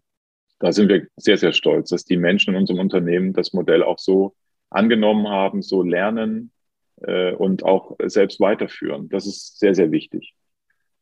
Da 0.58 0.72
sind 0.72 0.88
wir 0.88 1.06
sehr, 1.16 1.36
sehr 1.36 1.52
stolz, 1.52 1.90
dass 1.90 2.04
die 2.04 2.16
Menschen 2.16 2.54
in 2.54 2.60
unserem 2.60 2.80
Unternehmen 2.80 3.32
das 3.32 3.52
Modell 3.52 3.82
auch 3.82 3.98
so 3.98 4.34
angenommen 4.70 5.28
haben, 5.28 5.62
so 5.62 5.82
lernen, 5.82 6.52
äh, 7.02 7.32
und 7.32 7.64
auch 7.64 7.96
selbst 8.04 8.40
weiterführen. 8.40 9.08
Das 9.08 9.26
ist 9.26 9.58
sehr, 9.58 9.74
sehr 9.74 9.90
wichtig. 9.90 10.34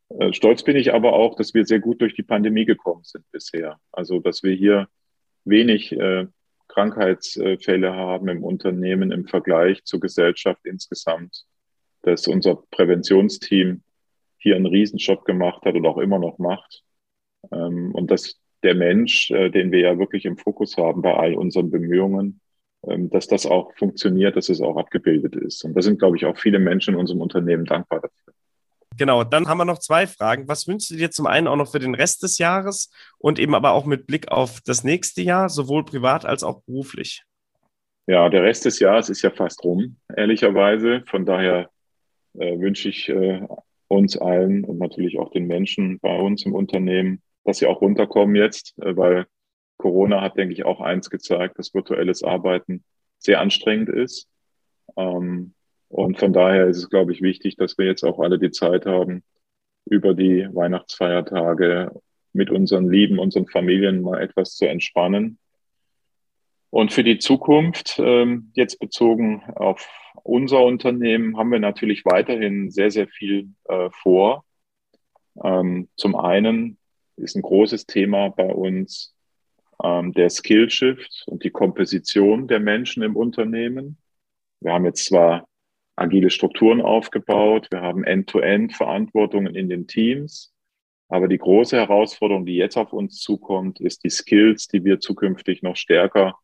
Äh, 0.09 0.33
stolz 0.33 0.63
bin 0.63 0.75
ich 0.75 0.93
aber 0.93 1.13
auch, 1.13 1.35
dass 1.35 1.53
wir 1.53 1.65
sehr 1.65 1.79
gut 1.79 2.01
durch 2.01 2.15
die 2.15 2.23
Pandemie 2.23 2.65
gekommen 2.65 3.03
sind 3.03 3.25
bisher. 3.31 3.79
Also, 3.91 4.19
dass 4.19 4.43
wir 4.43 4.53
hier 4.53 4.87
wenig 5.45 5.91
äh, 5.91 6.27
Krankheitsfälle 6.67 7.93
haben 7.93 8.29
im 8.29 8.43
Unternehmen 8.43 9.11
im 9.11 9.27
Vergleich 9.27 9.83
zur 9.83 9.99
Gesellschaft 9.99 10.65
insgesamt, 10.65 11.45
dass 12.01 12.27
unser 12.27 12.63
Präventionsteam 12.71 13.83
hier 14.43 14.55
einen 14.55 14.67
Riesenjob 14.67 15.25
gemacht 15.25 15.63
hat 15.65 15.75
und 15.75 15.85
auch 15.85 15.97
immer 15.97 16.19
noch 16.19 16.37
macht. 16.37 16.83
Ähm, 17.51 17.91
und 17.95 18.11
dass 18.11 18.39
der 18.61 18.75
Mensch, 18.75 19.27
den 19.27 19.73
wir 19.73 19.79
ja 19.79 19.99
wirklich 19.99 20.23
im 20.23 20.37
Fokus 20.37 20.77
haben 20.77 21.01
bei 21.01 21.13
all 21.13 21.35
unseren 21.35 21.69
Bemühungen, 21.69 22.39
ähm, 22.85 23.09
dass 23.09 23.27
das 23.27 23.45
auch 23.45 23.73
funktioniert, 23.77 24.35
dass 24.35 24.49
es 24.49 24.61
auch 24.61 24.77
abgebildet 24.77 25.35
ist. 25.35 25.63
Und 25.63 25.73
da 25.73 25.81
sind, 25.81 25.99
glaube 25.99 26.17
ich, 26.17 26.25
auch 26.25 26.37
viele 26.37 26.59
Menschen 26.59 26.95
in 26.95 26.99
unserem 26.99 27.21
Unternehmen 27.21 27.65
dankbar 27.65 28.01
dafür. 28.01 28.33
Genau, 28.97 29.23
dann 29.23 29.47
haben 29.47 29.57
wir 29.57 29.65
noch 29.65 29.79
zwei 29.79 30.05
Fragen. 30.05 30.47
Was 30.47 30.67
wünschst 30.67 30.91
du 30.91 30.95
dir 30.95 31.09
zum 31.09 31.25
einen 31.25 31.47
auch 31.47 31.55
noch 31.55 31.71
für 31.71 31.79
den 31.79 31.95
Rest 31.95 32.21
des 32.23 32.37
Jahres 32.37 32.91
und 33.17 33.39
eben 33.39 33.55
aber 33.55 33.71
auch 33.71 33.85
mit 33.85 34.05
Blick 34.05 34.27
auf 34.27 34.59
das 34.61 34.83
nächste 34.83 35.21
Jahr, 35.21 35.49
sowohl 35.49 35.83
privat 35.85 36.25
als 36.25 36.43
auch 36.43 36.61
beruflich? 36.63 37.23
Ja, 38.05 38.27
der 38.29 38.43
Rest 38.43 38.65
des 38.65 38.79
Jahres 38.79 39.09
ist 39.09 39.21
ja 39.21 39.31
fast 39.31 39.63
rum, 39.63 39.95
ehrlicherweise. 40.15 41.03
Von 41.07 41.25
daher 41.25 41.69
äh, 42.37 42.59
wünsche 42.59 42.89
ich 42.89 43.07
äh, 43.09 43.47
uns 43.93 44.17
allen 44.17 44.63
und 44.65 44.77
natürlich 44.77 45.19
auch 45.19 45.31
den 45.31 45.47
Menschen 45.47 45.99
bei 45.99 46.17
uns 46.17 46.45
im 46.45 46.53
Unternehmen, 46.53 47.21
dass 47.43 47.59
sie 47.59 47.67
auch 47.67 47.81
runterkommen 47.81 48.35
jetzt, 48.35 48.77
äh, 48.79 48.95
weil 48.95 49.25
Corona 49.77 50.21
hat, 50.21 50.37
denke 50.37 50.53
ich, 50.53 50.65
auch 50.65 50.81
eins 50.81 51.09
gezeigt, 51.09 51.59
dass 51.59 51.73
virtuelles 51.73 52.23
Arbeiten 52.23 52.83
sehr 53.17 53.41
anstrengend 53.41 53.89
ist. 53.89 54.27
Ähm, 54.97 55.53
und 55.89 56.17
von 56.17 56.33
daher 56.33 56.67
ist 56.67 56.77
es, 56.77 56.89
glaube 56.89 57.11
ich, 57.11 57.21
wichtig, 57.21 57.55
dass 57.55 57.77
wir 57.77 57.85
jetzt 57.85 58.03
auch 58.03 58.19
alle 58.19 58.39
die 58.39 58.51
Zeit 58.51 58.85
haben, 58.85 59.23
über 59.85 60.13
die 60.13 60.47
Weihnachtsfeiertage 60.51 61.91
mit 62.31 62.49
unseren 62.49 62.89
Lieben, 62.89 63.19
unseren 63.19 63.47
Familien 63.47 64.01
mal 64.01 64.21
etwas 64.21 64.55
zu 64.55 64.67
entspannen. 64.67 65.37
Und 66.69 66.91
für 66.91 67.03
die 67.03 67.19
Zukunft, 67.19 67.99
ähm, 67.99 68.51
jetzt 68.55 68.79
bezogen 68.79 69.43
auf 69.55 69.87
unser 70.23 70.63
Unternehmen, 70.63 71.37
haben 71.37 71.51
wir 71.51 71.59
natürlich 71.59 72.05
weiterhin 72.05 72.71
sehr, 72.71 72.91
sehr 72.91 73.07
viel 73.07 73.49
äh, 73.65 73.89
vor. 73.91 74.45
Ähm, 75.43 75.89
zum 75.95 76.15
einen 76.15 76.77
ist 77.17 77.35
ein 77.35 77.41
großes 77.41 77.85
Thema 77.85 78.29
bei 78.29 78.51
uns 78.51 79.13
ähm, 79.83 80.13
der 80.13 80.29
Skillshift 80.29 81.23
und 81.27 81.43
die 81.43 81.51
Komposition 81.51 82.47
der 82.47 82.59
Menschen 82.59 83.03
im 83.03 83.15
Unternehmen. 83.15 83.97
Wir 84.61 84.73
haben 84.73 84.85
jetzt 84.85 85.05
zwar 85.05 85.47
agile 85.95 86.29
Strukturen 86.29 86.81
aufgebaut, 86.81 87.67
wir 87.71 87.81
haben 87.81 88.03
End-to-End-Verantwortungen 88.03 89.55
in 89.55 89.69
den 89.69 89.87
Teams, 89.87 90.53
aber 91.09 91.27
die 91.27 91.37
große 91.37 91.77
Herausforderung, 91.77 92.45
die 92.45 92.55
jetzt 92.55 92.77
auf 92.77 92.93
uns 92.93 93.19
zukommt, 93.19 93.79
ist 93.79 94.03
die 94.03 94.09
Skills, 94.09 94.67
die 94.67 94.83
wir 94.83 94.99
zukünftig 94.99 95.61
noch 95.61 95.75
stärker 95.75 96.39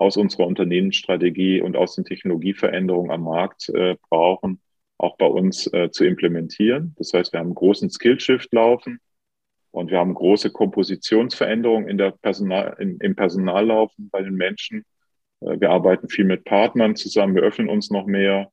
aus 0.00 0.16
unserer 0.16 0.46
Unternehmensstrategie 0.46 1.60
und 1.60 1.76
aus 1.76 1.94
den 1.94 2.06
Technologieveränderungen 2.06 3.10
am 3.10 3.24
Markt 3.24 3.68
äh, 3.68 3.96
brauchen, 4.08 4.60
auch 4.96 5.18
bei 5.18 5.26
uns 5.26 5.66
äh, 5.74 5.90
zu 5.90 6.06
implementieren. 6.06 6.94
Das 6.96 7.12
heißt, 7.12 7.32
wir 7.32 7.40
haben 7.40 7.48
einen 7.48 7.54
großen 7.54 7.90
Skillshift 7.90 8.52
laufen. 8.52 8.98
Und 9.72 9.90
wir 9.90 9.98
haben 9.98 10.14
große 10.14 10.50
Kompositionsveränderungen 10.50 11.88
in 11.88 11.98
der 11.98 12.12
Personal, 12.12 12.76
in, 12.80 12.96
im 12.98 13.14
Personallaufen 13.14 14.08
bei 14.10 14.22
den 14.22 14.34
Menschen. 14.34 14.84
Äh, 15.40 15.60
wir 15.60 15.70
arbeiten 15.70 16.08
viel 16.08 16.24
mit 16.24 16.44
Partnern 16.44 16.96
zusammen, 16.96 17.34
wir 17.34 17.42
öffnen 17.42 17.68
uns 17.68 17.90
noch 17.90 18.06
mehr. 18.06 18.50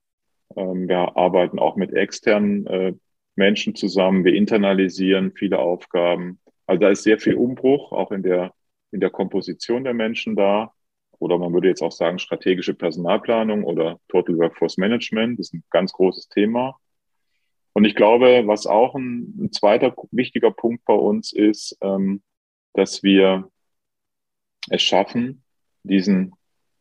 Ähm, 0.58 0.90
wir 0.90 1.16
arbeiten 1.16 1.60
auch 1.60 1.78
mit 1.78 1.94
externen 1.94 2.68
äh, 2.68 2.94
Menschen 3.36 3.74
zusammen, 3.74 4.26
wir 4.26 4.34
internalisieren 4.34 5.32
viele 5.34 5.60
Aufgaben. 5.60 6.40
Also 6.66 6.82
da 6.82 6.90
ist 6.90 7.04
sehr 7.04 7.20
viel 7.20 7.36
Umbruch, 7.36 7.94
auch 7.94 8.12
in 8.12 8.22
der, 8.22 8.54
in 8.92 9.00
der 9.00 9.12
Komposition 9.12 9.86
der 9.86 9.94
Menschen 9.94 10.36
da. 10.36 10.74
Oder 11.20 11.38
man 11.38 11.54
würde 11.54 11.68
jetzt 11.68 11.82
auch 11.82 11.92
sagen, 11.92 12.20
strategische 12.20 12.74
Personalplanung 12.74 13.64
oder 13.64 14.00
Total 14.08 14.38
Workforce 14.38 14.78
Management, 14.78 15.40
das 15.40 15.48
ist 15.48 15.54
ein 15.54 15.64
ganz 15.72 15.92
großes 15.94 16.30
Thema. 16.30 16.80
Und 17.74 17.86
ich 17.86 17.96
glaube, 17.96 18.44
was 18.46 18.66
auch 18.66 18.96
ein, 18.96 19.36
ein 19.40 19.52
zweiter 19.52 19.94
wichtiger 20.12 20.52
Punkt 20.52 20.84
bei 20.86 20.94
uns 20.96 21.32
ist, 21.32 21.78
ähm, 21.82 22.24
dass 22.74 23.04
wir 23.04 23.52
es 24.70 24.82
schaffen, 24.82 25.44
diesen 25.84 26.34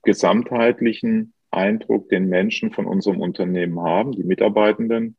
gesamtheitlichen 0.02 1.34
Eindruck, 1.50 2.08
den 2.08 2.28
Menschen 2.28 2.72
von 2.72 2.86
unserem 2.86 3.20
Unternehmen 3.20 3.80
haben, 3.80 4.12
die 4.12 4.24
Mitarbeitenden, 4.24 5.16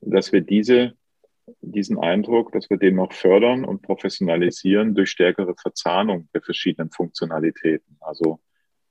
dass 0.00 0.32
wir 0.32 0.40
diese, 0.40 0.94
diesen 1.60 1.98
Eindruck, 1.98 2.52
dass 2.52 2.68
wir 2.70 2.76
den 2.76 2.96
noch 2.96 3.12
fördern 3.12 3.64
und 3.64 3.82
professionalisieren 3.82 4.94
durch 4.94 5.10
stärkere 5.10 5.54
Verzahnung 5.56 6.28
der 6.34 6.42
verschiedenen 6.42 6.90
Funktionalitäten. 6.90 7.96
Also 8.00 8.40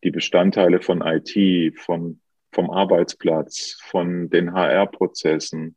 die 0.03 0.11
Bestandteile 0.11 0.81
von 0.81 1.01
IT, 1.01 1.79
von, 1.79 2.19
vom 2.51 2.69
Arbeitsplatz, 2.69 3.77
von 3.81 4.29
den 4.29 4.53
HR-Prozessen, 4.53 5.75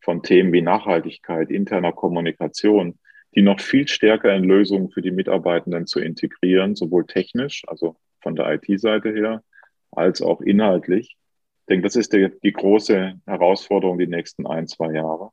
von 0.00 0.22
Themen 0.22 0.52
wie 0.52 0.62
Nachhaltigkeit, 0.62 1.50
interner 1.50 1.92
Kommunikation, 1.92 2.98
die 3.34 3.42
noch 3.42 3.60
viel 3.60 3.88
stärker 3.88 4.34
in 4.34 4.44
Lösungen 4.44 4.90
für 4.90 5.00
die 5.00 5.12
Mitarbeitenden 5.12 5.86
zu 5.86 6.00
integrieren, 6.00 6.74
sowohl 6.74 7.06
technisch, 7.06 7.62
also 7.66 7.96
von 8.20 8.36
der 8.36 8.52
IT-Seite 8.54 9.12
her, 9.12 9.42
als 9.90 10.20
auch 10.20 10.40
inhaltlich. 10.40 11.16
Ich 11.60 11.66
denke, 11.66 11.84
das 11.84 11.96
ist 11.96 12.12
die, 12.12 12.28
die 12.42 12.52
große 12.52 13.20
Herausforderung 13.26 13.98
die 13.98 14.06
nächsten 14.06 14.46
ein, 14.46 14.66
zwei 14.66 14.92
Jahre. 14.92 15.30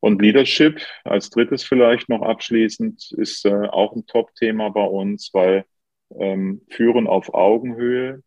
Und 0.00 0.22
Leadership 0.22 0.80
als 1.04 1.30
drittes 1.30 1.62
vielleicht 1.62 2.08
noch 2.08 2.22
abschließend 2.22 3.12
ist 3.12 3.44
äh, 3.44 3.68
auch 3.68 3.94
ein 3.94 4.06
Top-Thema 4.06 4.70
bei 4.70 4.84
uns, 4.84 5.30
weil 5.32 5.64
ähm, 6.14 6.62
Führen 6.68 7.06
auf 7.06 7.34
Augenhöhe 7.34 8.22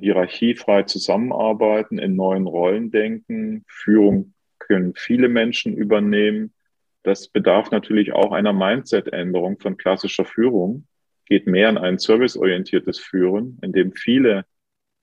hierarchiefrei 0.00 0.84
zusammenarbeiten, 0.84 1.98
in 1.98 2.16
neuen 2.16 2.46
Rollen 2.46 2.90
denken. 2.90 3.64
Führung 3.68 4.34
können 4.58 4.94
viele 4.94 5.28
Menschen 5.28 5.74
übernehmen. 5.74 6.54
Das 7.02 7.28
bedarf 7.28 7.70
natürlich 7.70 8.12
auch 8.12 8.32
einer 8.32 8.52
Mindset-Änderung 8.52 9.58
von 9.58 9.76
klassischer 9.76 10.24
Führung. 10.24 10.86
Geht 11.26 11.46
mehr 11.46 11.68
in 11.68 11.78
ein 11.78 11.98
serviceorientiertes 11.98 12.98
Führen, 12.98 13.58
in 13.62 13.72
dem 13.72 13.92
viele 13.92 14.46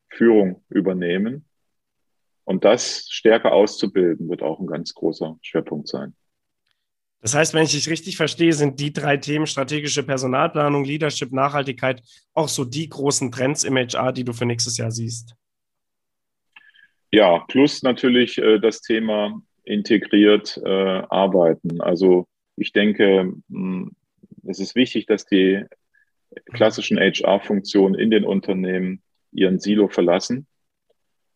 Führung 0.10 0.64
übernehmen. 0.70 1.46
Und 2.44 2.66
das 2.66 3.08
stärker 3.10 3.54
auszubilden, 3.54 4.30
wird 4.30 4.42
auch 4.42 4.60
ein 4.60 4.68
ganz 4.68 4.94
großer 4.94 5.38
Schwerpunkt 5.42 5.88
sein. 5.88 6.16
Das 7.22 7.36
heißt, 7.36 7.54
wenn 7.54 7.64
ich 7.64 7.72
dich 7.72 7.88
richtig 7.90 8.18
verstehe, 8.18 8.52
sind 8.52 8.80
die 8.80 8.92
drei 8.92 9.18
Themen 9.18 9.46
strategische 9.46 10.04
Personalplanung, 10.04 10.84
Leadership, 10.84 11.32
Nachhaltigkeit 11.32 12.02
auch 12.34 12.48
so 12.48 12.66
die 12.66 12.90
großen 12.90 13.32
Trends 13.32 13.64
im 13.64 13.78
HR, 13.78 14.12
die 14.12 14.24
du 14.24 14.34
für 14.34 14.46
nächstes 14.46 14.78
Jahr 14.78 14.92
siehst. 14.92 15.36
Ja, 17.12 17.40
plus 17.48 17.84
natürlich 17.84 18.38
äh, 18.38 18.60
das 18.60 18.82
Thema 18.82 19.40
integriert 19.64 20.60
äh, 20.64 21.04
arbeiten. 21.10 21.80
Also 21.82 22.28
ich 22.56 22.74
denke, 22.74 23.34
mh, 23.50 23.86
hm, 23.86 23.92
es 24.48 24.60
ist 24.60 24.76
wichtig, 24.76 25.06
dass 25.06 25.26
die 25.26 25.64
klassischen 26.52 26.98
HR-Funktionen 26.98 27.94
in 27.94 28.10
den 28.10 28.24
Unternehmen 28.24 29.04
ihren 29.32 29.60
Silo 29.60 29.88
verlassen 29.88 30.48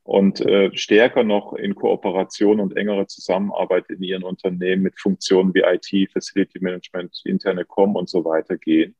und 0.05 0.39
äh, 0.41 0.69
stärker 0.77 1.23
noch 1.23 1.53
in 1.53 1.73
Kooperation 1.73 2.59
und 2.59 2.77
engere 2.77 3.07
Zusammenarbeit 3.07 3.89
in 3.89 4.03
ihren 4.03 4.23
Unternehmen 4.23 4.83
mit 4.83 4.99
Funktionen 4.99 5.51
wie 5.55 5.63
IT, 5.63 6.11
Facility 6.11 6.59
Management, 6.59 7.19
interne 7.25 7.65
Com 7.65 7.95
und 7.95 8.07
so 8.07 8.23
weiter 8.23 8.55
gehen 8.55 8.95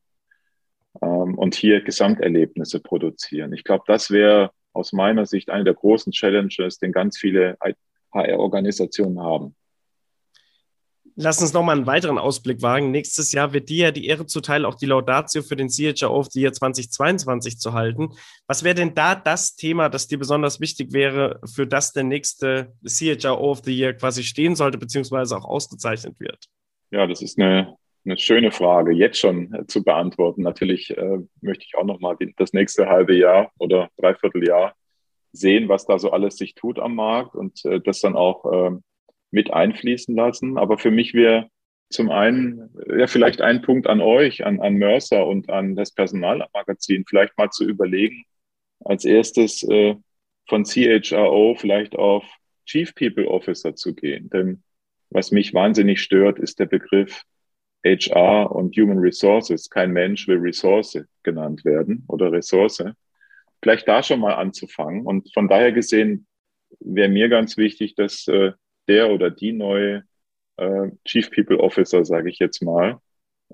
ähm, 1.00 1.38
und 1.38 1.54
hier 1.54 1.80
Gesamterlebnisse 1.80 2.80
produzieren. 2.80 3.52
Ich 3.52 3.62
glaube, 3.62 3.84
das 3.86 4.10
wäre 4.10 4.50
aus 4.72 4.92
meiner 4.92 5.26
Sicht 5.26 5.48
eine 5.48 5.62
der 5.62 5.74
großen 5.74 6.12
Challenges, 6.12 6.78
den 6.78 6.90
ganz 6.90 7.16
viele 7.16 7.56
HR-Organisationen 8.12 9.20
haben. 9.20 9.54
Lass 11.18 11.40
uns 11.40 11.54
nochmal 11.54 11.76
einen 11.76 11.86
weiteren 11.86 12.18
Ausblick 12.18 12.60
wagen. 12.60 12.90
Nächstes 12.90 13.32
Jahr 13.32 13.54
wird 13.54 13.70
dir 13.70 13.86
ja 13.86 13.90
die 13.90 14.06
Ehre 14.06 14.26
zuteil, 14.26 14.66
auch 14.66 14.74
die 14.74 14.84
Laudatio 14.84 15.40
für 15.40 15.56
den 15.56 15.68
CHO 15.68 16.08
of 16.08 16.26
the 16.30 16.42
Year 16.42 16.52
2022 16.52 17.58
zu 17.58 17.72
halten. 17.72 18.10
Was 18.46 18.64
wäre 18.64 18.74
denn 18.74 18.94
da 18.94 19.14
das 19.14 19.56
Thema, 19.56 19.88
das 19.88 20.08
dir 20.08 20.18
besonders 20.18 20.60
wichtig 20.60 20.92
wäre, 20.92 21.40
für 21.46 21.66
das 21.66 21.94
der 21.94 22.04
nächste 22.04 22.74
CHO 22.86 23.32
of 23.32 23.62
the 23.64 23.74
Year 23.74 23.94
quasi 23.94 24.24
stehen 24.24 24.56
sollte, 24.56 24.76
beziehungsweise 24.76 25.38
auch 25.38 25.46
ausgezeichnet 25.46 26.20
wird? 26.20 26.44
Ja, 26.90 27.06
das 27.06 27.22
ist 27.22 27.38
eine, 27.38 27.76
eine 28.04 28.18
schöne 28.18 28.52
Frage, 28.52 28.92
jetzt 28.92 29.18
schon 29.18 29.54
äh, 29.54 29.66
zu 29.66 29.82
beantworten. 29.82 30.42
Natürlich 30.42 30.94
äh, 30.94 31.18
möchte 31.40 31.64
ich 31.66 31.78
auch 31.78 31.84
nochmal 31.84 32.16
das 32.36 32.52
nächste 32.52 32.90
halbe 32.90 33.16
Jahr 33.16 33.50
oder 33.58 33.88
Dreivierteljahr 33.96 34.74
sehen, 35.32 35.70
was 35.70 35.86
da 35.86 35.98
so 35.98 36.10
alles 36.10 36.36
sich 36.36 36.54
tut 36.54 36.78
am 36.78 36.94
Markt 36.94 37.34
und 37.34 37.64
äh, 37.64 37.80
das 37.80 38.00
dann 38.00 38.16
auch 38.16 38.44
äh, 38.52 38.76
mit 39.36 39.52
einfließen 39.52 40.16
lassen. 40.16 40.56
Aber 40.56 40.78
für 40.78 40.90
mich 40.90 41.12
wäre 41.12 41.50
zum 41.90 42.10
einen, 42.10 42.70
ja, 42.88 43.06
vielleicht 43.06 43.42
ein 43.42 43.60
Punkt 43.60 43.86
an 43.86 44.00
euch, 44.00 44.44
an, 44.44 44.60
an 44.60 44.74
Mercer 44.74 45.26
und 45.26 45.50
an 45.50 45.76
das 45.76 45.92
Personalmagazin, 45.92 47.04
vielleicht 47.06 47.36
mal 47.36 47.50
zu 47.50 47.64
überlegen, 47.64 48.24
als 48.80 49.04
erstes 49.04 49.62
äh, 49.68 49.94
von 50.48 50.64
CHRO 50.64 51.54
vielleicht 51.54 51.96
auf 51.96 52.24
Chief 52.64 52.94
People 52.94 53.28
Officer 53.28 53.76
zu 53.76 53.94
gehen. 53.94 54.30
Denn 54.30 54.62
was 55.10 55.30
mich 55.30 55.52
wahnsinnig 55.52 56.00
stört, 56.00 56.38
ist 56.38 56.58
der 56.58 56.66
Begriff 56.66 57.22
HR 57.84 58.50
und 58.50 58.74
Human 58.76 58.98
Resources. 58.98 59.68
Kein 59.68 59.92
Mensch 59.92 60.26
will 60.26 60.38
Ressource 60.38 60.98
genannt 61.22 61.64
werden 61.64 62.04
oder 62.08 62.32
Ressource. 62.32 62.82
Vielleicht 63.62 63.86
da 63.86 64.02
schon 64.02 64.20
mal 64.20 64.34
anzufangen. 64.34 65.02
Und 65.06 65.32
von 65.34 65.46
daher 65.46 65.72
gesehen 65.72 66.26
wäre 66.80 67.10
mir 67.10 67.28
ganz 67.28 67.56
wichtig, 67.58 67.94
dass 67.94 68.26
äh, 68.28 68.52
der 68.88 69.10
oder 69.10 69.30
die 69.30 69.52
neue 69.52 70.04
äh, 70.56 70.88
Chief 71.04 71.30
People 71.30 71.58
Officer, 71.58 72.04
sage 72.04 72.30
ich 72.30 72.38
jetzt 72.38 72.62
mal, 72.62 72.98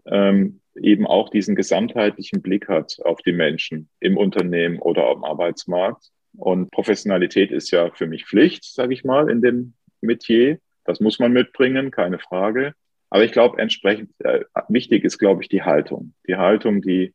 ähm, 0.06 0.60
eben 0.74 1.06
auch 1.06 1.28
diesen 1.28 1.54
gesamtheitlichen 1.54 2.42
Blick 2.42 2.68
hat 2.68 2.96
auf 3.04 3.20
die 3.22 3.32
Menschen 3.32 3.88
im 4.00 4.16
Unternehmen 4.16 4.78
oder 4.78 5.06
am 5.08 5.24
Arbeitsmarkt. 5.24 6.10
Und 6.34 6.70
Professionalität 6.70 7.50
ist 7.52 7.70
ja 7.70 7.90
für 7.90 8.06
mich 8.06 8.24
Pflicht, 8.24 8.64
sage 8.64 8.94
ich 8.94 9.04
mal, 9.04 9.28
in 9.30 9.42
dem 9.42 9.74
Metier. 10.00 10.58
Das 10.84 11.00
muss 11.00 11.18
man 11.18 11.32
mitbringen, 11.32 11.90
keine 11.90 12.18
Frage. 12.18 12.74
Aber 13.10 13.24
ich 13.24 13.32
glaube, 13.32 13.58
entsprechend 13.60 14.10
äh, 14.20 14.44
wichtig 14.68 15.04
ist, 15.04 15.18
glaube 15.18 15.42
ich, 15.42 15.48
die 15.48 15.62
Haltung. 15.62 16.14
Die 16.26 16.36
Haltung, 16.36 16.80
die 16.80 17.14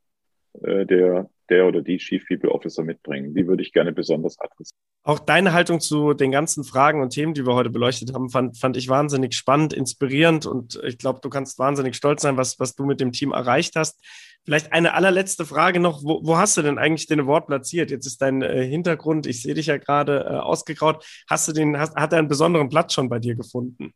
äh, 0.62 0.86
der 0.86 1.30
der 1.50 1.66
oder 1.66 1.82
die 1.82 1.98
Chief 1.98 2.26
People 2.28 2.52
Officer 2.52 2.84
mitbringen. 2.84 3.34
Die 3.34 3.48
würde 3.48 3.64
ich 3.64 3.74
gerne 3.74 3.92
besonders 3.92 4.40
adressieren. 4.40 4.80
Auch 5.04 5.20
deine 5.20 5.54
Haltung 5.54 5.80
zu 5.80 6.14
den 6.14 6.32
ganzen 6.32 6.64
Fragen 6.64 7.02
und 7.02 7.12
Themen, 7.12 7.34
die 7.34 7.46
wir 7.46 7.56
heute 7.56 7.70
beleuchtet 7.70 8.14
haben, 8.14 8.30
fand, 8.30 8.58
fand 8.58 8.76
ich 8.76 8.90
wahnsinnig 8.90 9.36
spannend, 9.36 9.74
inspirierend 9.74 10.46
und 10.46 10.82
ich 10.84 10.98
glaube, 10.98 11.20
du 11.22 11.30
kannst 11.30 11.60
wahnsinnig 11.60 11.96
stolz 11.96 12.22
sein, 12.22 12.38
was, 12.38 12.60
was 12.60 12.76
du 12.76 12.86
mit 12.86 13.00
dem 13.00 13.12
Team 13.12 13.32
erreicht 13.32 13.76
hast. 13.76 14.04
Vielleicht 14.44 14.72
eine 14.72 14.94
allerletzte 14.94 15.46
Frage 15.46 15.80
noch. 15.80 16.04
Wo, 16.04 16.22
wo 16.24 16.38
hast 16.38 16.58
du 16.58 16.62
denn 16.62 16.78
eigentlich 16.78 17.08
den 17.08 17.22
Award 17.22 17.48
platziert? 17.48 17.92
Jetzt 17.92 18.06
ist 18.06 18.22
dein 18.22 18.42
äh, 18.42 18.66
Hintergrund, 18.66 19.28
ich 19.28 19.42
sehe 19.42 19.54
dich 19.54 19.68
ja 19.68 19.78
gerade 19.78 20.26
äh, 20.26 20.34
ausgegraut. 20.36 21.06
Hast 21.30 21.48
du 21.48 21.54
den, 21.54 21.78
hast, 21.78 21.96
hat 21.96 22.14
er 22.14 22.20
einen 22.20 22.28
besonderen 22.28 22.70
Platz 22.70 22.94
schon 22.94 23.10
bei 23.10 23.20
dir 23.20 23.36
gefunden? 23.36 23.94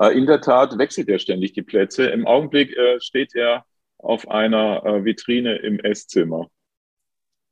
Äh, 0.00 0.16
in 0.16 0.26
der 0.26 0.40
Tat 0.40 0.76
wechselt 0.78 1.08
er 1.08 1.18
ständig 1.18 1.52
die 1.52 1.62
Plätze. 1.62 2.06
Im 2.06 2.26
Augenblick 2.26 2.76
äh, 2.76 3.00
steht 3.00 3.34
er 3.34 3.64
auf 3.98 4.28
einer 4.28 4.84
äh, 4.84 5.04
Vitrine 5.04 5.56
im 5.56 5.80
Esszimmer. 5.80 6.48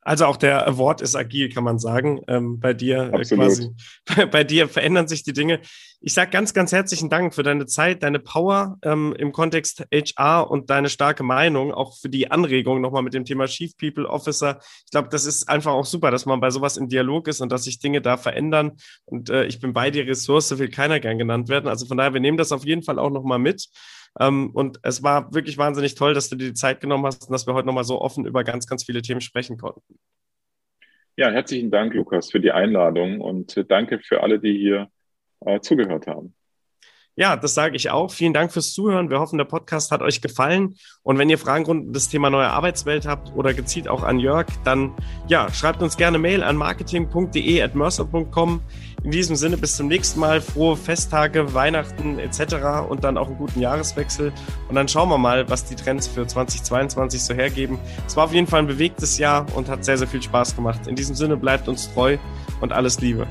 Also 0.05 0.26
auch 0.26 0.36
der 0.36 0.66
Award 0.66 1.00
ist 1.00 1.14
agil, 1.14 1.48
kann 1.48 1.62
man 1.62 1.78
sagen. 1.78 2.20
Ähm, 2.26 2.59
bei 2.59 2.74
dir 2.74 3.12
äh, 3.14 3.22
quasi, 3.22 3.70
bei, 4.05 4.26
bei, 4.30 4.44
dir 4.44 4.68
verändern 4.68 5.07
sich 5.07 5.22
die 5.22 5.32
Dinge. 5.32 5.61
Ich 6.00 6.12
sage 6.12 6.32
ganz, 6.32 6.53
ganz 6.53 6.72
herzlichen 6.72 7.09
Dank 7.09 7.34
für 7.34 7.44
deine 7.44 7.66
Zeit, 7.66 8.03
deine 8.03 8.18
Power 8.18 8.78
ähm, 8.82 9.14
im 9.16 9.30
Kontext 9.30 9.84
HR 9.92 10.50
und 10.50 10.70
deine 10.70 10.88
starke 10.88 11.22
Meinung, 11.22 11.72
auch 11.72 11.96
für 11.96 12.09
die 12.09 12.32
Anregung 12.32 12.80
nochmal 12.80 13.03
mit 13.03 13.14
dem 13.14 13.24
Thema 13.24 13.46
Chief 13.46 13.76
People 13.76 14.09
Officer. 14.09 14.59
Ich 14.84 14.90
glaube, 14.90 15.09
das 15.09 15.24
ist 15.24 15.48
einfach 15.48 15.72
auch 15.72 15.86
super, 15.86 16.11
dass 16.11 16.26
man 16.26 16.40
bei 16.40 16.50
sowas 16.50 16.76
im 16.76 16.88
Dialog 16.88 17.28
ist 17.28 17.40
und 17.40 17.53
dass 17.53 17.62
sich 17.62 17.78
Dinge 17.78 18.00
da 18.00 18.16
verändern. 18.16 18.72
Und 19.05 19.30
äh, 19.30 19.44
ich 19.44 19.61
bin 19.61 19.72
bei 19.72 19.92
dir, 19.92 20.05
Ressource 20.05 20.59
will 20.59 20.68
keiner 20.68 20.98
gern 20.98 21.18
genannt 21.18 21.48
werden. 21.48 21.68
Also 21.68 21.86
von 21.86 21.96
daher, 21.96 22.12
wir 22.12 22.20
nehmen 22.20 22.38
das 22.38 22.50
auf 22.50 22.64
jeden 22.64 22.82
Fall 22.82 22.98
auch 22.98 23.11
nochmal 23.11 23.38
mit. 23.38 23.68
Ähm, 24.20 24.50
und 24.50 24.78
es 24.82 25.02
war 25.02 25.32
wirklich 25.32 25.58
wahnsinnig 25.58 25.94
toll, 25.94 26.14
dass 26.14 26.28
du 26.28 26.36
dir 26.36 26.48
die 26.48 26.54
Zeit 26.54 26.80
genommen 26.80 27.06
hast 27.06 27.26
und 27.26 27.32
dass 27.32 27.46
wir 27.46 27.54
heute 27.54 27.66
nochmal 27.66 27.84
so 27.84 28.00
offen 28.00 28.26
über 28.26 28.44
ganz, 28.44 28.66
ganz 28.66 28.84
viele 28.84 29.02
Themen 29.02 29.20
sprechen 29.20 29.58
konnten. 29.58 29.98
Ja, 31.16 31.30
herzlichen 31.30 31.70
Dank, 31.70 31.94
Lukas, 31.94 32.30
für 32.30 32.40
die 32.40 32.52
Einladung 32.52 33.20
und 33.20 33.56
äh, 33.56 33.64
danke 33.64 33.98
für 33.98 34.22
alle, 34.22 34.38
die 34.38 34.56
hier 34.56 34.88
äh, 35.40 35.60
zugehört 35.60 36.06
haben. 36.06 36.34
Ja, 37.14 37.36
das 37.36 37.52
sage 37.52 37.76
ich 37.76 37.90
auch. 37.90 38.10
Vielen 38.10 38.32
Dank 38.32 38.54
fürs 38.54 38.72
Zuhören. 38.72 39.10
Wir 39.10 39.20
hoffen, 39.20 39.36
der 39.36 39.44
Podcast 39.44 39.92
hat 39.92 40.00
euch 40.00 40.22
gefallen. 40.22 40.76
Und 41.02 41.18
wenn 41.18 41.28
ihr 41.28 41.36
Fragen 41.36 41.66
rund 41.66 41.88
um 41.88 41.92
das 41.92 42.08
Thema 42.08 42.30
neue 42.30 42.48
Arbeitswelt 42.48 43.06
habt 43.06 43.34
oder 43.34 43.52
gezielt 43.52 43.86
auch 43.86 44.02
an 44.02 44.18
Jörg, 44.18 44.46
dann 44.64 44.94
ja, 45.28 45.52
schreibt 45.52 45.82
uns 45.82 45.98
gerne 45.98 46.18
Mail 46.18 46.42
an 46.42 46.56
marketing.de@mercer.com. 46.56 48.62
In 49.05 49.11
diesem 49.11 49.34
Sinne 49.34 49.57
bis 49.57 49.76
zum 49.76 49.88
nächsten 49.88 50.20
Mal. 50.20 50.40
Frohe 50.40 50.76
Festtage, 50.76 51.55
Weihnachten 51.55 52.20
etc. 52.20 52.88
und 52.88 53.03
dann 53.03 53.18
auch 53.18 53.26
einen 53.26 53.36
guten 53.36 53.61
Jahreswechsel. 53.61 54.32
Und 54.68 54.76
dann 54.76 54.86
schauen 54.86 55.09
wir 55.09 55.18
mal, 55.18 55.48
was 55.50 55.64
die 55.64 55.74
Trends 55.74 56.07
für 56.07 56.24
2022 56.24 57.22
so 57.22 57.34
hergeben. 57.34 57.78
Es 58.07 58.16
war 58.16 58.24
auf 58.24 58.32
jeden 58.32 58.46
Fall 58.46 58.61
ein 58.61 58.68
bewegtes 58.68 59.18
Jahr 59.18 59.46
und 59.57 59.68
hat 59.68 59.84
sehr, 59.84 59.98
sehr 59.98 60.07
viel 60.07 60.22
Spaß 60.22 60.55
gemacht. 60.55 60.86
In 60.86 60.94
diesem 60.94 61.16
Sinne 61.16 61.36
bleibt 61.36 61.68
uns 61.68 61.92
treu 61.92 62.16
und 62.61 62.72
alles 62.72 63.00
Liebe. 63.00 63.26